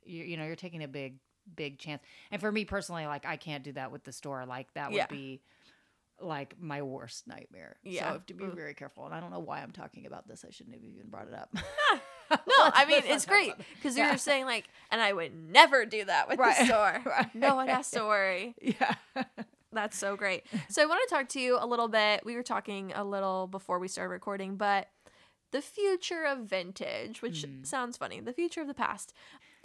you 0.04 0.23
you 0.23 0.38
know 0.38 0.45
you're 0.45 0.56
taking 0.56 0.84
a 0.84 0.88
big 0.88 1.19
big 1.56 1.78
chance. 1.80 2.02
And 2.32 2.41
for 2.41 2.52
me 2.52 2.65
personally, 2.65 3.06
like 3.06 3.25
I 3.25 3.38
can't 3.38 3.63
do 3.63 3.71
that 3.73 3.91
with 3.91 4.04
the 4.04 4.12
store. 4.12 4.45
Like 4.45 4.73
that 4.73 4.89
would 4.91 4.97
Yeah. 4.97 5.08
be 5.08 5.41
like 6.21 6.55
my 6.60 6.82
worst 6.82 7.27
nightmare. 7.27 7.77
Yeah. 7.84 8.01
So 8.01 8.05
I 8.08 8.12
have 8.13 8.25
to 8.27 8.34
be 8.34 8.43
Mm. 8.45 8.55
very 8.55 8.73
careful. 8.73 9.05
And 9.05 9.13
I 9.13 9.19
don't 9.19 9.32
know 9.32 9.39
why 9.39 9.62
I'm 9.62 9.71
talking 9.71 10.05
about 10.05 10.27
this. 10.27 10.43
I 10.47 10.51
shouldn't 10.51 10.75
have 10.75 10.84
even 10.84 11.10
brought 11.10 11.27
it 11.27 11.34
up. 11.34 11.49
No, 12.32 12.55
I 12.60 12.86
mean 12.86 13.01
it's 13.05 13.25
great 13.25 13.53
because 13.75 13.97
Yeah. 13.97 14.10
you're 14.10 14.17
saying 14.19 14.45
like, 14.45 14.67
and 14.91 15.01
I 15.01 15.13
would 15.13 15.34
never 15.34 15.86
do 15.86 16.05
that 16.05 16.27
with 16.27 16.38
Right. 16.38 16.55
the 16.60 16.65
store. 16.67 17.01
Right. 17.05 17.34
No 17.34 17.55
one 17.55 17.67
has 17.67 17.89
to 17.91 18.01
worry. 18.05 18.53
yeah. 18.62 18.93
That's 19.71 19.97
so 19.97 20.15
great. 20.15 20.43
So 20.69 20.82
I 20.82 20.86
want 20.86 21.01
to 21.08 21.15
talk 21.15 21.27
to 21.29 21.39
you 21.39 21.58
a 21.60 21.65
little 21.65 21.88
bit. 21.88 22.23
We 22.25 22.36
were 22.36 22.43
talking 22.43 22.91
a 22.93 23.03
little 23.03 23.47
before 23.47 23.79
we 23.79 23.88
started 23.88 24.10
recording, 24.12 24.58
but 24.58 24.89
the 25.51 25.62
future 25.62 26.23
of 26.23 26.39
vintage, 26.39 27.21
which 27.23 27.43
Mhm. 27.43 27.65
sounds 27.65 27.97
funny, 27.97 28.19
the 28.19 28.34
future 28.34 28.62
of 28.62 28.67
the 28.67 28.73
past. 28.75 29.13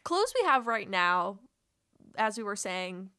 Clothes 0.02 0.32
we 0.40 0.46
have 0.46 0.66
right 0.66 0.88
now, 0.88 1.38
as 2.16 2.36
we 2.38 2.44
were 2.44 2.56
saying, 2.56 3.10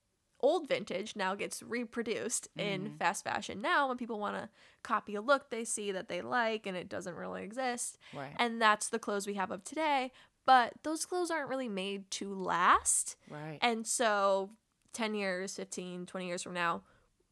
old 0.42 0.68
vintage 0.68 1.16
now 1.16 1.34
gets 1.36 1.64
reproduced 1.64 2.48
in 2.58 2.92
Mhm. 2.92 2.98
fast 2.98 3.24
fashion. 3.24 3.62
Now, 3.62 3.88
when 3.88 3.98
people 3.98 4.20
want 4.20 4.36
to 4.36 4.50
copy 4.84 5.16
a 5.16 5.22
look 5.22 5.50
they 5.50 5.64
see 5.66 5.92
that 5.92 6.08
they 6.08 6.22
like 6.22 6.66
and 6.68 6.76
it 6.78 6.90
doesn't 6.90 7.16
really 7.16 7.44
exist, 7.44 7.98
Right. 8.14 8.36
and 8.38 8.62
that's 8.62 8.90
the 8.90 9.00
clothes 9.00 9.26
we 9.28 9.36
have 9.36 9.52
of 9.52 9.64
today. 9.64 10.12
But 10.46 10.74
those 10.84 11.06
clothes 11.06 11.32
aren't 11.32 11.50
really 11.50 11.70
made 11.70 12.12
to 12.12 12.34
last. 12.34 13.16
right. 13.30 13.58
And 13.62 13.88
so 13.88 14.52
10 14.94 15.16
years, 15.16 15.56
15, 15.56 16.06
20 16.06 16.28
years 16.28 16.44
from 16.44 16.54
now, 16.54 16.84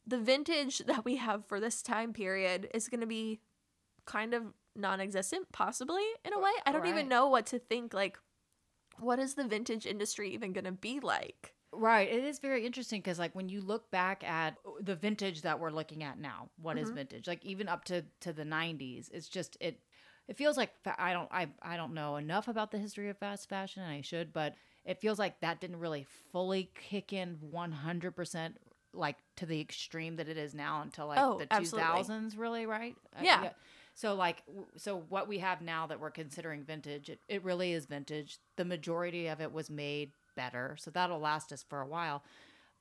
the 0.08 0.18
vintage 0.20 0.80
that 0.88 1.06
we 1.06 1.18
have 1.18 1.46
for 1.46 1.60
this 1.60 1.82
time 1.84 2.14
period 2.14 2.70
is 2.74 2.90
going 2.90 3.02
to 3.02 3.08
be 3.08 3.40
kind 4.06 4.34
of 4.34 4.54
non-existent 4.76 5.52
possibly 5.52 6.04
in 6.26 6.34
a 6.34 6.40
way. 6.40 6.52
I 6.66 6.72
don't 6.72 6.82
Right. 6.82 6.90
even 6.90 7.08
know 7.08 7.28
what 7.28 7.46
to 7.48 7.60
think 7.60 7.94
like 7.94 8.18
what 9.00 9.18
is 9.20 9.34
the 9.36 9.48
vintage 9.48 9.86
industry 9.86 10.30
even 10.32 10.54
going 10.54 10.66
to 10.66 10.72
be 10.72 11.00
like? 11.00 11.54
Right. 11.76 12.08
It 12.08 12.24
is 12.24 12.40
very 12.40 12.66
interesting 12.66 13.00
because, 13.02 13.18
like, 13.18 13.34
when 13.34 13.50
you 13.50 13.60
look 13.62 13.90
back 13.90 14.24
at 14.24 14.58
the 14.82 14.96
vintage 14.96 15.42
that 15.42 15.60
we're 15.60 15.72
looking 15.72 16.04
at 16.04 16.20
now, 16.20 16.50
what 16.62 16.78
is 16.78 16.90
Mhm. 16.90 16.96
vintage? 16.96 17.28
Like, 17.28 17.44
even 17.44 17.68
up 17.68 17.84
to 17.86 18.04
to 18.22 18.32
the 18.34 18.46
'90s, 18.46 19.10
it's 19.14 19.28
just 19.28 19.58
it. 19.60 19.80
It 20.28 20.38
feels 20.38 20.56
like 20.56 20.72
fa- 20.84 20.96
I 21.02 21.14
don't 21.14 21.30
I 21.32 21.48
I 21.62 21.76
don't 21.76 21.94
know 21.94 22.16
enough 22.18 22.48
about 22.48 22.72
the 22.72 22.78
history 22.78 23.10
of 23.10 23.18
fast 23.18 23.50
fashion, 23.50 23.82
and 23.84 23.92
I 23.92 24.02
should, 24.02 24.32
but 24.34 24.56
it 24.86 25.00
feels 25.00 25.18
like 25.20 25.40
that 25.42 25.60
didn't 25.62 25.80
really 25.80 26.04
fully 26.32 26.70
kick 26.76 27.12
in 27.12 27.38
100 27.52 28.16
percent 28.16 28.58
like 28.94 29.18
to 29.38 29.48
the 29.48 29.60
extreme 29.60 30.18
that 30.18 30.30
it 30.30 30.38
is 30.38 30.54
now 30.54 30.84
until 30.84 31.08
like 31.08 31.20
Oh, 31.20 31.38
the 31.40 31.48
absolutely. 31.50 31.82
2000s, 31.82 32.38
really, 32.38 32.66
right? 32.68 32.96
Uh, 33.18 33.24
Yeah. 33.24 33.50
So 33.96 34.14
like 34.16 34.44
so 34.78 34.98
what 35.10 35.28
we 35.28 35.40
have 35.40 35.62
now 35.62 35.88
that 35.88 36.00
we're 36.00 36.12
considering 36.12 36.64
vintage, 36.64 37.10
it, 37.10 37.20
it 37.28 37.44
really 37.44 37.74
is 37.74 37.86
vintage. 37.86 38.38
The 38.58 38.66
majority 38.66 39.28
of 39.28 39.42
it 39.42 39.52
was 39.52 39.70
made 39.70 40.12
better. 40.36 40.76
So 40.80 40.92
that'll 40.92 41.20
last 41.20 41.52
us 41.52 41.64
for 41.68 41.82
a 41.82 41.88
while. 41.88 42.24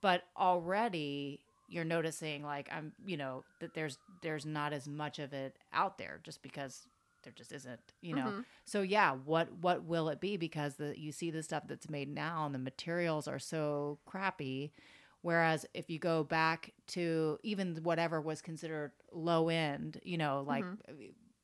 But 0.01 0.23
already 0.37 1.39
you're 1.69 1.85
noticing 1.85 2.43
like 2.43 2.67
I'm 2.71 2.93
you 3.05 3.17
know 3.17 3.43
that 3.59 3.73
there's 3.73 3.97
there's 4.21 4.45
not 4.45 4.73
as 4.73 4.87
much 4.87 5.17
of 5.19 5.33
it 5.33 5.57
out 5.73 5.97
there 5.97 6.19
just 6.23 6.41
because 6.43 6.87
there 7.23 7.33
just 7.33 7.53
isn't, 7.53 7.79
you 8.01 8.13
know. 8.13 8.25
Mhm. 8.31 8.45
So 8.65 8.81
yeah, 8.81 9.13
what 9.13 9.51
what 9.61 9.83
will 9.85 10.09
it 10.09 10.19
be 10.19 10.35
because 10.37 10.75
the 10.75 10.93
you 10.99 11.11
see 11.11 11.31
the 11.31 11.41
stuff 11.41 11.63
that's 11.67 11.89
made 11.89 12.09
now 12.13 12.45
and 12.45 12.53
the 12.53 12.59
materials 12.59 13.27
are 13.27 13.39
so 13.39 13.99
crappy 14.05 14.73
whereas 15.21 15.65
if 15.73 15.89
you 15.89 15.97
go 15.97 16.21
back 16.21 16.73
to 16.87 17.39
even 17.43 17.77
whatever 17.83 18.19
was 18.19 18.41
considered 18.41 18.91
low 19.13 19.47
end, 19.47 19.97
you 20.03 20.17
know, 20.17 20.43
like 20.45 20.65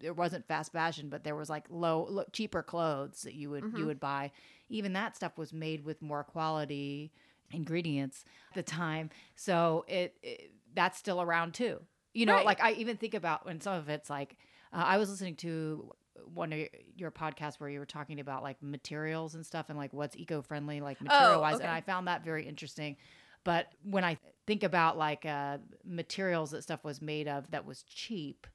it 0.02 0.16
wasn't 0.18 0.46
fast 0.48 0.72
fashion, 0.74 1.08
but 1.10 1.24
there 1.24 1.36
was 1.36 1.50
like 1.50 1.66
low, 1.70 2.06
lo- 2.10 2.26
cheaper 2.34 2.62
clothes 2.62 3.22
that 3.22 3.36
you 3.36 3.50
would 3.50 3.64
Mhm. 3.64 3.78
you 3.78 3.86
would 3.86 4.00
buy. 4.00 4.32
Even 4.70 4.94
that 4.94 5.16
stuff 5.16 5.38
was 5.38 5.52
made 5.54 5.84
with 5.86 6.02
more 6.02 6.24
quality 6.24 7.12
ingredients 7.52 8.24
at 8.52 8.56
the 8.56 8.72
time, 8.72 9.10
so 9.36 9.86
it, 9.88 10.16
it 10.22 10.52
that's 10.74 10.98
still 10.98 11.22
around 11.22 11.54
too. 11.54 11.80
You 12.14 12.26
know, 12.26 12.36
Right. 12.36 12.46
like 12.46 12.62
I 12.62 12.72
even 12.74 12.98
think 12.98 13.14
about 13.14 13.46
when 13.46 13.62
some 13.62 13.74
of 13.76 13.90
it's 13.90 14.10
like 14.10 14.38
uh, 14.74 14.84
I 14.86 14.98
was 14.98 15.10
listening 15.10 15.36
to 15.38 15.92
one 16.34 16.52
of 16.54 16.60
your, 16.96 17.12
podcasts 17.12 17.60
where 17.60 17.70
you 17.70 17.80
were 17.80 17.86
talking 17.86 18.20
about 18.20 18.44
like 18.44 18.62
materials 18.62 19.36
and 19.36 19.46
stuff 19.46 19.68
and 19.70 19.78
like 19.78 19.94
what's 19.94 20.16
eco 20.16 20.42
friendly, 20.42 20.82
like 20.82 21.02
material 21.02 21.42
wise, 21.42 21.56
okay. 21.56 21.64
and 21.66 21.74
I 21.74 21.82
found 21.82 22.08
that 22.08 22.24
very 22.24 22.46
interesting. 22.46 22.98
But 23.44 23.68
when 23.84 24.04
I 24.04 24.18
think 24.46 24.64
about 24.64 24.98
like 24.98 25.26
uh, 25.26 25.60
materials 25.86 26.52
that 26.52 26.64
stuff 26.64 26.84
was 26.84 27.02
made 27.02 27.28
of 27.28 27.50
that 27.52 27.66
was 27.66 27.84
cheap, 27.84 28.48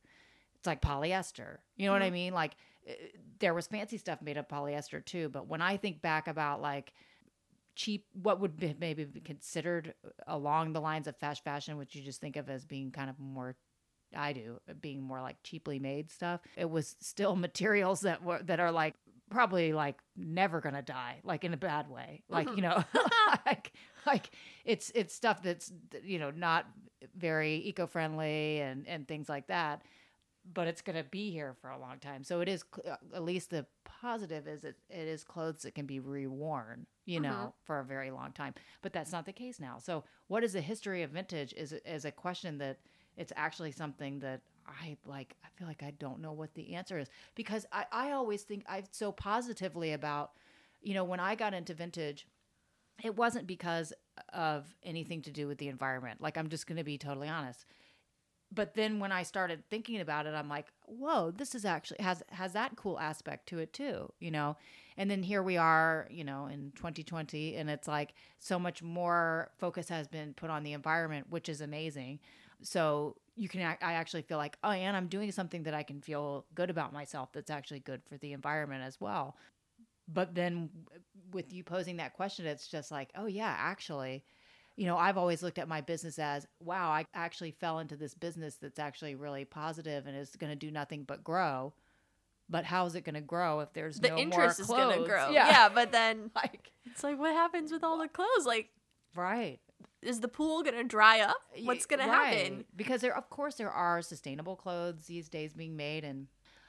it's 0.57 0.66
like 0.66 0.83
polyester. 0.83 1.59
You 1.77 1.87
know 1.87 1.92
what 1.92 2.03
I 2.03 2.11
Mhm. 2.11 2.12
mean? 2.12 2.35
Like 2.35 2.57
there 3.38 3.55
was 3.55 3.66
fancy 3.66 3.99
stuff 3.99 4.23
made 4.23 4.37
of 4.37 4.49
polyester 4.49 5.05
too. 5.05 5.29
But 5.29 5.49
when 5.49 5.62
I 5.62 5.77
think 5.77 6.03
back 6.03 6.29
about 6.29 6.61
like 6.61 6.92
cheap, 7.77 8.07
what 8.12 8.40
would 8.40 8.57
be 8.57 8.75
maybe 8.79 9.05
be 9.05 9.20
considered 9.20 9.94
along 10.27 10.73
the 10.73 10.81
lines 10.81 11.07
of 11.07 11.16
fast 11.16 11.44
fashion, 11.44 11.77
which 11.77 11.94
you 11.94 12.03
just 12.03 12.20
think 12.20 12.37
of 12.37 12.49
as 12.49 12.64
being 12.64 12.90
kind 12.90 13.11
of 13.11 13.18
more. 13.18 13.57
I 14.16 14.33
do 14.33 14.61
being 14.81 15.03
more 15.03 15.20
like 15.20 15.42
cheaply 15.42 15.81
made 15.81 16.11
stuff. 16.11 16.40
It 16.57 16.70
was 16.70 16.94
still 17.01 17.35
materials 17.37 18.03
that 18.03 18.23
were 18.23 18.40
that 18.44 18.61
are 18.61 18.70
like 18.70 18.94
probably 19.31 19.73
like 19.73 19.99
never 20.16 20.61
gonna 20.61 20.83
die, 20.83 21.20
like 21.25 21.44
in 21.44 21.53
a 21.53 21.57
bad 21.57 21.88
way. 21.88 22.23
Like 22.29 22.49
you 22.51 22.62
mm-hmm. 22.62 22.62
know, 22.62 22.85
like 23.47 23.73
like 24.07 24.31
it's 24.64 24.92
it's 24.94 25.14
stuff 25.14 25.42
that's 25.42 25.73
you 26.05 26.18
know 26.18 26.31
not 26.31 26.66
very 27.16 27.57
eco-friendly 27.57 28.61
and 28.61 28.87
and 28.87 29.09
things 29.09 29.29
like 29.29 29.49
that 29.49 29.83
but 30.53 30.67
it's 30.67 30.83
going 30.83 30.97
to 30.97 31.05
be 31.05 31.31
here 31.31 31.55
for 31.61 31.71
a 31.71 31.79
long 31.79 31.99
time 31.99 32.23
so 32.23 32.41
it 32.41 32.49
is 32.49 32.65
uh, 32.89 32.97
at 33.15 33.23
least 33.25 33.51
the 33.51 33.65
positive 33.85 34.47
is 34.47 34.65
it, 34.65 34.77
it 34.91 35.09
is 35.09 35.25
clothes 35.25 35.63
that 35.63 35.75
can 35.75 35.87
be 35.87 36.01
reworn 36.01 36.85
you 37.07 37.21
know 37.21 37.53
Mhm. 37.53 37.53
for 37.67 37.81
a 37.81 37.85
very 37.85 38.11
long 38.11 38.33
time 38.33 38.55
but 38.83 38.93
that's 38.93 39.13
not 39.13 39.25
the 39.27 39.33
case 39.33 39.59
now 39.61 39.79
so 39.79 40.05
what 40.29 40.45
is 40.45 40.53
the 40.53 40.61
history 40.61 41.03
of 41.03 41.11
vintage 41.11 41.53
is 41.57 41.73
is 41.73 42.05
a 42.05 42.13
question 42.13 42.59
that 42.59 42.79
it's 43.17 43.33
actually 43.37 43.71
something 43.73 44.19
that 44.21 44.40
I 44.67 44.97
like 45.05 45.37
I 45.45 45.49
feel 45.57 45.69
like 45.69 45.83
I 45.83 45.92
don't 45.92 46.21
know 46.21 46.33
what 46.33 46.55
the 46.55 46.75
answer 46.75 46.99
is 46.99 47.09
because 47.35 47.67
I, 47.73 47.87
I 47.92 48.11
always 48.13 48.42
think 48.42 48.65
I 48.69 48.83
so 48.90 49.13
positively 49.13 49.92
about 49.92 50.33
you 50.83 50.95
know 50.95 51.05
when 51.05 51.21
I 51.21 51.35
got 51.35 51.55
into 51.55 51.75
vintage 51.75 52.27
it 53.03 53.17
wasn't 53.17 53.47
because 53.47 53.92
of 54.33 54.65
anything 54.83 55.23
to 55.23 55.33
do 55.33 55.49
with 55.49 55.59
the 55.59 55.69
environment. 55.69 56.21
Like 56.21 56.37
I'm 56.38 56.49
just 56.49 56.67
going 56.67 56.77
to 56.79 56.85
be 56.85 56.97
totally 56.97 57.29
honest. 57.29 57.65
But 58.55 58.75
then 58.75 59.00
when 59.00 59.11
I 59.11 59.23
started 59.23 59.65
thinking 59.69 60.00
about 60.00 60.27
it, 60.27 60.35
I'm 60.35 60.48
like, 60.48 60.67
whoa, 60.87 61.31
this 61.31 61.55
is 61.55 61.65
actually 61.65 62.02
has 62.02 62.23
has 62.31 62.52
that 62.52 62.77
cool 62.77 62.98
aspect 63.00 63.48
to 63.48 63.59
it 63.59 63.73
too, 63.73 64.13
you 64.21 64.31
know. 64.31 64.57
And 64.96 65.11
then 65.11 65.23
here 65.23 65.42
we 65.42 65.57
are, 65.57 66.07
you 66.11 66.23
know, 66.23 66.46
in 66.46 66.73
2020, 66.77 67.57
and 67.57 67.69
it's 67.69 67.88
like 67.88 68.15
so 68.38 68.59
much 68.59 68.83
more 68.83 69.50
focus 69.59 69.88
has 69.88 70.07
been 70.07 70.35
put 70.35 70.50
on 70.50 70.63
the 70.63 70.73
environment, 70.73 71.27
which 71.31 71.48
is 71.48 71.61
amazing. 71.61 72.21
So 72.63 73.17
you 73.35 73.48
can, 73.48 73.77
I 73.83 73.94
actually 73.94 74.23
feel 74.23 74.38
like, 74.38 74.57
oh, 74.63 74.71
and 74.71 74.96
I'm 74.96 75.09
doing 75.09 75.33
something 75.33 75.65
that 75.65 75.75
I 75.75 75.83
can 75.83 76.00
feel 76.00 76.46
good 76.55 76.71
about 76.71 76.92
myself. 76.92 77.31
That's 77.33 77.50
actually 77.50 77.81
good 77.81 78.02
for 78.09 78.17
the 78.19 78.33
environment 78.33 78.85
as 78.85 79.00
well. 79.00 79.37
But 80.07 80.35
then 80.35 80.71
with 81.33 81.52
you 81.52 81.65
posing 81.65 81.96
that 81.96 82.15
question, 82.15 82.46
it's 82.46 82.69
just 82.69 82.90
like, 82.92 83.11
oh, 83.17 83.27
yeah, 83.27 83.55
actually, 83.59 84.23
you 84.77 84.87
know, 84.87 84.96
I've 84.96 85.16
always 85.16 85.42
looked 85.42 85.58
at 85.58 85.68
my 85.68 85.81
business 85.81 86.18
as, 86.18 86.46
wow, 86.60 86.90
I 86.90 87.06
actually 87.14 87.52
fell 87.52 87.79
into 87.79 87.96
this 87.96 88.14
business 88.14 88.56
that's 88.56 88.79
actually 88.79 89.14
really 89.14 89.44
positive 89.44 90.06
and 90.06 90.16
is 90.16 90.35
going 90.37 90.50
to 90.50 90.56
do 90.56 90.70
nothing 90.70 91.04
but 91.04 91.22
grow. 91.22 91.75
But 92.48 92.64
how 92.64 92.85
is 92.87 92.94
it 92.94 93.04
going 93.04 93.14
to 93.14 93.20
grow 93.20 93.60
if 93.60 93.72
there's 93.72 94.00
The 94.00 94.08
no 94.10 94.18
interest 94.18 94.68
more 94.68 94.79
is 94.79 94.85
going 94.85 95.00
to 95.00 95.06
grow. 95.06 95.31
Yeah. 95.31 95.48
Yeah. 95.48 95.68
but 95.68 95.92
then 95.92 96.31
like 96.37 96.72
it's 96.85 97.02
like 97.02 97.18
what 97.18 97.33
happens 97.33 97.72
with 97.72 97.83
all 97.83 97.98
the 97.98 98.08
clothes 98.08 98.44
like 98.44 98.68
right. 99.14 99.60
is 100.02 100.20
the 100.20 100.29
pool 100.29 100.62
gonna 100.62 100.85
dry 100.85 101.20
up? 101.20 101.37
What's 101.62 101.87
gonna 101.87 102.02
happen? 102.04 102.64
Because 102.77 103.00
there, 103.00 103.16
of 103.16 103.31
course, 103.31 103.54
there 103.54 103.70
are 103.70 104.02
sustainable 104.02 104.56
clothes 104.56 105.06
these 105.06 105.29
days 105.29 105.54
being 105.54 105.77
made, 105.77 106.04
and 106.04 106.27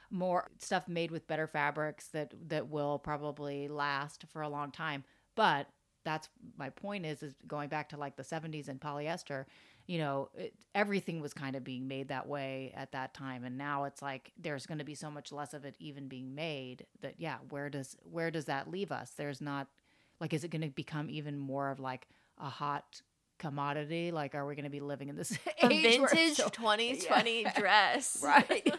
more 0.10 0.50
stuff 0.60 0.88
made 0.88 1.12
with 1.12 1.28
better 1.28 1.48
fabrics 1.48 2.08
that 2.10 2.34
that 2.48 2.70
will 2.70 3.00
probably 3.00 3.68
last 3.68 4.26
for 4.32 4.42
a 4.42 4.50
long 4.50 4.72
time. 4.72 5.04
But 5.36 5.68
that's 6.06 6.30
my 6.58 6.70
point 6.70 7.06
is 7.06 7.22
is 7.22 7.34
going 7.48 7.68
back 7.68 7.90
to 7.90 7.98
like 7.98 8.16
the 8.16 8.24
70s 8.24 8.70
and 8.70 8.80
polyester 8.80 9.46
you 9.88 9.98
know 9.98 10.30
it, 10.36 10.54
everything 10.74 11.20
was 11.20 11.34
kind 11.34 11.56
of 11.56 11.64
being 11.64 11.88
made 11.88 12.08
that 12.08 12.28
way 12.28 12.72
at 12.76 12.92
that 12.94 13.14
time 13.14 13.44
and 13.44 13.58
now 13.58 13.84
it's 13.84 14.02
like 14.02 14.32
there's 14.42 14.66
going 14.66 14.78
to 14.78 14.86
be 14.86 14.96
so 14.96 15.12
much 15.12 15.32
less 15.34 15.54
of 15.54 15.66
it 15.66 15.76
even 15.80 16.08
being 16.08 16.34
made 16.34 16.86
that 17.02 17.16
yeah 17.18 17.38
where 17.50 17.70
does 17.70 17.98
where 18.10 18.32
does 18.32 18.46
that 18.46 18.70
leave 18.72 18.92
us 18.92 19.12
there's 19.18 19.42
not 19.42 19.68
like 20.22 20.34
is 20.34 20.44
it 20.46 20.50
going 20.52 20.62
to 20.62 20.70
become 20.70 21.10
even 21.10 21.38
more 21.38 21.70
of 21.70 21.80
like 21.80 22.08
a 22.40 22.50
hot 22.50 23.02
commodity 23.38 24.12
like 24.12 24.34
are 24.34 24.46
we 24.48 24.56
going 24.56 24.64
to 24.64 24.70
be 24.72 24.80
living 24.80 25.10
in 25.10 25.16
this 25.18 25.38
A 25.62 25.68
age 25.70 26.00
vintage 26.00 26.36
so- 26.38 26.48
2020 26.50 27.42
Yeah. 27.44 27.60
dress. 27.60 28.20
right 28.24 28.74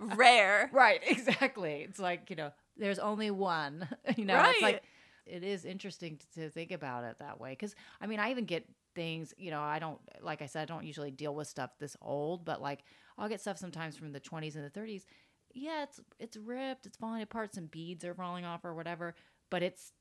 Rare. 0.00 0.68
right 0.72 1.00
exactly 1.06 1.86
it's 1.88 1.98
like 1.98 2.28
you 2.30 2.36
know 2.36 2.50
there's 2.76 2.98
only 2.98 3.30
one 3.30 3.88
you 4.16 4.24
know 4.24 4.42
it's 4.48 4.62
like 4.62 4.82
it 5.28 5.42
is 5.42 5.64
interesting 5.64 6.18
to, 6.34 6.48
think 6.50 6.72
about 6.72 7.04
it 7.04 7.18
that 7.18 7.38
way 7.38 7.50
because 7.50 7.74
i 8.00 8.06
mean 8.06 8.18
i 8.18 8.30
even 8.30 8.44
get 8.44 8.64
things 8.94 9.34
you 9.36 9.50
know 9.50 9.60
i 9.60 9.78
don't 9.78 10.00
like 10.22 10.40
i 10.40 10.46
said 10.46 10.62
i 10.62 10.64
don't 10.64 10.84
usually 10.84 11.10
deal 11.10 11.34
with 11.34 11.46
stuff 11.46 11.70
this 11.78 11.96
old 12.00 12.44
but 12.44 12.62
like 12.62 12.80
i'll 13.18 13.28
get 13.28 13.40
stuff 13.40 13.58
sometimes 13.58 13.96
from 13.96 14.12
the 14.12 14.20
20s 14.20 14.56
and 14.56 14.64
the 14.64 14.80
30s 14.80 15.04
yeah 15.54 15.82
it's 15.82 16.00
it's 16.18 16.36
ripped 16.36 16.86
it's 16.86 16.96
falling 16.96 17.22
apart 17.22 17.54
some 17.54 17.66
beads 17.66 18.04
are 18.04 18.14
falling 18.14 18.44
off 18.44 18.64
or 18.64 18.74
whatever 18.74 19.14
but 19.50 19.62
it's 19.62 19.92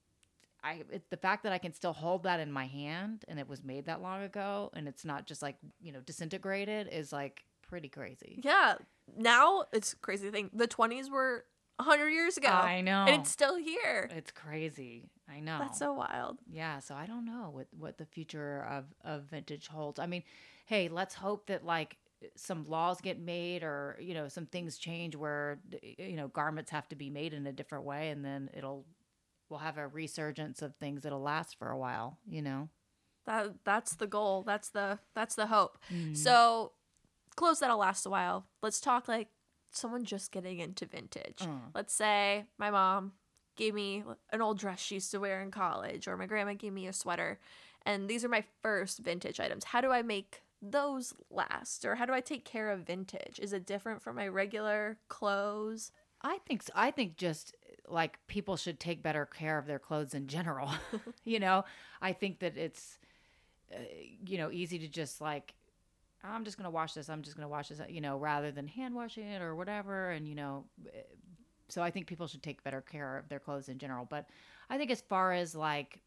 I 0.63 0.84
it, 0.91 1.09
the 1.09 1.17
fact 1.17 1.43
that 1.43 1.53
I 1.53 1.59
can 1.59 1.73
still 1.73 1.93
hold 1.93 2.23
that 2.23 2.39
in 2.39 2.51
my 2.51 2.65
hand 2.65 3.25
and 3.28 3.39
it 3.39 3.47
was 3.47 3.63
made 3.63 3.86
that 3.86 4.01
long 4.01 4.23
ago 4.23 4.71
and 4.73 4.88
it's 4.88 5.05
not 5.05 5.28
just 5.28 5.41
like 5.41 5.55
you 5.80 5.91
know 5.91 5.99
disintegrated 5.99 6.88
is 6.91 7.13
like 7.13 7.43
pretty 7.67 7.89
crazy. 7.89 8.39
Yeah. 8.43 8.75
Now 9.15 9.65
it's 9.71 9.93
crazy 9.93 10.30
thing. 10.32 10.49
The 10.53 10.67
20s 10.67 11.09
were 11.09 11.45
100 11.78 12.09
years 12.09 12.38
ago. 12.38 12.49
I 12.49 12.82
know. 12.82 13.05
And 13.07 13.21
it's 13.21 13.30
still 13.30 13.55
here. 13.55 14.09
It's 14.15 14.32
crazy. 14.32 15.09
I 15.30 15.39
know. 15.39 15.59
That's 15.59 15.80
so 15.80 15.93
wild. 15.93 16.38
yeah. 16.49 16.80
So 16.80 16.95
I 16.95 17.05
don't 17.05 17.25
know 17.25 17.49
what 17.51 17.67
what 17.78 17.97
the 17.97 18.05
future 18.05 18.65
of 18.69 18.86
of 19.03 19.23
vintage 19.23 19.67
holds. 19.67 19.99
I 19.99 20.07
mean, 20.07 20.23
hey, 20.65 20.88
let's 20.89 21.15
hope 21.15 21.47
that 21.47 21.65
like 21.65 21.97
some 22.36 22.63
laws 22.63 22.99
get 23.01 23.19
made 23.19 23.61
or 23.63 23.97
you 23.99 24.13
know 24.13 24.28
some 24.28 24.45
things 24.45 24.78
change 24.78 25.15
where 25.15 25.59
you 25.82 26.15
know 26.15 26.28
garments 26.30 26.71
have 26.71 26.88
to 26.89 26.95
be 26.95 27.09
made 27.09 27.34
in 27.34 27.45
a 27.45 27.51
different 27.51 27.84
way, 27.84 28.09
and 28.09 28.23
then 28.23 28.49
it'll 28.55 28.86
we'll 29.49 29.59
have 29.59 29.78
a 29.78 29.88
resurgence 29.88 30.61
of 30.61 30.75
things 30.75 31.03
that'll 31.03 31.21
last 31.21 31.57
for 31.59 31.69
a 31.69 31.78
while. 31.78 32.17
You 32.28 32.41
know. 32.41 32.69
That 33.25 33.55
that's 33.65 33.95
the 33.95 34.07
goal. 34.07 34.43
That's 34.43 34.69
the 34.69 34.99
that's 35.13 35.36
the 35.36 35.47
hope. 35.47 35.78
Mm-hmm. 35.93 36.13
So 36.13 36.71
clothes 37.36 37.59
that'll 37.59 37.78
last 37.78 38.05
a 38.05 38.09
while. 38.09 38.45
Let's 38.63 38.80
talk 38.80 39.07
like 39.09 39.28
someone 39.72 40.03
just 40.03 40.32
getting 40.32 40.59
into 40.59 40.86
vintage. 40.86 41.39
Mm. 41.39 41.59
Let's 41.74 41.93
say 41.93 42.45
my 42.57 42.70
mom 42.72 43.13
gave 43.55 43.74
me 43.74 44.03
an 44.32 44.41
old 44.41 44.59
dress 44.59 44.80
she 44.80 44.95
used 44.95 45.11
to 45.11 45.20
wear 45.20 45.41
in 45.41 45.51
college, 45.51 46.07
or 46.07 46.18
my 46.18 46.26
grandma 46.26 46.53
gave 46.53 46.74
me 46.74 46.88
a 46.88 46.93
sweater, 46.93 47.39
and 47.86 48.07
these 48.07 48.24
are 48.24 48.30
my 48.30 48.43
first 48.61 48.99
vintage 48.99 49.39
items. 49.39 49.65
How 49.65 49.82
do 49.82 49.91
I 49.91 50.01
make 50.01 50.41
those 50.61 51.13
last, 51.30 51.86
or 51.86 51.95
how 51.95 52.05
do 52.05 52.13
I 52.13 52.22
take 52.22 52.45
care 52.45 52.72
of 52.72 52.82
vintage? 52.82 53.39
Is 53.39 53.53
it 53.53 53.65
different 53.65 54.01
from 54.01 54.15
my 54.15 54.28
regular 54.28 54.97
clothes? 55.07 55.91
I 56.22 56.39
think 56.47 56.63
so. 56.63 56.74
I 56.76 56.91
think 56.91 57.18
just 57.18 57.55
like 57.88 58.20
people 58.28 58.57
should 58.57 58.80
take 58.80 59.03
better 59.03 59.26
care 59.26 59.57
of 59.57 59.65
their 59.65 59.80
clothes 59.80 60.13
in 60.13 60.28
general. 60.28 60.72
you 61.24 61.39
know, 61.39 61.65
I 62.01 62.13
think 62.13 62.39
that 62.39 62.57
it's 62.57 62.97
uh, 63.74 63.80
you 64.26 64.38
know 64.38 64.51
easy 64.51 64.80
to 64.80 64.88
just 64.88 65.22
like 65.22 65.53
I'm 66.24 66.43
just 66.43 66.57
gonna 66.57 66.72
wash 66.72 66.93
this. 66.93 67.09
I'm 67.09 67.22
just 67.22 67.36
gonna 67.36 67.47
wash 67.47 67.70
this. 67.70 67.82
You 67.89 68.01
know, 68.01 68.18
rather 68.18 68.51
than 68.51 68.68
hand 68.68 68.95
washing 68.95 69.28
it 69.28 69.41
or 69.41 69.55
whatever. 69.55 70.11
And 70.11 70.28
you 70.28 70.36
know, 70.36 70.65
eh, 70.93 71.01
so 71.70 71.82
I 71.82 71.91
think 71.91 72.07
people 72.07 72.28
should 72.28 72.43
take 72.43 72.63
better 72.63 72.82
care 72.82 73.18
of 73.18 73.30
their 73.30 73.39
clothes 73.39 73.70
in 73.70 73.78
general. 73.78 74.05
But 74.09 74.30
I 74.70 74.78
think 74.78 74.91
as 74.91 75.01
far 75.01 75.34
as 75.34 75.55
like 75.55 76.01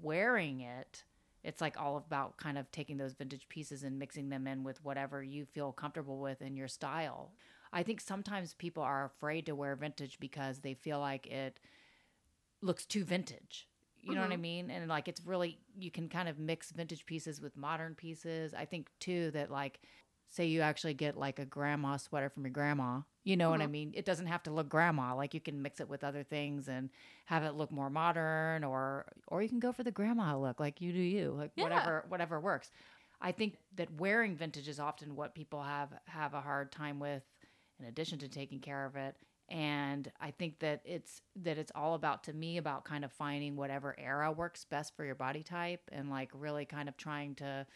wearing 0.00 0.60
it. 0.60 1.04
It's 1.44 1.60
like 1.60 1.78
all 1.80 1.96
about 1.96 2.36
kind 2.36 2.56
of 2.56 2.70
taking 2.70 2.96
those 2.96 3.14
vintage 3.14 3.48
pieces 3.48 3.82
and 3.82 3.98
mixing 3.98 4.28
them 4.28 4.46
in 4.46 4.62
with 4.62 4.84
whatever 4.84 5.22
you 5.22 5.44
feel 5.44 5.72
comfortable 5.72 6.18
with 6.18 6.40
in 6.40 6.56
your 6.56 6.68
style. 6.68 7.32
I 7.72 7.82
think 7.82 8.00
sometimes 8.00 8.54
people 8.54 8.82
are 8.82 9.04
afraid 9.04 9.46
to 9.46 9.54
wear 9.54 9.74
vintage 9.74 10.20
because 10.20 10.60
they 10.60 10.74
feel 10.74 11.00
like 11.00 11.26
it 11.26 11.58
looks 12.60 12.86
too 12.86 13.02
vintage. 13.04 13.66
You 14.02 14.14
know 14.14 14.20
what 14.20 14.30
I 14.30 14.34
mm-hmm. 14.34 14.42
mean? 14.42 14.70
And 14.70 14.88
like 14.88 15.08
it's 15.08 15.20
really 15.24 15.58
you 15.78 15.90
can 15.90 16.08
kind 16.08 16.28
of 16.28 16.38
mix 16.38 16.72
vintage 16.72 17.06
pieces 17.06 17.40
with 17.40 17.56
modern 17.56 17.94
pieces. 17.94 18.52
I 18.52 18.64
think 18.64 18.88
too 18.98 19.30
that 19.32 19.50
like 19.50 19.80
say 20.28 20.46
you 20.46 20.62
actually 20.62 20.94
get 20.94 21.16
like 21.16 21.38
a 21.38 21.44
grandma 21.44 21.96
sweater 21.98 22.28
from 22.28 22.44
your 22.44 22.52
grandma. 22.52 23.00
You 23.22 23.36
know 23.36 23.50
what 23.50 23.60
I 23.60 23.64
mm-hmm. 23.64 23.72
mean? 23.72 23.92
It 23.94 24.04
doesn't 24.04 24.26
have 24.26 24.42
to 24.44 24.50
look 24.50 24.68
grandma. 24.68 25.14
Like 25.14 25.34
you 25.34 25.40
can 25.40 25.62
mix 25.62 25.78
it 25.78 25.88
with 25.88 26.02
other 26.02 26.24
things 26.24 26.68
and 26.68 26.90
have 27.26 27.44
it 27.44 27.54
look 27.54 27.70
more 27.70 27.90
modern 27.90 28.64
or 28.64 29.06
or 29.28 29.42
you 29.42 29.48
can 29.48 29.60
go 29.60 29.72
for 29.72 29.84
the 29.84 29.92
grandma 29.92 30.36
look 30.36 30.58
like 30.58 30.80
you 30.80 30.92
do 30.92 30.98
you. 30.98 31.30
Like 31.38 31.52
Yeah. 31.54 31.64
whatever 31.64 32.04
whatever 32.08 32.40
works. 32.40 32.70
I 33.20 33.30
think 33.30 33.56
that 33.76 33.88
wearing 34.00 34.34
vintage 34.34 34.66
is 34.66 34.80
often 34.80 35.14
what 35.14 35.34
people 35.34 35.62
have 35.62 35.90
have 36.06 36.34
a 36.34 36.40
hard 36.40 36.72
time 36.72 36.98
with 36.98 37.22
in 37.78 37.86
addition 37.86 38.18
to 38.20 38.28
taking 38.28 38.58
care 38.58 38.84
of 38.84 38.96
it 38.96 39.14
and 39.52 40.10
i 40.20 40.30
think 40.30 40.58
that 40.60 40.80
it's 40.84 41.20
that 41.36 41.58
it's 41.58 41.70
all 41.74 41.94
about 41.94 42.24
to 42.24 42.32
me 42.32 42.56
about 42.56 42.84
kind 42.84 43.04
of 43.04 43.12
finding 43.12 43.54
whatever 43.54 43.94
era 43.98 44.32
works 44.32 44.64
best 44.64 44.96
for 44.96 45.04
your 45.04 45.14
body 45.14 45.42
type 45.42 45.82
and 45.92 46.10
like 46.10 46.30
really 46.32 46.64
kind 46.64 46.88
of 46.88 46.96
trying 46.96 47.34
to 47.34 47.66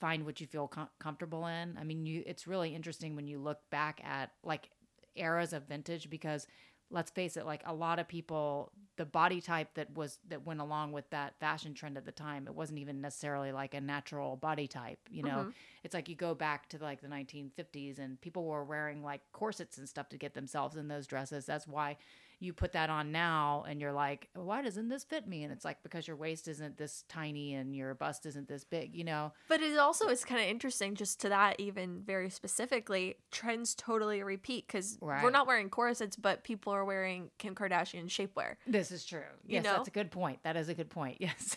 find 0.00 0.24
what 0.24 0.40
you 0.40 0.46
feel 0.46 0.68
com- 0.68 0.88
comfortable 0.98 1.46
in. 1.46 1.76
I 1.78 1.84
mean 1.84 2.06
you 2.06 2.22
it's 2.26 2.46
really 2.46 2.74
interesting 2.74 3.16
when 3.16 3.26
you 3.26 3.38
look 3.38 3.58
back 3.70 4.00
at 4.04 4.30
like 4.42 4.70
eras 5.16 5.52
of 5.52 5.68
vintage 5.68 6.08
because 6.08 6.46
let's 6.92 7.10
face 7.10 7.36
it 7.36 7.46
like 7.46 7.62
a 7.66 7.74
lot 7.74 7.98
of 7.98 8.06
people 8.06 8.70
the 8.96 9.06
body 9.06 9.40
type 9.40 9.74
that 9.74 9.92
was 9.96 10.18
that 10.28 10.46
went 10.46 10.60
along 10.60 10.92
with 10.92 11.08
that 11.10 11.34
fashion 11.40 11.72
trend 11.74 11.96
at 11.96 12.04
the 12.04 12.12
time 12.12 12.46
it 12.46 12.54
wasn't 12.54 12.78
even 12.78 13.00
necessarily 13.00 13.50
like 13.50 13.74
a 13.74 13.80
natural 13.80 14.36
body 14.36 14.68
type 14.68 14.98
you 15.10 15.22
know? 15.22 15.38
Mm-hmm. 15.38 15.50
It's 15.84 15.94
like 15.94 16.08
you 16.08 16.14
go 16.14 16.34
back 16.34 16.68
to 16.70 16.78
like 16.78 17.00
the 17.00 17.08
1950s 17.08 17.98
and 17.98 18.20
people 18.20 18.44
were 18.44 18.64
wearing 18.64 19.02
like 19.02 19.20
corsets 19.32 19.78
and 19.78 19.88
stuff 19.88 20.08
to 20.10 20.16
get 20.16 20.34
themselves 20.34 20.76
in 20.76 20.88
those 20.88 21.06
dresses. 21.06 21.44
That's 21.44 21.66
why 21.66 21.96
you 22.42 22.52
put 22.52 22.72
that 22.72 22.90
on 22.90 23.12
now 23.12 23.64
and 23.68 23.80
you're 23.80 23.92
like 23.92 24.28
why 24.34 24.60
doesn't 24.62 24.88
this 24.88 25.04
fit 25.04 25.26
me 25.28 25.44
and 25.44 25.52
it's 25.52 25.64
like 25.64 25.82
because 25.82 26.06
your 26.08 26.16
waist 26.16 26.48
isn't 26.48 26.76
this 26.76 27.04
tiny 27.08 27.54
and 27.54 27.74
your 27.76 27.94
bust 27.94 28.26
isn't 28.26 28.48
this 28.48 28.64
big 28.64 28.94
you 28.94 29.04
know 29.04 29.32
But 29.48 29.60
it 29.62 29.78
also 29.78 30.08
is 30.08 30.24
kind 30.24 30.40
of 30.40 30.48
interesting, 30.48 30.94
just 30.94 31.20
to 31.20 31.28
that, 31.28 31.60
even 31.60 32.02
very 32.04 32.30
specifically, 32.30 33.16
trends 33.30 33.74
totally 33.74 34.22
repeat 34.22 34.66
because 34.66 34.98
we're 35.00 35.30
not 35.30 35.46
wearing 35.46 35.70
corsets, 35.70 36.16
but 36.16 36.44
people 36.44 36.72
are 36.72 36.84
wearing 36.84 37.30
Kim 37.38 37.54
Kardashian 37.54 38.06
shapewear. 38.08 38.56
this 38.66 38.90
is 38.90 39.04
true 39.04 39.20
yes 39.46 39.64
know? 39.64 39.72
that's 39.74 39.88
a 39.88 39.92
good 39.92 40.10
point 40.10 40.38
that 40.42 40.56
is 40.56 40.68
a 40.68 40.74
good 40.74 40.90
point 40.90 41.16
yes 41.20 41.56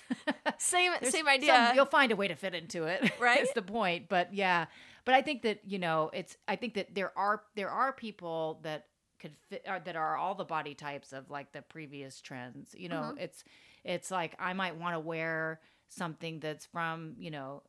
Same, 0.58 0.92
There's 1.02 1.12
same 1.14 1.26
some- 1.26 1.34
idea. 1.34 1.72
you'll 1.76 1.86
find 1.86 2.12
a 2.12 2.16
way 2.16 2.28
to 2.28 2.36
fit 2.36 2.54
into 2.56 2.84
it. 2.86 3.12
Right? 3.20 3.40
That's 3.40 3.54
the 3.54 3.62
point. 3.62 4.08
But 4.10 4.34
yeah, 4.34 4.66
but 5.06 5.14
I 5.16 5.22
think 5.22 5.42
that 5.44 5.60
you 5.66 5.80
know, 5.80 6.10
it's. 6.14 6.38
I 6.48 6.56
think 6.56 6.76
that 6.76 6.94
there 6.96 7.12
are 7.18 7.44
there 7.56 7.70
are 7.70 7.92
people 7.94 8.60
that 8.64 8.86
could 9.26 9.36
fit 9.50 9.64
or 9.68 9.80
that 9.86 9.96
are 9.96 10.18
all 10.18 10.36
the 10.36 10.46
body 10.46 10.74
types 10.76 11.14
of 11.14 11.30
like 11.30 11.52
the 11.54 11.62
previous 11.62 12.22
trends. 12.22 12.76
You 12.78 12.90
know, 12.90 13.14
Mm-hmm. 13.14 13.18
it's 13.18 13.44
it's 13.84 14.12
like 14.12 14.36
I 14.40 14.54
might 14.54 14.78
want 14.78 14.96
to 14.96 15.00
wear 15.00 15.60
something 15.90 16.40
that's 16.40 16.66
from 16.66 17.16
you 17.20 17.32
know 17.32 17.64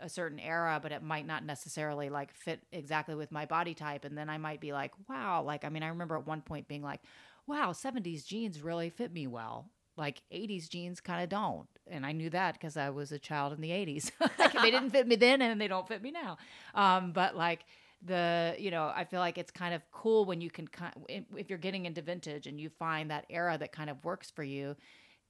a 0.00 0.08
certain 0.08 0.38
era 0.40 0.78
but 0.82 0.92
it 0.92 1.02
might 1.02 1.26
not 1.26 1.44
necessarily 1.44 2.08
like 2.08 2.32
fit 2.34 2.60
exactly 2.72 3.14
with 3.14 3.30
my 3.30 3.44
body 3.44 3.74
type 3.74 4.04
and 4.04 4.16
then 4.16 4.30
i 4.30 4.38
might 4.38 4.60
be 4.60 4.72
like 4.72 4.92
wow 5.08 5.42
like 5.42 5.64
i 5.64 5.68
mean 5.68 5.82
i 5.82 5.88
remember 5.88 6.16
at 6.16 6.26
one 6.26 6.40
point 6.40 6.68
being 6.68 6.82
like 6.82 7.00
wow 7.46 7.72
70s 7.72 8.24
jeans 8.24 8.62
really 8.62 8.88
fit 8.90 9.12
me 9.12 9.26
well 9.26 9.70
like 9.96 10.22
80s 10.30 10.68
jeans 10.68 11.00
kind 11.00 11.22
of 11.22 11.28
don't 11.28 11.68
and 11.86 12.06
i 12.06 12.12
knew 12.12 12.30
that 12.30 12.54
because 12.54 12.76
i 12.76 12.88
was 12.90 13.12
a 13.12 13.18
child 13.18 13.52
in 13.52 13.60
the 13.60 13.72
80s 13.72 14.10
like, 14.20 14.52
they 14.60 14.70
didn't 14.70 14.90
fit 14.90 15.06
me 15.06 15.16
then 15.16 15.42
and 15.42 15.60
they 15.60 15.68
don't 15.68 15.88
fit 15.88 16.02
me 16.02 16.10
now 16.12 16.38
um, 16.74 17.12
but 17.12 17.36
like 17.36 17.64
the 18.02 18.54
you 18.58 18.70
know 18.70 18.90
i 18.94 19.04
feel 19.04 19.20
like 19.20 19.36
it's 19.36 19.50
kind 19.50 19.74
of 19.74 19.82
cool 19.90 20.24
when 20.24 20.40
you 20.40 20.50
can 20.50 20.66
kind 20.66 20.92
if 21.08 21.50
you're 21.50 21.58
getting 21.58 21.84
into 21.84 22.00
vintage 22.00 22.46
and 22.46 22.58
you 22.58 22.70
find 22.70 23.10
that 23.10 23.26
era 23.28 23.58
that 23.58 23.72
kind 23.72 23.90
of 23.90 24.02
works 24.04 24.30
for 24.30 24.42
you 24.42 24.74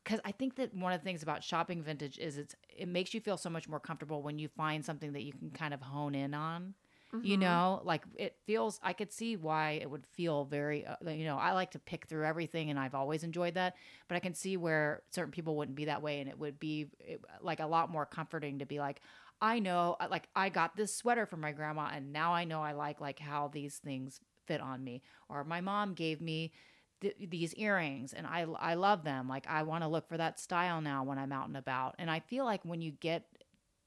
because 0.05 0.21
I 0.25 0.33
think 0.33 0.57
that 0.57 0.75
one 0.75 0.93
of 0.93 1.01
the 1.01 1.05
things 1.05 1.23
about 1.23 1.45
shopping 1.45 1.83
vintage 1.83 2.19
is 2.19 2.39
it's 2.39 2.55
it 2.69 2.89
makes 2.89 3.13
you 3.15 3.21
feel 3.21 3.37
so 3.37 3.51
much 3.51 3.69
more 3.69 3.81
comfortable 3.81 4.23
when 4.23 4.39
you 4.39 4.49
find 4.49 4.85
something 4.85 5.13
that 5.13 5.23
you 5.23 5.33
can 5.33 5.51
kind 5.51 5.75
of 5.75 5.81
hone 5.81 6.15
in 6.15 6.35
on. 6.35 6.75
You 7.23 7.37
know, 7.39 7.83
like 7.85 8.05
it 8.15 8.37
feels. 8.47 8.79
I 8.85 8.93
could 8.93 9.13
see 9.13 9.35
why 9.37 9.73
it 9.83 9.91
would 9.91 10.07
feel 10.07 10.45
very. 10.45 10.87
Uh, 10.87 11.11
you 11.11 11.25
know, 11.25 11.37
I 11.39 11.53
like 11.53 11.73
to 11.73 11.81
pick 11.81 12.07
through 12.07 12.25
everything, 12.25 12.71
and 12.71 12.79
I've 12.79 12.95
always 12.95 13.25
enjoyed 13.25 13.55
that. 13.55 13.75
But 14.07 14.15
I 14.15 14.21
can 14.21 14.33
see 14.33 14.57
where 14.57 15.03
certain 15.11 15.33
people 15.33 15.57
wouldn't 15.57 15.77
be 15.77 15.87
that 15.87 16.03
way, 16.03 16.21
and 16.21 16.31
it 16.31 16.39
would 16.39 16.61
be 16.61 16.87
it, 17.01 17.21
like 17.43 17.59
a 17.59 17.67
lot 17.67 17.91
more 17.91 18.07
comforting 18.07 18.61
to 18.61 18.65
be 18.65 18.79
like, 18.79 19.01
I 19.43 19.59
know, 19.59 19.97
uh, 20.01 20.09
like 20.11 20.29
I 20.37 20.49
got 20.51 20.77
this 20.77 20.95
sweater 20.95 21.27
from 21.27 21.41
my 21.41 21.53
grandma, 21.53 21.91
and 21.93 22.13
now 22.13 22.35
I 22.35 22.45
know 22.45 22.63
I 22.63 22.73
like 22.73 23.01
like 23.01 23.19
how 23.19 23.49
these 23.49 23.79
things 23.79 24.21
fit 24.47 24.61
on 24.61 24.85
me. 24.85 25.03
Or 25.29 25.45
my 25.45 25.61
mom 25.61 25.95
gave 25.95 26.21
me 26.21 26.53
th- 27.01 27.17
these 27.29 27.55
earrings 27.55 28.13
and 28.13 28.27
I 28.27 28.47
I 28.59 28.75
love 28.75 29.05
them. 29.05 29.29
Like 29.29 29.47
I 29.49 29.63
want 29.63 29.85
to 29.85 29.89
look 29.89 30.09
for 30.09 30.17
that 30.19 30.39
style 30.41 30.81
now 30.81 31.05
when 31.05 31.19
I'm 31.19 31.33
out 31.33 31.49
and 31.49 31.57
about. 31.57 31.95
And 31.99 32.11
I 32.11 32.21
feel 32.21 32.45
like 32.45 32.65
when 32.65 32.83
you 32.83 32.93
get 32.93 33.25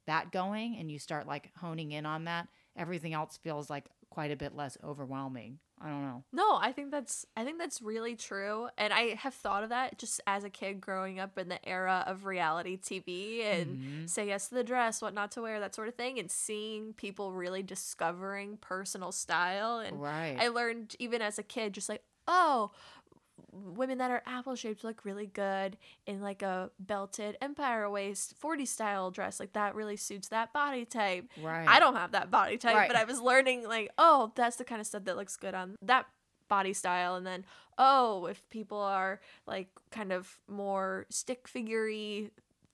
that 0.07 0.31
going 0.31 0.75
and 0.77 0.91
you 0.91 0.99
start 0.99 1.27
like 1.27 1.51
honing 1.57 1.91
in 1.91 2.05
on 2.05 2.25
that, 2.25 2.47
everything 2.75 3.13
else 3.13 3.37
feels 3.37 3.69
like 3.69 3.85
quite 4.09 4.31
a 4.31 4.35
bit 4.35 4.55
less 4.55 4.77
overwhelming. 4.83 5.59
I 5.83 5.89
don't 5.89 6.01
know. 6.03 6.23
No, 6.31 6.57
I 6.59 6.71
think 6.71 6.91
that's 6.91 7.25
I 7.35 7.43
think 7.43 7.59
that's 7.59 7.81
really 7.81 8.15
true. 8.15 8.69
And 8.77 8.93
I 8.93 9.15
have 9.15 9.33
thought 9.33 9.63
of 9.63 9.69
that 9.69 9.97
just 9.99 10.21
as 10.25 10.43
a 10.43 10.49
kid 10.49 10.79
growing 10.81 11.19
up 11.19 11.37
in 11.37 11.49
the 11.49 11.63
era 11.67 12.03
of 12.07 12.25
reality 12.25 12.77
TV 12.77 13.43
and 13.43 13.77
Mhm. 13.77 14.09
say 14.09 14.27
yes 14.27 14.47
to 14.49 14.55
the 14.55 14.63
dress, 14.63 15.01
what 15.01 15.13
not 15.13 15.31
to 15.33 15.41
wear, 15.41 15.59
that 15.59 15.75
sort 15.75 15.89
of 15.89 15.95
thing, 15.95 16.17
and 16.19 16.31
seeing 16.31 16.93
people 16.93 17.33
really 17.33 17.61
discovering 17.61 18.57
personal 18.57 19.11
style. 19.11 19.79
And 19.79 20.01
Right. 20.01 20.37
I 20.39 20.47
learned 20.47 20.95
even 20.99 21.21
as 21.21 21.37
a 21.37 21.43
kid, 21.43 21.73
just 21.73 21.89
like, 21.89 22.03
oh, 22.27 22.71
women 23.51 23.97
that 23.97 24.11
are 24.11 24.21
apple 24.25 24.55
shaped 24.55 24.83
look 24.83 25.05
really 25.05 25.25
good 25.27 25.77
in 26.05 26.21
like 26.21 26.41
a 26.41 26.69
belted 26.79 27.37
empire 27.41 27.89
waist 27.89 28.35
40 28.37 28.65
style 28.65 29.11
dress. 29.11 29.39
Like 29.39 29.53
that 29.53 29.75
really 29.75 29.97
suits 29.97 30.27
that 30.29 30.53
body 30.53 30.85
type. 30.85 31.25
right. 31.41 31.67
I 31.67 31.79
don't 31.79 31.95
have 31.95 32.11
that 32.11 32.29
body 32.31 32.57
type, 32.57 32.75
Right. 32.75 32.87
but 32.87 32.97
I 32.97 33.03
was 33.05 33.19
learning 33.21 33.67
like, 33.67 33.91
oh, 33.97 34.31
that's 34.35 34.55
the 34.57 34.63
kind 34.63 34.81
of 34.81 34.87
stuff 34.87 35.05
that 35.05 35.17
looks 35.17 35.35
good 35.37 35.53
on 35.53 35.75
that 35.81 36.05
body 36.47 36.73
style. 36.73 37.15
And 37.15 37.25
then, 37.25 37.45
oh, 37.77 38.25
if 38.27 38.47
people 38.49 38.79
are 38.79 39.19
like 39.47 39.69
kind 39.91 40.11
of 40.11 40.39
more 40.47 41.05
stick 41.09 41.47
figurey, 41.47 42.29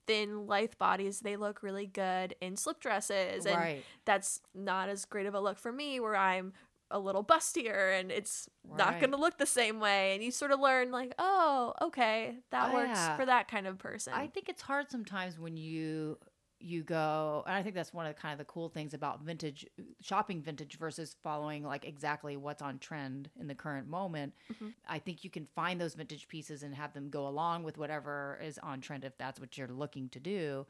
thin, 0.08 0.48
lithe 0.48 0.74
bodies, 0.80 1.20
they 1.20 1.36
look 1.38 1.62
really 1.62 1.86
good 1.86 2.36
in 2.42 2.58
slip 2.58 2.80
dresses. 2.80 3.46
And 3.46 3.56
Right. 3.56 3.84
that's 4.06 4.42
not 4.56 4.90
as 4.90 5.06
great 5.06 5.28
of 5.28 5.36
a 5.36 5.40
look 5.40 5.58
for 5.60 5.72
me 5.72 6.00
where 6.00 6.16
I'm 6.16 6.54
a 6.92 7.00
little 7.00 7.24
bustier 7.24 8.00
and 8.00 8.12
it's 8.12 8.50
not 8.78 9.00
going 9.00 9.12
to 9.12 9.18
look 9.18 9.38
the 9.38 9.46
same 9.46 9.80
way. 9.80 10.14
And 10.16 10.24
you 10.24 10.32
sort 10.32 10.52
of 10.52 10.60
learn 10.60 10.92
like, 10.92 11.14
oh, 11.20 11.74
okay, 11.82 12.38
that 12.52 12.70
Oh, 12.72 12.74
works 12.74 12.90
yeah. 13.00 13.16
for 13.16 13.26
that 13.26 13.48
kind 13.48 13.68
of 13.68 13.78
person. 13.78 14.14
I 14.14 14.28
think 14.28 14.50
it's 14.50 14.62
hard 14.62 14.90
sometimes 14.90 15.38
when 15.40 15.58
you 15.58 16.18
you 16.62 16.84
go 16.84 17.42
and 17.48 17.56
I 17.56 17.64
think 17.64 17.74
that's 17.74 17.94
one 17.94 18.06
of 18.06 18.14
the 18.14 18.22
kind 18.22 18.34
of 18.34 18.38
the 18.38 18.44
cool 18.44 18.68
things 18.68 18.94
about 18.94 19.22
vintage 19.22 19.66
shopping 20.02 20.42
vintage 20.42 20.78
versus 20.78 21.16
following 21.24 21.64
like 21.64 21.86
exactly 21.86 22.36
what's 22.36 22.62
on 22.62 22.80
trend 22.80 23.30
in 23.40 23.48
the 23.48 23.56
current 23.56 23.88
moment. 23.88 24.34
Mhm. 24.52 24.74
I 24.86 25.00
think 25.00 25.24
you 25.24 25.30
can 25.30 25.46
find 25.56 25.80
those 25.80 25.94
vintage 25.94 26.28
pieces 26.28 26.62
and 26.62 26.76
have 26.76 26.92
them 26.94 27.10
go 27.10 27.30
along 27.30 27.64
with 27.64 27.78
whatever 27.78 28.38
is 28.44 28.58
on 28.58 28.82
trend 28.82 29.06
if 29.06 29.18
that's 29.18 29.40
what 29.40 29.58
you're 29.58 29.70
looking 29.70 30.10
to 30.10 30.20
do. 30.20 30.66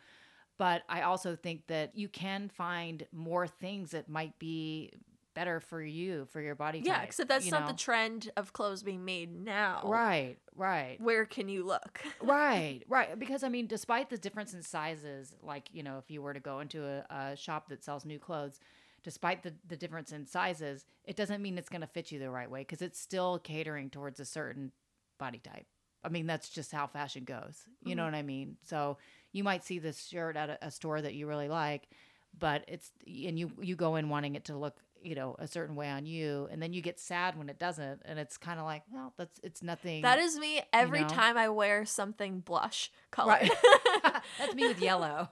But 0.59 0.84
I 0.89 1.01
also 1.01 1.36
think 1.36 1.65
that 1.67 1.95
you 1.95 2.07
can 2.07 2.49
find 2.49 3.07
more 3.11 3.47
things 3.47 3.89
that 3.91 4.09
might 4.09 4.38
be 4.38 4.91
better 5.40 5.62
for 5.62 5.82
you, 5.82 6.26
for 6.34 6.42
your 6.42 6.56
body 6.56 6.82
yeah, 6.84 6.96
type. 6.98 7.06
except 7.06 7.30
that's 7.30 7.50
not 7.50 7.62
know? 7.62 7.68
the 7.68 7.78
trend 7.78 8.30
of 8.36 8.52
clothes 8.52 8.84
being 8.84 9.06
made 9.06 9.34
now. 9.34 9.82
Right, 9.86 10.36
right. 10.54 10.98
Where 11.00 11.24
can 11.26 11.48
you 11.48 11.64
look? 11.66 12.02
right 12.22 12.84
right 12.90 13.18
because 13.18 13.44
i 13.44 13.50
mean 13.50 13.66
despite 13.66 14.10
the 14.10 14.18
difference 14.18 14.54
in 14.54 14.62
sizes 14.62 15.34
like 15.42 15.70
you 15.72 15.82
know 15.84 15.98
if 15.98 16.12
you 16.12 16.22
were 16.22 16.34
to 16.34 16.40
go 16.42 16.60
into 16.60 16.84
a, 16.86 17.06
a 17.10 17.36
shop 17.38 17.70
that 17.70 17.82
sells 17.84 18.04
new 18.04 18.20
clothes 18.20 18.60
despite 19.04 19.42
the, 19.44 19.54
the 19.68 19.78
difference 19.78 20.12
in 20.12 20.26
sizes 20.26 20.86
it 21.06 21.16
doesn't 21.16 21.42
mean 21.42 21.58
it's 21.58 21.70
going 21.70 21.80
to 21.82 21.88
fit 21.88 22.12
you 22.12 22.20
the 22.20 22.30
right 22.30 22.52
way 22.52 22.60
because 22.62 22.82
it's 22.82 23.00
still 23.00 23.40
catering 23.40 23.90
towards 23.90 24.20
a 24.20 24.26
certain 24.26 24.72
body 25.18 25.40
type 25.40 25.66
i 26.04 26.10
mean 26.10 26.28
that's 26.28 26.50
just 26.50 26.72
how 26.74 26.86
fashion 26.88 27.24
goes 27.24 27.64
you 27.86 27.96
know 27.96 28.04
Mhm. 28.04 28.12
what 28.12 28.16
i 28.16 28.22
mean 28.24 28.58
so 28.64 28.98
you 29.32 29.44
might 29.46 29.64
see 29.64 29.80
this 29.80 30.06
shirt 30.06 30.36
at 30.36 30.50
a, 30.50 30.58
a 30.68 30.72
store 30.72 31.02
that 31.02 31.14
you 31.14 31.26
really 31.28 31.48
like 31.48 31.88
but 32.38 32.66
it's 32.68 32.92
and 33.08 33.40
you 33.40 33.52
you 33.62 33.76
go 33.76 33.96
in 33.96 34.10
wanting 34.10 34.36
it 34.36 34.46
to 34.46 34.58
look 34.58 34.76
you 35.04 35.16
know 35.16 35.36
a 35.39 35.47
certain 35.47 35.76
way 35.76 35.89
on 35.89 36.06
you 36.06 36.47
and 36.52 36.62
then 36.62 36.74
you 36.74 36.82
get 36.82 37.00
sad 37.00 37.38
when 37.38 37.50
it 37.50 37.58
doesn't 37.60 38.02
and 38.06 38.20
it's 38.20 38.38
kind 38.38 38.60
of 38.60 38.66
like 38.66 38.84
well 38.91 39.14
that's 39.18 39.39
it's 39.43 39.62
nothing 39.64 40.02
That 40.02 40.20
is 40.20 40.38
me 40.38 40.62
every 40.74 41.02
know? 41.02 41.08
time 41.08 41.38
I 41.38 41.50
wear 41.50 41.86
something 41.86 42.39
blush 42.41 42.91
color. 43.12 43.30
Right. 43.34 43.52
That's 44.38 44.56
me 44.56 44.68
with 44.68 44.80
yellow. 44.80 45.28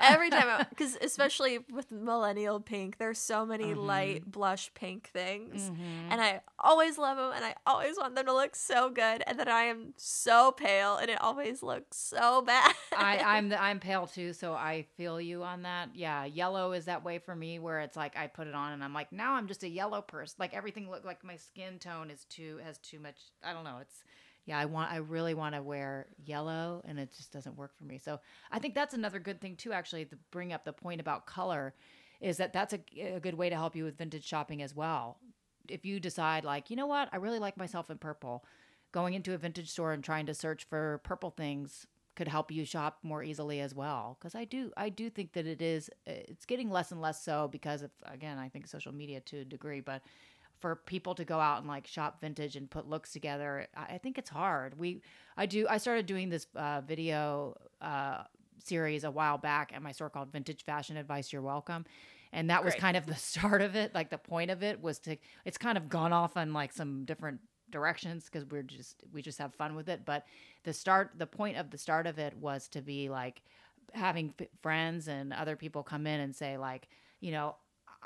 every 0.00 0.30
time, 0.30 0.66
because 0.70 0.96
especially 1.02 1.60
with 1.72 1.90
millennial 1.90 2.60
pink, 2.60 2.98
there's 2.98 3.18
so 3.18 3.44
many 3.46 3.74
Mhm. 3.74 3.84
light 3.86 4.30
blush 4.30 4.72
pink 4.74 5.10
things. 5.12 5.70
Mhm. 5.70 6.08
And 6.10 6.20
I 6.20 6.40
always 6.58 6.98
love 6.98 7.16
them 7.16 7.32
and 7.34 7.44
I 7.44 7.54
always 7.66 7.96
want 7.96 8.14
them 8.14 8.26
to 8.26 8.32
look 8.32 8.54
so 8.54 8.90
good. 8.90 9.22
And 9.26 9.38
then 9.38 9.48
I 9.48 9.62
am 9.64 9.94
so 9.96 10.52
pale 10.52 10.96
and 10.96 11.10
it 11.10 11.20
always 11.20 11.62
looks 11.62 11.96
so 11.96 12.42
bad. 12.42 12.74
I, 12.96 13.18
I'm 13.18 13.48
the, 13.48 13.60
I'm 13.60 13.80
pale 13.80 14.06
too, 14.06 14.32
so 14.32 14.52
I 14.52 14.86
feel 14.96 15.20
you 15.20 15.42
on 15.42 15.62
that. 15.62 15.90
Yeah, 15.94 16.24
yellow 16.24 16.72
is 16.72 16.84
that 16.86 17.02
way 17.04 17.18
for 17.18 17.34
me, 17.34 17.58
where 17.58 17.80
it's 17.80 17.96
like 17.96 18.16
I 18.16 18.26
put 18.28 18.46
it 18.46 18.54
on 18.54 18.72
and 18.72 18.84
I'm 18.84 18.94
like, 18.94 19.11
now 19.12 19.34
I'm 19.34 19.46
just 19.46 19.62
a 19.62 19.68
yellow 19.68 20.00
person. 20.00 20.36
Like 20.38 20.54
everything 20.54 20.90
look 20.90 21.04
like 21.04 21.22
my 21.22 21.36
skin 21.36 21.78
tone 21.78 22.10
is 22.10 22.24
too 22.24 22.58
has 22.64 22.78
too 22.78 22.98
much. 22.98 23.16
I 23.44 23.52
don't 23.52 23.64
know. 23.64 23.78
It's 23.80 24.02
yeah. 24.46 24.58
I 24.58 24.64
want 24.64 24.90
I 24.90 24.96
really 24.96 25.34
want 25.34 25.54
to 25.54 25.62
wear 25.62 26.06
yellow, 26.24 26.82
and 26.84 26.98
it 26.98 27.12
just 27.16 27.32
doesn't 27.32 27.56
work 27.56 27.76
for 27.76 27.84
me. 27.84 27.98
So 27.98 28.18
I 28.50 28.58
think 28.58 28.74
that's 28.74 28.94
another 28.94 29.18
good 29.20 29.40
thing 29.40 29.56
too. 29.56 29.72
Actually, 29.72 30.06
to 30.06 30.16
bring 30.30 30.52
up 30.52 30.64
the 30.64 30.72
point 30.72 31.00
about 31.00 31.26
color, 31.26 31.74
is 32.20 32.38
that 32.38 32.52
that's 32.52 32.72
a, 32.72 32.80
a 33.00 33.20
good 33.20 33.34
way 33.34 33.50
to 33.50 33.56
help 33.56 33.76
you 33.76 33.84
with 33.84 33.98
vintage 33.98 34.24
shopping 34.24 34.62
as 34.62 34.74
well. 34.74 35.18
If 35.68 35.84
you 35.84 36.00
decide 36.00 36.44
like, 36.44 36.70
you 36.70 36.76
know 36.76 36.86
what, 36.86 37.08
I 37.12 37.16
really 37.16 37.38
like 37.38 37.56
myself 37.56 37.90
in 37.90 37.98
purple, 37.98 38.44
going 38.90 39.14
into 39.14 39.34
a 39.34 39.38
vintage 39.38 39.70
store 39.70 39.92
and 39.92 40.02
trying 40.02 40.26
to 40.26 40.34
search 40.34 40.64
for 40.64 41.00
purple 41.04 41.30
things 41.30 41.86
could 42.14 42.28
help 42.28 42.50
you 42.50 42.64
shop 42.64 42.98
more 43.02 43.22
easily 43.22 43.60
as 43.60 43.74
well 43.74 44.16
because 44.18 44.34
i 44.34 44.44
do 44.44 44.70
i 44.76 44.88
do 44.88 45.08
think 45.08 45.32
that 45.32 45.46
it 45.46 45.62
is 45.62 45.88
it's 46.06 46.44
getting 46.46 46.70
less 46.70 46.92
and 46.92 47.00
less 47.00 47.22
so 47.22 47.48
because 47.50 47.82
of 47.82 47.90
again 48.04 48.38
i 48.38 48.48
think 48.48 48.66
social 48.66 48.92
media 48.92 49.20
to 49.20 49.38
a 49.38 49.44
degree 49.44 49.80
but 49.80 50.02
for 50.60 50.76
people 50.76 51.14
to 51.14 51.24
go 51.24 51.40
out 51.40 51.58
and 51.58 51.66
like 51.66 51.86
shop 51.86 52.20
vintage 52.20 52.54
and 52.54 52.70
put 52.70 52.88
looks 52.88 53.12
together 53.12 53.66
i 53.76 53.94
I 53.94 53.98
think 53.98 54.18
it's 54.18 54.30
hard 54.30 54.78
we 54.78 55.02
i 55.36 55.46
do 55.46 55.66
i 55.68 55.78
started 55.78 56.06
doing 56.06 56.28
this 56.28 56.46
uh, 56.54 56.82
video 56.86 57.56
uh, 57.80 58.24
series 58.64 59.04
a 59.04 59.10
while 59.10 59.38
back 59.38 59.72
at 59.74 59.82
my 59.82 59.92
store 59.92 60.10
called 60.10 60.30
vintage 60.32 60.64
fashion 60.64 60.96
advice 60.96 61.32
you're 61.32 61.42
welcome 61.42 61.84
and 62.32 62.48
that 62.50 62.64
was 62.64 62.74
Great. 62.74 62.80
kind 62.80 62.96
of 62.96 63.06
the 63.06 63.14
start 63.30 63.62
of 63.62 63.74
it 63.76 63.94
like 63.94 64.10
the 64.10 64.18
point 64.18 64.50
of 64.50 64.62
it 64.62 64.82
was 64.82 64.98
to 65.00 65.16
it's 65.44 65.58
kind 65.58 65.76
of 65.76 65.88
gone 65.88 66.12
off 66.12 66.36
on 66.36 66.52
like 66.52 66.72
some 66.72 67.04
different 67.04 67.40
directions 67.72 68.26
because 68.26 68.44
we're 68.48 68.62
just 68.62 69.02
we 69.12 69.20
just 69.20 69.38
have 69.38 69.52
fun 69.54 69.74
with 69.74 69.88
it 69.88 70.04
but 70.04 70.24
the 70.62 70.72
start 70.72 71.10
the 71.16 71.26
point 71.26 71.56
of 71.56 71.70
the 71.70 71.78
start 71.78 72.06
of 72.06 72.18
it 72.18 72.36
was 72.36 72.68
to 72.68 72.80
be 72.80 73.08
like 73.08 73.42
having 73.94 74.32
f- 74.40 74.46
friends 74.62 75.08
and 75.08 75.32
other 75.32 75.56
people 75.56 75.82
come 75.82 76.06
in 76.06 76.20
and 76.20 76.36
say 76.36 76.56
like 76.56 76.88
you 77.20 77.32
know 77.32 77.56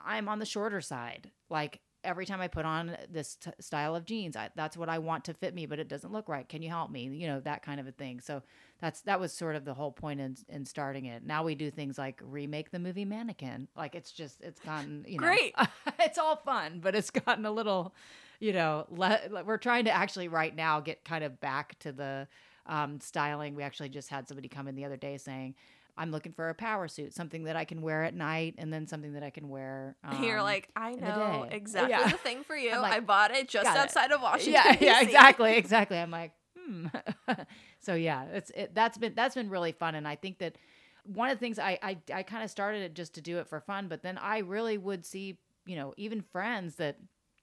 i'm 0.05 0.29
on 0.29 0.39
the 0.39 0.47
shorter 0.47 0.81
side. 0.81 1.31
Like 1.51 1.81
every 2.05 2.25
time 2.27 2.41
i 2.41 2.47
put 2.49 2.65
on 2.65 2.97
this 3.11 3.35
t- 3.37 3.51
style 3.59 3.97
of 3.97 4.05
jeans 4.05 4.37
I, 4.37 4.51
that's 4.55 4.77
what 4.77 4.89
i 4.89 4.99
want 4.99 5.25
to 5.25 5.35
fit 5.35 5.55
me 5.55 5.67
but 5.67 5.81
it 5.81 5.89
doesn't 5.89 6.13
look 6.13 6.29
right. 6.29 6.49
Can 6.49 6.63
you 6.63 6.69
help 6.69 6.91
me? 6.91 7.05
You 7.05 7.27
know 7.27 7.41
that 7.41 7.63
kind 7.63 7.81
of 7.81 7.87
a 7.87 7.93
thing. 7.93 8.21
So 8.21 8.43
that's 8.81 9.01
that 9.03 9.19
was 9.19 9.33
sort 9.33 9.57
of 9.57 9.65
the 9.65 9.75
whole 9.75 9.93
point 9.93 10.21
in, 10.21 10.37
in 10.49 10.65
starting 10.67 11.07
it. 11.07 11.25
Now 11.25 11.43
we 11.45 11.55
do 11.55 11.71
things 11.71 11.99
like 11.99 12.21
remake 12.23 12.71
the 12.71 12.79
movie 12.79 13.05
mannequin. 13.05 13.69
Like 13.77 13.95
it's 13.95 14.13
just 14.13 14.41
it's 14.43 14.61
gotten 14.61 15.05
you 15.09 15.19
know 15.19 15.27
Great. 15.27 15.55
it's 16.01 16.19
all 16.19 16.37
fun 16.37 16.81
but 16.83 16.95
it's 16.95 17.11
gotten 17.11 17.45
a 17.47 17.51
little 17.51 17.95
you 18.41 18.53
know 18.53 18.87
le- 18.91 19.43
we're 19.45 19.57
trying 19.59 19.85
to 19.87 19.91
actually 19.91 20.29
right 20.29 20.55
now 20.55 20.81
get 20.81 21.05
kind 21.05 21.25
of 21.25 21.41
back 21.41 21.79
to 21.81 21.93
the 21.93 22.27
um, 22.67 23.01
styling 23.01 23.55
we 23.55 23.63
actually 23.63 23.89
just 23.89 24.09
had 24.09 24.27
somebody 24.29 24.49
come 24.49 24.67
in 24.69 24.75
the 24.75 24.85
other 24.85 24.97
day 24.97 25.17
saying 25.19 25.55
i'm 25.97 26.11
looking 26.11 26.33
for 26.33 26.49
a 26.49 26.55
power 26.55 26.89
suit 26.89 27.15
something 27.15 27.45
that 27.45 27.55
i 27.57 27.65
can 27.65 27.81
wear 27.81 28.03
at 28.05 28.15
night 28.15 28.55
and 28.59 28.73
then 28.73 28.87
something 28.87 29.13
that 29.15 29.23
i 29.23 29.31
can 29.31 29.49
wear 29.49 29.97
um, 30.05 30.23
You're 30.23 30.43
like, 30.43 30.69
I 30.77 30.91
in 30.91 31.01
the 31.01 31.07
know 31.07 31.47
exactly 31.51 31.91
Yeah. 31.91 32.09
the 32.11 32.19
thing 32.19 32.43
for 32.45 32.57
you. 32.65 32.73
Like, 32.79 32.93
I 32.93 33.01
bought 33.01 33.31
it 33.31 33.49
just 33.49 33.65
got 33.65 33.77
it. 33.77 33.81
outside 33.83 34.11
of 34.13 34.21
Washington. 34.21 34.53
yeah 34.55 34.77
yeah 34.81 35.01
exactly 35.03 35.57
exactly 35.57 35.97
i'm 35.99 36.11
like 36.11 36.33
hmm 36.59 36.87
so 37.81 37.95
yeah 37.95 38.25
it's 38.33 38.51
it, 38.51 38.75
that's 38.75 38.99
been 38.99 39.15
that's 39.15 39.35
been 39.35 39.49
really 39.49 39.73
fun 39.73 39.95
and 39.95 40.07
i 40.09 40.17
think 40.17 40.39
that 40.39 40.57
one 41.05 41.29
of 41.31 41.37
the 41.37 41.41
things 41.41 41.59
i 41.59 41.79
i, 41.83 41.97
I 42.13 42.23
kind 42.25 42.43
of 42.43 42.51
started 42.51 42.83
it 42.83 42.95
just 42.95 43.15
to 43.15 43.21
do 43.21 43.39
it 43.39 43.47
for 43.49 43.61
fun 43.61 43.87
but 43.89 44.03
then 44.03 44.19
i 44.19 44.39
really 44.39 44.77
would 44.77 45.07
see 45.07 45.39
you 45.67 45.77
know 45.77 45.95
even 45.97 46.21
friends 46.21 46.75
that 46.77 46.97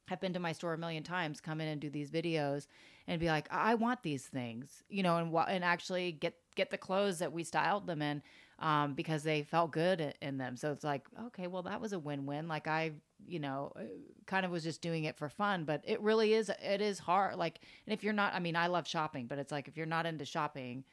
have 0.08 0.20
been 0.20 0.34
to 0.34 0.39
my 0.39 0.51
store 0.51 0.74
a 0.74 0.78
million 0.78 1.04
times 1.04 1.39
come 1.41 1.62
in 1.62 1.68
and 1.68 1.82
do 1.82 1.89
these 1.89 2.12
videos 2.12 2.68
and 3.08 3.20
be 3.20 3.28
like 3.28 3.47
i 3.51 3.74
want 3.76 4.04
these 4.04 4.26
things 4.26 4.84
you 4.89 5.04
know 5.04 5.18
and 5.18 5.34
and 5.49 5.64
actually 5.64 6.12
get 6.12 6.36
get 6.56 6.70
the 6.70 6.78
clothes 6.78 7.20
that 7.20 7.32
we 7.34 7.43
styled 7.43 7.88
them 7.88 8.01
in 8.01 8.22
um, 8.60 8.93
because 8.93 9.24
they 9.24 9.41
felt 9.43 9.72
good 9.72 10.14
in 10.22 10.38
them. 10.38 10.56
So 10.56 10.72
it's 10.72 10.84
like 10.84 11.06
okay 11.28 11.47
well 11.47 11.64
that 11.64 11.82
was 11.82 11.93
a 11.93 11.99
win-win. 11.99 12.47
Like 12.47 12.68
i 12.68 12.91
you 13.26 13.39
know 13.39 13.72
uh, 13.76 13.82
kind 14.26 14.45
of 14.45 14.51
was 14.51 14.64
just 14.64 14.82
doing 14.82 15.06
it 15.06 15.18
for 15.18 15.30
fun 15.30 15.64
but 15.64 15.82
it 15.86 15.99
really 16.01 16.34
is 16.34 16.49
it 16.62 16.82
is 16.82 16.99
hard. 16.99 17.36
Like 17.36 17.60
and 17.86 17.93
if 17.93 18.04
you're 18.04 18.14
not 18.14 18.34
i 18.34 18.39
mean 18.39 18.56
i 18.56 18.68
love 18.68 18.88
shopping 18.88 19.28
but 19.28 19.38
it's 19.39 19.51
like 19.51 19.68
if 19.68 19.78
you're 19.78 19.86
not 19.86 20.06
into 20.06 20.26
shopping 20.26 20.84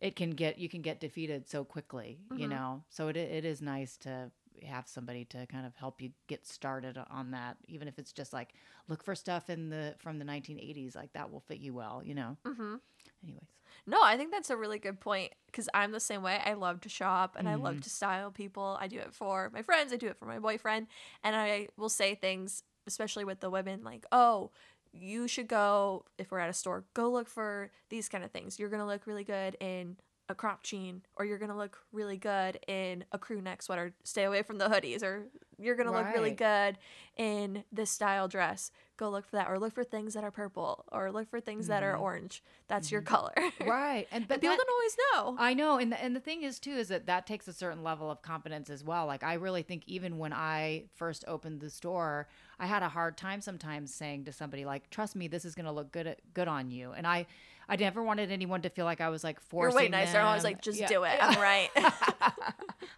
it 0.00 0.16
can 0.16 0.30
get 0.30 0.58
you 0.58 0.68
can 0.68 0.82
get 0.82 1.00
defeated 1.00 1.48
so 1.48 1.64
quickly 1.64 2.18
you 2.36 2.46
Mhm. 2.46 2.50
know? 2.50 2.84
So 2.90 3.08
it, 3.08 3.16
it 3.16 3.44
is 3.44 3.60
nice 3.62 3.96
to 3.98 4.30
have 4.62 4.86
somebody 4.88 5.24
to 5.26 5.46
kind 5.46 5.66
of 5.66 5.74
help 5.76 6.00
you 6.00 6.10
get 6.28 6.46
started 6.46 6.98
on 7.10 7.30
that 7.32 7.56
even 7.66 7.88
if 7.88 7.98
it's 7.98 8.12
just 8.12 8.32
like 8.32 8.54
look 8.88 9.02
for 9.02 9.14
stuff 9.14 9.50
in 9.50 9.68
the 9.68 9.94
from 9.98 10.18
the 10.18 10.24
1980s 10.24 10.94
like 10.94 11.12
that 11.12 11.30
will 11.30 11.40
fit 11.40 11.58
you 11.58 11.74
well 11.74 12.00
you 12.04 12.14
know 12.14 12.36
mm-hmm. 12.46 12.76
anyways 13.22 13.48
No, 13.86 14.00
I 14.02 14.16
think 14.16 14.30
that's 14.30 14.50
a 14.50 14.56
really 14.56 14.78
good 14.78 15.00
point 15.00 15.32
because 15.46 15.68
I'm 15.74 15.90
the 15.90 16.00
same 16.00 16.22
way. 16.22 16.40
I 16.44 16.52
love 16.54 16.80
to 16.82 16.88
shop 16.88 17.34
and 17.36 17.48
I 17.48 17.56
love 17.56 17.76
Mhm. 17.76 17.82
to 17.82 17.90
style 17.90 18.30
people. 18.30 18.78
I 18.80 18.86
do 18.86 18.98
it 18.98 19.12
for 19.12 19.50
my 19.52 19.62
friends, 19.62 19.92
I 19.92 19.96
do 19.96 20.06
it 20.06 20.16
for 20.16 20.26
my 20.26 20.38
boyfriend, 20.38 20.86
and 21.24 21.34
I 21.34 21.68
will 21.76 21.88
say 21.88 22.14
things, 22.14 22.62
especially 22.86 23.24
with 23.24 23.40
the 23.40 23.50
women, 23.50 23.82
like, 23.82 24.06
oh, 24.12 24.52
you 24.92 25.26
should 25.26 25.48
go 25.48 26.04
if 26.18 26.30
we're 26.30 26.38
at 26.38 26.48
a 26.48 26.52
store, 26.52 26.84
go 26.94 27.10
look 27.10 27.28
for 27.28 27.72
these 27.88 28.08
kind 28.08 28.22
of 28.24 28.30
things. 28.30 28.58
You're 28.60 28.70
gonna 28.70 28.86
look 28.86 29.06
really 29.08 29.24
good 29.24 29.56
in 29.60 29.96
a 30.28 30.34
crop 30.34 30.62
jean, 30.62 31.02
or 31.16 31.24
you're 31.24 31.38
gonna 31.38 31.56
look 31.56 31.78
really 31.92 32.16
good 32.16 32.58
in 32.66 33.04
a 33.12 33.18
crew 33.18 33.42
neck 33.42 33.62
sweater. 33.62 33.94
Stay 34.04 34.24
away 34.24 34.42
from 34.42 34.58
the 34.58 34.68
hoodies, 34.68 35.02
or 35.02 35.26
you're 35.58 35.76
gonna 35.76 35.92
look 35.92 36.06
really 36.14 36.30
good 36.30 36.78
in 37.16 37.64
this 37.70 37.90
style 37.90 38.26
dress. 38.26 38.70
Go 38.96 39.10
look 39.10 39.28
for 39.28 39.36
that, 39.36 39.50
or 39.50 39.58
look 39.58 39.74
for 39.74 39.84
things 39.84 40.14
that 40.14 40.24
are 40.24 40.30
purple, 40.30 40.84
or 40.92 41.12
look 41.12 41.28
for 41.28 41.40
things 41.40 41.66
that 41.66 41.82
are 41.82 41.94
mm-hmm. 41.94 42.02
orange. 42.02 42.42
That's 42.68 42.90
your 42.90 43.02
mm-hmm. 43.02 43.14
color. 43.14 43.34
right 43.66 44.06
and 44.10 44.26
but 44.28 44.36
But 44.36 44.40
people 44.40 44.56
that- 44.56 44.64
don't 44.66 44.74
always 44.74 44.96
know. 45.12 45.44
I 45.44 45.52
know, 45.52 45.78
and 45.78 45.92
the, 45.92 46.02
and 46.02 46.16
the 46.16 46.20
thing 46.20 46.42
is 46.42 46.58
too 46.58 46.72
is 46.72 46.88
that 46.88 47.06
that 47.06 47.26
takes 47.26 47.46
a 47.46 47.52
certain 47.52 47.82
level 47.82 48.10
of 48.10 48.22
confidence 48.22 48.70
as 48.70 48.82
well. 48.82 49.06
Like 49.06 49.22
I 49.22 49.34
really 49.34 49.62
think 49.62 49.82
even 49.86 50.18
when 50.18 50.32
I 50.32 50.84
first 50.94 51.24
opened 51.28 51.60
the 51.60 51.70
store, 51.70 52.28
I 52.58 52.66
had 52.66 52.82
a 52.82 52.88
hard 52.88 53.18
time 53.18 53.42
sometimes 53.42 53.92
saying 53.92 54.24
to 54.24 54.32
somebody 54.32 54.64
like, 54.64 54.88
"Trust 54.88 55.16
me, 55.16 55.28
this 55.28 55.44
is 55.44 55.54
going 55.54 55.66
to 55.66 55.72
look 55.72 55.92
good 55.92 56.16
good 56.32 56.48
on 56.48 56.70
you." 56.70 56.92
And 56.92 57.06
I 57.06 57.26
I 57.68 57.76
never 57.76 58.02
wanted 58.02 58.30
anyone 58.30 58.62
to 58.62 58.70
feel 58.70 58.84
like 58.84 59.00
I 59.00 59.08
was 59.08 59.24
like 59.24 59.40
forcing. 59.40 59.72
You're 59.72 59.82
way 59.84 59.88
nicer. 59.88 60.18
I 60.20 60.34
was 60.34 60.44
like, 60.44 60.60
just 60.60 60.78
Yeah. 60.80 60.86
do 60.88 61.04
it. 61.04 61.16
I'm 61.20 61.40
right. 61.40 61.70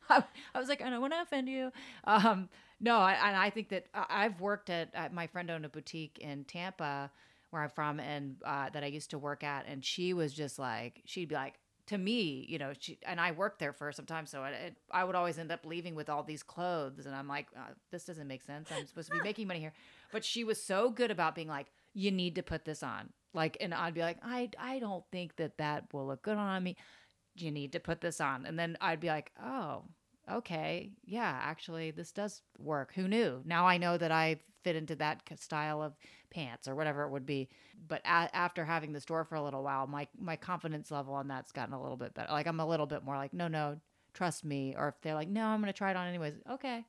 I, 0.08 0.22
I 0.54 0.58
was 0.58 0.68
like, 0.68 0.82
I 0.82 0.90
don't 0.90 1.00
want 1.00 1.12
to 1.12 1.20
offend 1.22 1.48
you. 1.48 1.72
Um, 2.04 2.48
no, 2.80 2.96
I, 2.98 3.12
and 3.14 3.36
I 3.36 3.50
think 3.50 3.68
that 3.70 3.86
I- 3.94 4.24
I've 4.24 4.40
worked 4.40 4.70
at, 4.70 4.90
at 4.94 5.12
my 5.12 5.26
friend 5.26 5.50
owned 5.50 5.64
a 5.64 5.68
boutique 5.68 6.18
in 6.20 6.44
Tampa, 6.44 7.10
where 7.50 7.62
I'm 7.62 7.70
from, 7.70 8.00
and 8.00 8.36
uh, 8.44 8.70
that 8.70 8.82
I 8.82 8.86
used 8.86 9.10
to 9.10 9.18
work 9.18 9.42
at, 9.44 9.66
and 9.66 9.84
she 9.84 10.12
was 10.12 10.32
just 10.32 10.58
like, 10.58 11.02
she'd 11.04 11.28
be 11.28 11.34
like. 11.34 11.54
To 11.90 11.98
me, 11.98 12.44
you 12.48 12.58
know, 12.58 12.72
she 12.76 12.98
and 13.06 13.20
I 13.20 13.30
worked 13.30 13.60
there 13.60 13.72
for 13.72 13.92
some 13.92 14.06
time, 14.06 14.26
so 14.26 14.42
it, 14.42 14.54
it, 14.54 14.74
I 14.90 15.04
would 15.04 15.14
always 15.14 15.38
end 15.38 15.52
up 15.52 15.64
leaving 15.64 15.94
with 15.94 16.10
all 16.10 16.24
these 16.24 16.42
clothes, 16.42 17.06
and 17.06 17.14
I'm 17.14 17.28
like, 17.28 17.46
uh, 17.56 17.60
this 17.92 18.04
doesn't 18.04 18.26
make 18.26 18.42
sense. 18.42 18.70
I'm 18.76 18.84
supposed 18.88 19.08
to 19.12 19.16
be 19.18 19.22
making 19.22 19.46
money 19.46 19.60
here, 19.60 19.72
but 20.10 20.24
she 20.24 20.42
was 20.42 20.60
so 20.60 20.90
good 20.90 21.12
about 21.12 21.36
being 21.36 21.46
like, 21.46 21.68
you 21.94 22.10
need 22.10 22.34
to 22.34 22.42
put 22.42 22.64
this 22.64 22.82
on, 22.82 23.10
like, 23.36 23.56
and 23.60 23.72
I'd 23.74 23.94
be 23.94 24.00
like, 24.02 24.18
I 24.24 24.50
I 24.58 24.80
don't 24.80 25.04
think 25.12 25.36
that 25.36 25.58
that 25.58 25.92
will 25.94 26.08
look 26.08 26.22
good 26.22 26.38
on 26.38 26.64
me 26.64 26.76
you 27.34 27.50
need 27.50 27.72
to 27.72 27.80
put 27.80 28.00
this 28.00 28.20
on. 28.20 28.46
And 28.46 28.58
then 28.58 28.76
I'd 28.80 29.00
be 29.00 29.08
like, 29.08 29.30
oh, 29.42 29.84
okay. 30.30 30.90
Yeah, 31.04 31.38
actually, 31.42 31.90
this 31.90 32.12
does 32.12 32.42
work. 32.58 32.92
Who 32.94 33.08
knew? 33.08 33.42
Now 33.44 33.66
I 33.66 33.78
know 33.78 33.98
that 33.98 34.10
I 34.12 34.40
fit 34.64 34.76
into 34.76 34.96
that 34.96 35.22
style 35.38 35.82
of 35.82 35.94
pants 36.30 36.66
or 36.66 36.74
whatever 36.74 37.02
it 37.04 37.10
would 37.10 37.26
be. 37.26 37.48
But 37.88 38.00
a- 38.04 38.34
after 38.34 38.64
having 38.64 38.92
the 38.92 39.00
store 39.00 39.24
for 39.24 39.34
a 39.36 39.42
little 39.42 39.62
while, 39.62 39.86
my, 39.86 40.08
my 40.18 40.36
confidence 40.36 40.90
level 40.90 41.14
on 41.14 41.28
that's 41.28 41.52
gotten 41.52 41.74
a 41.74 41.80
little 41.82 41.96
bit 41.96 42.14
better. 42.14 42.32
Like, 42.32 42.46
I'm 42.46 42.60
a 42.60 42.66
little 42.66 42.86
bit 42.86 43.04
more 43.04 43.16
like, 43.16 43.34
no, 43.34 43.48
no, 43.48 43.76
trust 44.14 44.44
me. 44.44 44.74
Or 44.76 44.88
if 44.88 44.94
they're 45.02 45.14
like, 45.14 45.28
no, 45.28 45.46
I'm 45.46 45.60
going 45.60 45.72
to 45.72 45.76
try 45.76 45.90
it 45.90 45.96
on 45.96 46.08
anyways. 46.08 46.34
Okay. 46.50 46.84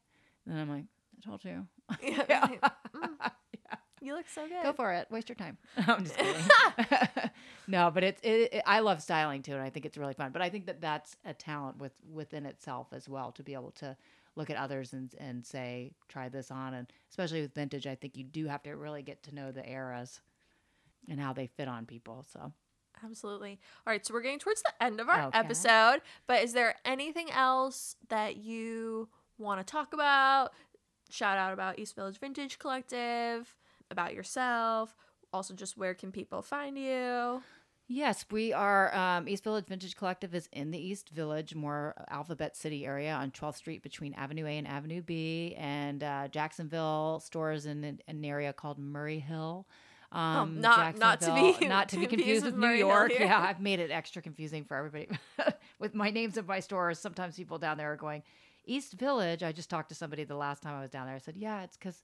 And 0.47 0.59
I'm 0.59 0.69
like, 0.69 0.85
I 1.17 1.25
told 1.25 1.43
you. 1.43 1.67
Yeah. 2.01 2.47
Mm. 2.95 3.31
You 4.01 4.13
look 4.15 4.27
so 4.29 4.47
good. 4.47 4.63
Go 4.63 4.73
for 4.73 4.93
it. 4.93 5.07
Waste 5.09 5.29
your 5.29 5.35
time. 5.35 5.57
I'm 5.87 6.03
just 6.03 6.17
kidding. 6.17 7.29
no, 7.67 7.89
but 7.91 8.03
it's 8.03 8.21
it, 8.21 8.53
it, 8.53 8.63
I 8.65 8.79
love 8.79 9.01
styling 9.01 9.41
too, 9.41 9.53
and 9.53 9.61
I 9.61 9.69
think 9.69 9.85
it's 9.85 9.97
really 9.97 10.13
fun. 10.13 10.31
But 10.31 10.41
I 10.41 10.49
think 10.49 10.67
that 10.67 10.81
that's 10.81 11.15
a 11.25 11.33
talent 11.33 11.79
with 11.79 11.93
within 12.13 12.45
itself 12.45 12.87
as 12.93 13.09
well 13.09 13.31
to 13.33 13.43
be 13.43 13.53
able 13.53 13.71
to 13.71 13.97
look 14.35 14.49
at 14.49 14.57
others 14.57 14.93
and 14.93 15.13
and 15.19 15.45
say 15.45 15.91
try 16.07 16.29
this 16.29 16.51
on, 16.51 16.73
and 16.73 16.87
especially 17.09 17.41
with 17.41 17.53
vintage, 17.53 17.87
I 17.87 17.95
think 17.95 18.15
you 18.17 18.23
do 18.23 18.45
have 18.47 18.61
to 18.63 18.71
really 18.75 19.01
get 19.01 19.23
to 19.23 19.35
know 19.35 19.51
the 19.51 19.67
eras 19.67 20.21
and 21.09 21.19
how 21.19 21.33
they 21.33 21.47
fit 21.47 21.67
on 21.67 21.85
people. 21.85 22.25
So 22.31 22.51
Absolutely. 23.03 23.59
All 23.85 23.91
right, 23.91 24.03
so 24.05 24.11
we're 24.13 24.21
getting 24.21 24.39
towards 24.39 24.63
the 24.63 24.83
end 24.83 24.99
of 24.99 25.07
our 25.07 25.21
Okay. 25.27 25.37
episode, 25.37 26.01
but 26.25 26.41
is 26.43 26.53
there 26.53 26.75
anything 26.83 27.29
else 27.29 27.95
that 28.09 28.37
you 28.37 29.07
want 29.37 29.59
to 29.65 29.71
talk 29.71 29.93
about? 29.93 30.51
Shout 31.09 31.37
out 31.37 31.53
about 31.53 31.77
East 31.77 31.95
Village 31.95 32.17
Vintage 32.19 32.57
Collective, 32.57 33.55
about 33.91 34.13
yourself, 34.13 34.95
also 35.33 35.53
just 35.53 35.77
where 35.77 35.93
can 35.93 36.11
people 36.11 36.41
find 36.41 36.77
you? 36.77 37.41
Yes, 37.89 38.25
we 38.29 38.51
are. 38.51 38.93
Um, 38.93 39.29
East 39.29 39.45
Village 39.45 39.65
Vintage 39.67 39.95
Collective 39.95 40.35
is 40.35 40.49
in 40.51 40.71
the 40.71 40.77
East 40.77 41.09
Village, 41.09 41.55
more 41.55 41.93
Alphabet 42.09 42.57
City 42.57 42.85
area 42.85 43.13
on 43.13 43.31
12th 43.31 43.55
Street 43.55 43.81
between 43.81 44.13
Avenue 44.15 44.45
A 44.45 44.57
and 44.57 44.67
Avenue 44.67 45.01
B. 45.01 45.55
And 45.57 46.03
uh, 46.03 46.27
Jacksonville 46.27 47.21
stores 47.23 47.65
in 47.65 47.85
an, 47.85 47.99
an 48.09 48.25
area 48.25 48.51
called 48.51 48.77
Murray 48.77 49.19
Hill. 49.19 49.65
Um, 50.11 50.57
Oh, 50.57 50.59
not- 50.61 50.97
not 50.97 51.21
to 51.21 51.33
be 51.59 51.65
not 51.67 51.87
to 51.89 51.97
be 51.97 52.07
confused 52.07 52.43
with 52.43 52.55
with 52.55 52.61
New 52.63 52.71
York. 52.75 53.13
Yeah, 53.17 53.39
I've 53.39 53.61
made 53.61 53.79
it 53.79 53.89
extra 53.91 54.21
confusing 54.21 54.65
for 54.65 54.75
everybody 54.75 55.07
with 55.79 55.93
my 55.95 56.09
names 56.09 56.35
of 56.35 56.45
my 56.45 56.59
stores. 56.59 56.99
Sometimes 56.99 57.37
people 57.37 57.57
down 57.57 57.77
there 57.77 57.93
are 57.93 57.97
going 57.97 58.23
East 58.65 58.93
Village. 58.93 59.43
I 59.43 59.53
just 59.53 59.69
talked 59.69 59.89
to 59.89 59.95
somebody 59.95 60.25
the 60.25 60.35
last 60.35 60.61
time 60.61 60.75
I 60.75 60.81
was 60.81 60.89
down 60.89 61.05
there. 61.07 61.15
I 61.15 61.19
said, 61.19 61.37
"Yeah, 61.37 61.63
it's 61.63 61.77
because." 61.77 62.01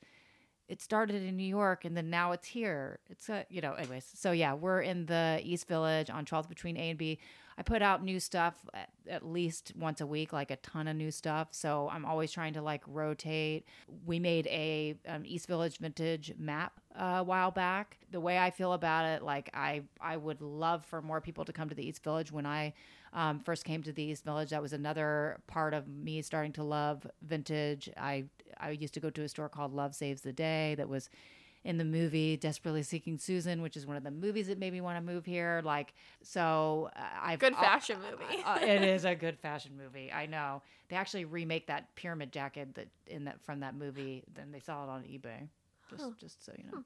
It 0.67 0.81
started 0.81 1.23
in 1.23 1.35
New 1.35 1.43
York 1.43 1.85
and 1.85 1.95
then 1.95 2.09
now 2.09 2.31
it's 2.31 2.47
here. 2.47 2.99
It's 3.09 3.29
a, 3.29 3.45
you 3.49 3.61
know, 3.61 3.73
anyways. 3.73 4.05
So 4.13 4.31
yeah, 4.31 4.53
we're 4.53 4.81
in 4.81 5.05
the 5.05 5.39
East 5.43 5.67
Village 5.67 6.09
on 6.09 6.25
12th 6.25 6.49
between 6.49 6.77
A 6.77 6.89
and 6.89 6.97
B. 6.97 7.19
I 7.57 7.61
put 7.61 7.81
out 7.81 8.03
new 8.03 8.19
stuff 8.19 8.55
at, 8.73 8.89
at 9.07 9.25
least 9.25 9.73
once 9.77 10.01
a 10.01 10.07
week, 10.07 10.33
like 10.33 10.51
a 10.51 10.55
ton 10.57 10.87
of 10.87 10.95
new 10.95 11.11
stuff. 11.11 11.49
So 11.51 11.89
I'm 11.91 12.05
always 12.05 12.31
trying 12.31 12.53
to 12.53 12.61
like 12.61 12.81
rotate. 12.87 13.67
We 14.05 14.19
made 14.19 14.47
a 14.47 14.95
um, 15.07 15.23
East 15.25 15.47
Village 15.47 15.77
vintage 15.77 16.33
map 16.37 16.79
uh, 16.99 17.17
a 17.17 17.23
while 17.23 17.51
back. 17.51 17.97
The 18.11 18.19
way 18.19 18.39
I 18.39 18.49
feel 18.49 18.73
about 18.73 19.05
it, 19.05 19.23
like 19.23 19.49
I 19.53 19.83
I 20.01 20.17
would 20.17 20.41
love 20.41 20.85
for 20.85 21.01
more 21.01 21.21
people 21.21 21.45
to 21.45 21.53
come 21.53 21.69
to 21.69 21.75
the 21.75 21.87
East 21.87 22.03
Village. 22.03 22.31
When 22.31 22.45
I 22.45 22.73
um, 23.13 23.39
first 23.39 23.65
came 23.65 23.83
to 23.83 23.91
the 23.91 24.03
East 24.03 24.23
Village, 24.23 24.49
that 24.49 24.61
was 24.61 24.73
another 24.73 25.39
part 25.47 25.73
of 25.73 25.87
me 25.87 26.21
starting 26.21 26.53
to 26.53 26.63
love 26.63 27.05
vintage. 27.21 27.89
I 27.97 28.25
I 28.59 28.71
used 28.71 28.93
to 28.95 28.99
go 28.99 29.09
to 29.09 29.23
a 29.23 29.29
store 29.29 29.49
called 29.49 29.73
Love 29.73 29.95
Saves 29.95 30.21
the 30.21 30.33
Day 30.33 30.75
that 30.75 30.89
was 30.89 31.09
in 31.63 31.77
the 31.77 31.85
movie 31.85 32.35
Desperately 32.35 32.83
Seeking 32.83 33.17
Susan, 33.17 33.61
which 33.61 33.77
is 33.77 33.85
one 33.85 33.95
of 33.95 34.03
the 34.03 34.11
movies 34.11 34.47
that 34.47 34.59
made 34.59 34.73
me 34.73 34.81
want 34.81 34.97
to 34.97 35.13
move 35.13 35.25
here. 35.25 35.61
Like, 35.63 35.93
so 36.21 36.89
uh, 36.95 37.01
I've 37.21 37.39
Good 37.39 37.53
uh, 37.53 37.61
fashion 37.61 37.97
movie. 38.01 38.43
uh, 38.43 38.59
it 38.61 38.83
is 38.83 39.05
a 39.05 39.15
good 39.15 39.39
fashion 39.39 39.71
movie. 39.77 40.11
I 40.11 40.25
know 40.25 40.61
they 40.89 40.95
actually 40.95 41.25
remake 41.25 41.67
that 41.67 41.95
pyramid 41.95 42.31
jacket 42.31 42.75
that 42.75 42.87
in 43.07 43.25
that 43.25 43.41
from 43.41 43.61
that 43.61 43.75
movie. 43.75 44.23
Then 44.33 44.51
they 44.51 44.59
sell 44.59 44.83
it 44.83 44.89
on 44.89 45.03
eBay. 45.03 45.47
Just 45.89 46.19
just 46.19 46.45
so 46.45 46.51
you 46.57 46.65
know. 46.71 46.83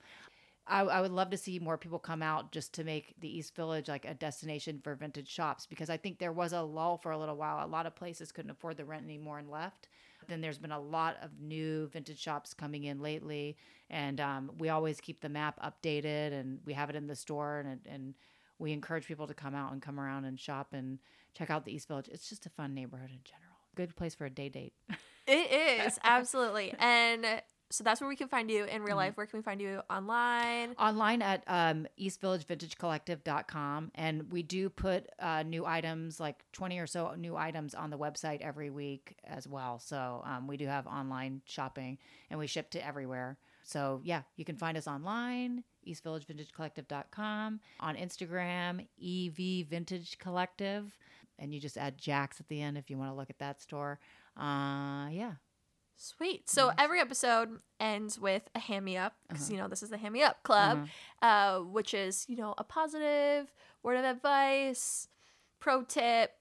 I, 0.70 0.82
I 0.82 1.02
would 1.02 1.12
love 1.12 1.30
to 1.30 1.38
see 1.38 1.60
more 1.60 1.78
people 1.78 1.98
come 1.98 2.22
out 2.22 2.52
just 2.52 2.74
to 2.74 2.84
make 2.84 3.14
the 3.22 3.38
East 3.38 3.56
Village 3.56 3.88
like 3.88 4.04
a 4.06 4.14
destination 4.14 4.82
for 4.84 4.96
vintage 4.96 5.30
shops 5.30 5.66
because 5.66 5.90
I 5.90 5.96
think 5.96 6.20
there 6.20 6.34
was 6.34 6.52
a 6.52 6.62
lull 6.62 6.98
for 6.98 7.12
a 7.12 7.18
little 7.18 7.38
while. 7.38 7.66
A 7.66 7.70
lot 7.70 7.86
of 7.86 7.96
places 7.96 8.34
couldn't 8.34 8.52
afford 8.52 8.76
the 8.76 8.84
rent 8.84 9.06
anymore 9.06 9.40
and 9.40 9.50
left. 9.50 9.88
Then 10.28 10.42
there's 10.42 10.58
been 10.58 10.72
a 10.72 10.80
lot 10.80 11.18
of 11.22 11.32
new 11.40 11.88
vintage 11.88 12.20
shops 12.20 12.54
coming 12.54 12.84
in 12.84 13.00
lately, 13.00 13.58
and 13.90 14.20
um, 14.20 14.52
we 14.58 14.70
always 14.70 15.00
keep 15.00 15.22
the 15.22 15.30
map 15.30 15.60
updated 15.64 16.34
and 16.34 16.60
we 16.66 16.74
have 16.74 16.90
it 16.90 16.96
in 16.96 17.08
the 17.08 17.16
store 17.16 17.60
and 17.60 17.80
and 17.86 18.14
we 18.60 18.72
encourage 18.72 19.06
people 19.06 19.28
to 19.28 19.34
come 19.34 19.54
out 19.54 19.72
and 19.72 19.82
come 19.82 20.00
around 20.00 20.26
and 20.26 20.40
shop 20.40 20.74
and 20.74 21.00
check 21.34 21.50
out 21.50 21.66
the 21.66 21.74
East 21.74 21.88
Village. 21.88 22.10
It's 22.12 22.28
just 22.28 22.46
a 22.46 22.50
fun 22.50 22.74
neighborhood 22.74 23.12
in 23.12 23.20
general. 23.24 23.56
Good 23.76 23.96
place 23.96 24.16
for 24.16 24.26
a 24.26 24.30
day 24.30 24.50
date. 24.50 24.74
It 25.28 25.86
is, 25.86 26.00
absolutely. 26.04 26.74
And 26.80 27.26
so 27.70 27.84
that's 27.84 28.00
where 28.02 28.08
we 28.08 28.16
can 28.16 28.28
find 28.30 28.50
you 28.50 28.64
in 28.64 28.70
Mm-hmm. 28.78 28.84
real 28.86 28.96
life. 28.96 29.18
Where 29.18 29.26
can 29.26 29.40
we 29.40 29.44
find 29.44 29.60
you 29.62 29.82
online? 29.90 30.74
online 30.80 31.22
at 31.22 31.44
um, 31.48 31.86
eastvillagevintagecollective.com 32.00 33.92
and 33.96 34.32
we 34.32 34.44
do 34.44 34.70
put 34.70 35.08
uh, 35.20 35.44
new 35.44 35.66
items 35.66 36.20
like 36.20 36.44
20 36.54 36.80
or 36.80 36.88
so 36.88 37.14
new 37.18 37.36
items 37.36 37.74
on 37.76 37.90
the 37.90 37.98
website 37.98 38.42
every 38.42 38.70
week 38.70 39.18
as 39.26 39.48
well 39.48 39.80
so 39.80 40.22
um, 40.26 40.48
we 40.48 40.58
do 40.58 40.66
have 40.68 40.88
online 40.88 41.42
shopping 41.46 41.98
and 42.30 42.40
we 42.40 42.48
ship 42.48 42.70
to 42.72 42.86
everywhere 42.86 43.38
so 43.64 44.00
yeah 44.04 44.22
you 44.36 44.46
can 44.46 44.56
find 44.56 44.78
us 44.78 44.88
online 44.88 45.64
eastvillagevintagecollective.com 45.88 47.60
on 47.80 47.96
instagram 47.96 48.86
ev 49.04 49.68
vintage 49.68 50.18
collective 50.20 50.98
and 51.40 51.54
you 51.54 51.60
just 51.60 51.78
add 51.78 51.98
jax 51.98 52.40
at 52.40 52.48
the 52.48 52.62
end 52.62 52.78
if 52.78 52.90
you 52.90 52.98
want 52.98 53.12
to 53.12 53.16
look 53.16 53.30
at 53.30 53.40
that 53.40 53.62
store 53.62 54.00
uh, 54.40 55.08
yeah 55.10 55.34
Sweet. 56.00 56.48
So 56.50 56.68
Nice. 56.68 56.76
every 56.80 57.00
episode 57.02 57.60
ends 57.80 58.20
with 58.20 58.44
a 58.56 58.60
hand 58.60 58.86
me 58.86 58.98
up 58.98 59.16
because 59.28 59.46
Uh-huh. 59.46 59.54
you 59.56 59.58
know 59.62 59.68
this 59.68 59.82
is 59.82 59.90
the 59.90 59.98
hand 59.98 60.14
me 60.14 60.22
up 60.24 60.44
club, 60.44 60.88
Uh-huh. 61.22 61.28
uh, 61.28 61.64
which 61.64 61.94
is 61.94 62.26
you 62.30 62.36
know 62.38 62.54
a 62.58 62.64
positive 62.64 63.52
word 63.84 63.98
of 63.98 64.06
advice, 64.06 65.08
pro 65.60 65.84
tip, 65.84 66.34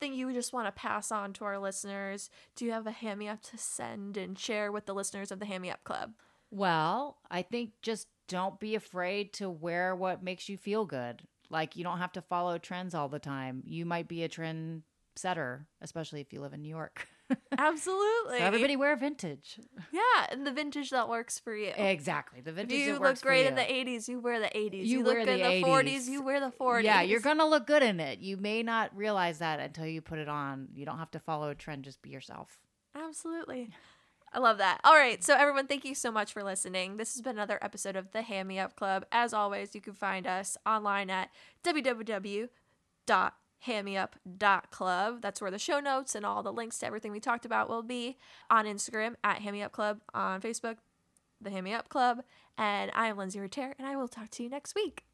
thing 0.00 0.12
you 0.14 0.32
just 0.32 0.52
want 0.52 0.66
to 0.66 0.72
pass 0.72 1.10
on 1.10 1.32
to 1.34 1.44
our 1.44 1.58
listeners. 1.58 2.30
Do 2.56 2.64
you 2.66 2.72
have 2.72 2.86
a 2.86 2.90
hand 2.90 3.18
me 3.18 3.28
up 3.28 3.42
to 3.44 3.58
send 3.58 4.16
and 4.16 4.38
share 4.38 4.70
with 4.70 4.86
the 4.86 4.94
listeners 4.94 5.30
of 5.32 5.38
the 5.38 5.46
hand 5.46 5.62
me 5.62 5.70
up 5.70 5.82
club? 5.84 6.12
Well, 6.50 7.18
I 7.30 7.42
think 7.42 7.72
just 7.82 8.08
don't 8.28 8.58
be 8.60 8.74
afraid 8.74 9.32
to 9.34 9.48
wear 9.50 9.94
what 9.96 10.22
makes 10.22 10.48
you 10.48 10.56
feel 10.56 10.84
good. 10.84 11.22
Like 11.48 11.74
you 11.76 11.84
don't 11.84 11.98
have 11.98 12.12
to 12.12 12.22
follow 12.22 12.58
trends 12.58 12.94
all 12.94 13.08
the 13.08 13.18
time. 13.18 13.62
You 13.66 13.84
might 13.86 14.08
be 14.08 14.22
a 14.24 14.28
trend 14.28 14.82
setter, 15.16 15.66
especially 15.80 16.20
if 16.20 16.32
you 16.32 16.40
live 16.40 16.52
in 16.52 16.62
New 16.62 16.68
York. 16.68 17.08
Absolutely. 17.58 18.38
so 18.38 18.44
everybody 18.44 18.76
wear 18.76 18.96
vintage. 18.96 19.58
yeah, 19.92 20.26
and 20.30 20.46
the 20.46 20.52
vintage 20.52 20.90
that 20.90 21.08
works 21.08 21.38
for 21.38 21.54
you. 21.54 21.72
Exactly. 21.76 22.40
The 22.40 22.52
vintage 22.52 22.78
you 22.78 22.86
that 22.86 22.92
look 22.94 23.02
works 23.02 23.20
for 23.20 23.28
great 23.28 23.46
in 23.46 23.54
the 23.54 23.62
80s, 23.62 24.08
you 24.08 24.20
wear 24.20 24.40
the 24.40 24.46
80s. 24.46 24.74
You 24.74 24.98
You, 24.98 25.02
look 25.04 25.16
good 25.18 25.28
the 25.28 25.32
in 25.32 25.62
the 25.62 25.66
40s, 25.68 26.06
you 26.08 26.22
wear 26.22 26.40
the 26.40 26.50
40s. 26.52 26.82
Yeah, 26.84 27.02
you're 27.02 27.20
gonna 27.20 27.46
look 27.46 27.66
good 27.66 27.82
in 27.82 28.00
it. 28.00 28.20
You 28.20 28.36
may 28.36 28.62
not 28.62 28.96
realize 28.96 29.38
that 29.38 29.60
until 29.60 29.86
you 29.86 30.00
put 30.00 30.18
it 30.18 30.28
on. 30.28 30.68
You 30.74 30.84
don't 30.86 30.98
have 30.98 31.10
to 31.12 31.18
follow 31.18 31.50
a 31.50 31.54
trend. 31.54 31.84
Just 31.84 32.02
be 32.02 32.10
yourself. 32.10 32.58
Absolutely. 32.94 33.70
I 34.32 34.38
love 34.38 34.58
that. 34.58 34.80
All 34.84 34.94
right. 34.94 35.22
So, 35.24 35.34
everyone, 35.34 35.66
thank 35.66 35.84
you 35.84 35.94
so 35.94 36.12
much 36.12 36.32
for 36.32 36.44
listening. 36.44 36.96
This 36.98 37.14
has 37.14 37.20
been 37.22 37.36
another 37.36 37.58
episode 37.62 37.96
of 37.96 38.12
the 38.12 38.22
Hand 38.22 38.46
Me 38.46 38.60
Up 38.60 38.76
Club. 38.76 39.04
As 39.10 39.34
always, 39.34 39.74
you 39.74 39.80
can 39.80 39.92
find 39.94 40.24
us 40.26 40.56
online 40.64 41.10
at 41.10 41.30
www.handmeup.club. 43.66 45.22
That's 45.22 45.40
where 45.40 45.50
the 45.50 45.58
show 45.58 45.80
notes 45.80 46.14
and 46.14 46.24
all 46.24 46.42
the 46.42 46.52
links 46.52 46.78
to 46.78 46.86
everything 46.86 47.12
we 47.12 47.20
talked 47.20 47.44
about 47.44 47.68
will 47.68 47.82
be 47.82 48.16
on 48.48 48.64
Instagram 48.64 49.14
at 49.22 49.38
Hand 49.38 49.54
Me 49.54 49.62
Up 49.62 49.72
Club, 49.72 50.00
on 50.14 50.40
Facebook, 50.40 50.76
the 51.40 51.50
Hand 51.50 51.64
Me 51.64 51.72
Up 51.72 51.88
Club. 51.88 52.22
And 52.58 52.90
I 52.94 53.08
am 53.08 53.16
Lindsay 53.16 53.40
Ruter, 53.40 53.74
and 53.78 53.86
I 53.86 53.96
will 53.96 54.08
talk 54.08 54.30
to 54.30 54.42
you 54.42 54.48
next 54.48 54.74
week. 54.74 55.04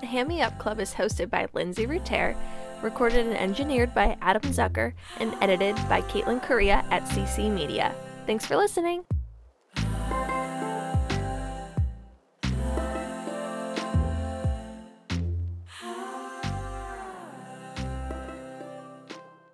The 0.00 0.06
Hand 0.06 0.28
Me 0.28 0.40
Up 0.40 0.58
Club 0.58 0.80
is 0.80 0.94
hosted 0.94 1.30
by 1.30 1.48
Lindsay 1.52 1.86
Ruter 1.86 2.36
recorded 2.82 3.26
and 3.26 3.36
engineered 3.36 3.94
by 3.94 4.16
Adam 4.20 4.42
Zucker, 4.42 4.92
and 5.18 5.34
edited 5.40 5.76
by 5.88 6.02
Caitlin 6.02 6.42
Correa 6.42 6.84
at 6.90 7.04
CC 7.04 7.52
Media. 7.52 7.94
Thanks 8.26 8.46
for 8.46 8.56
listening. 8.56 9.04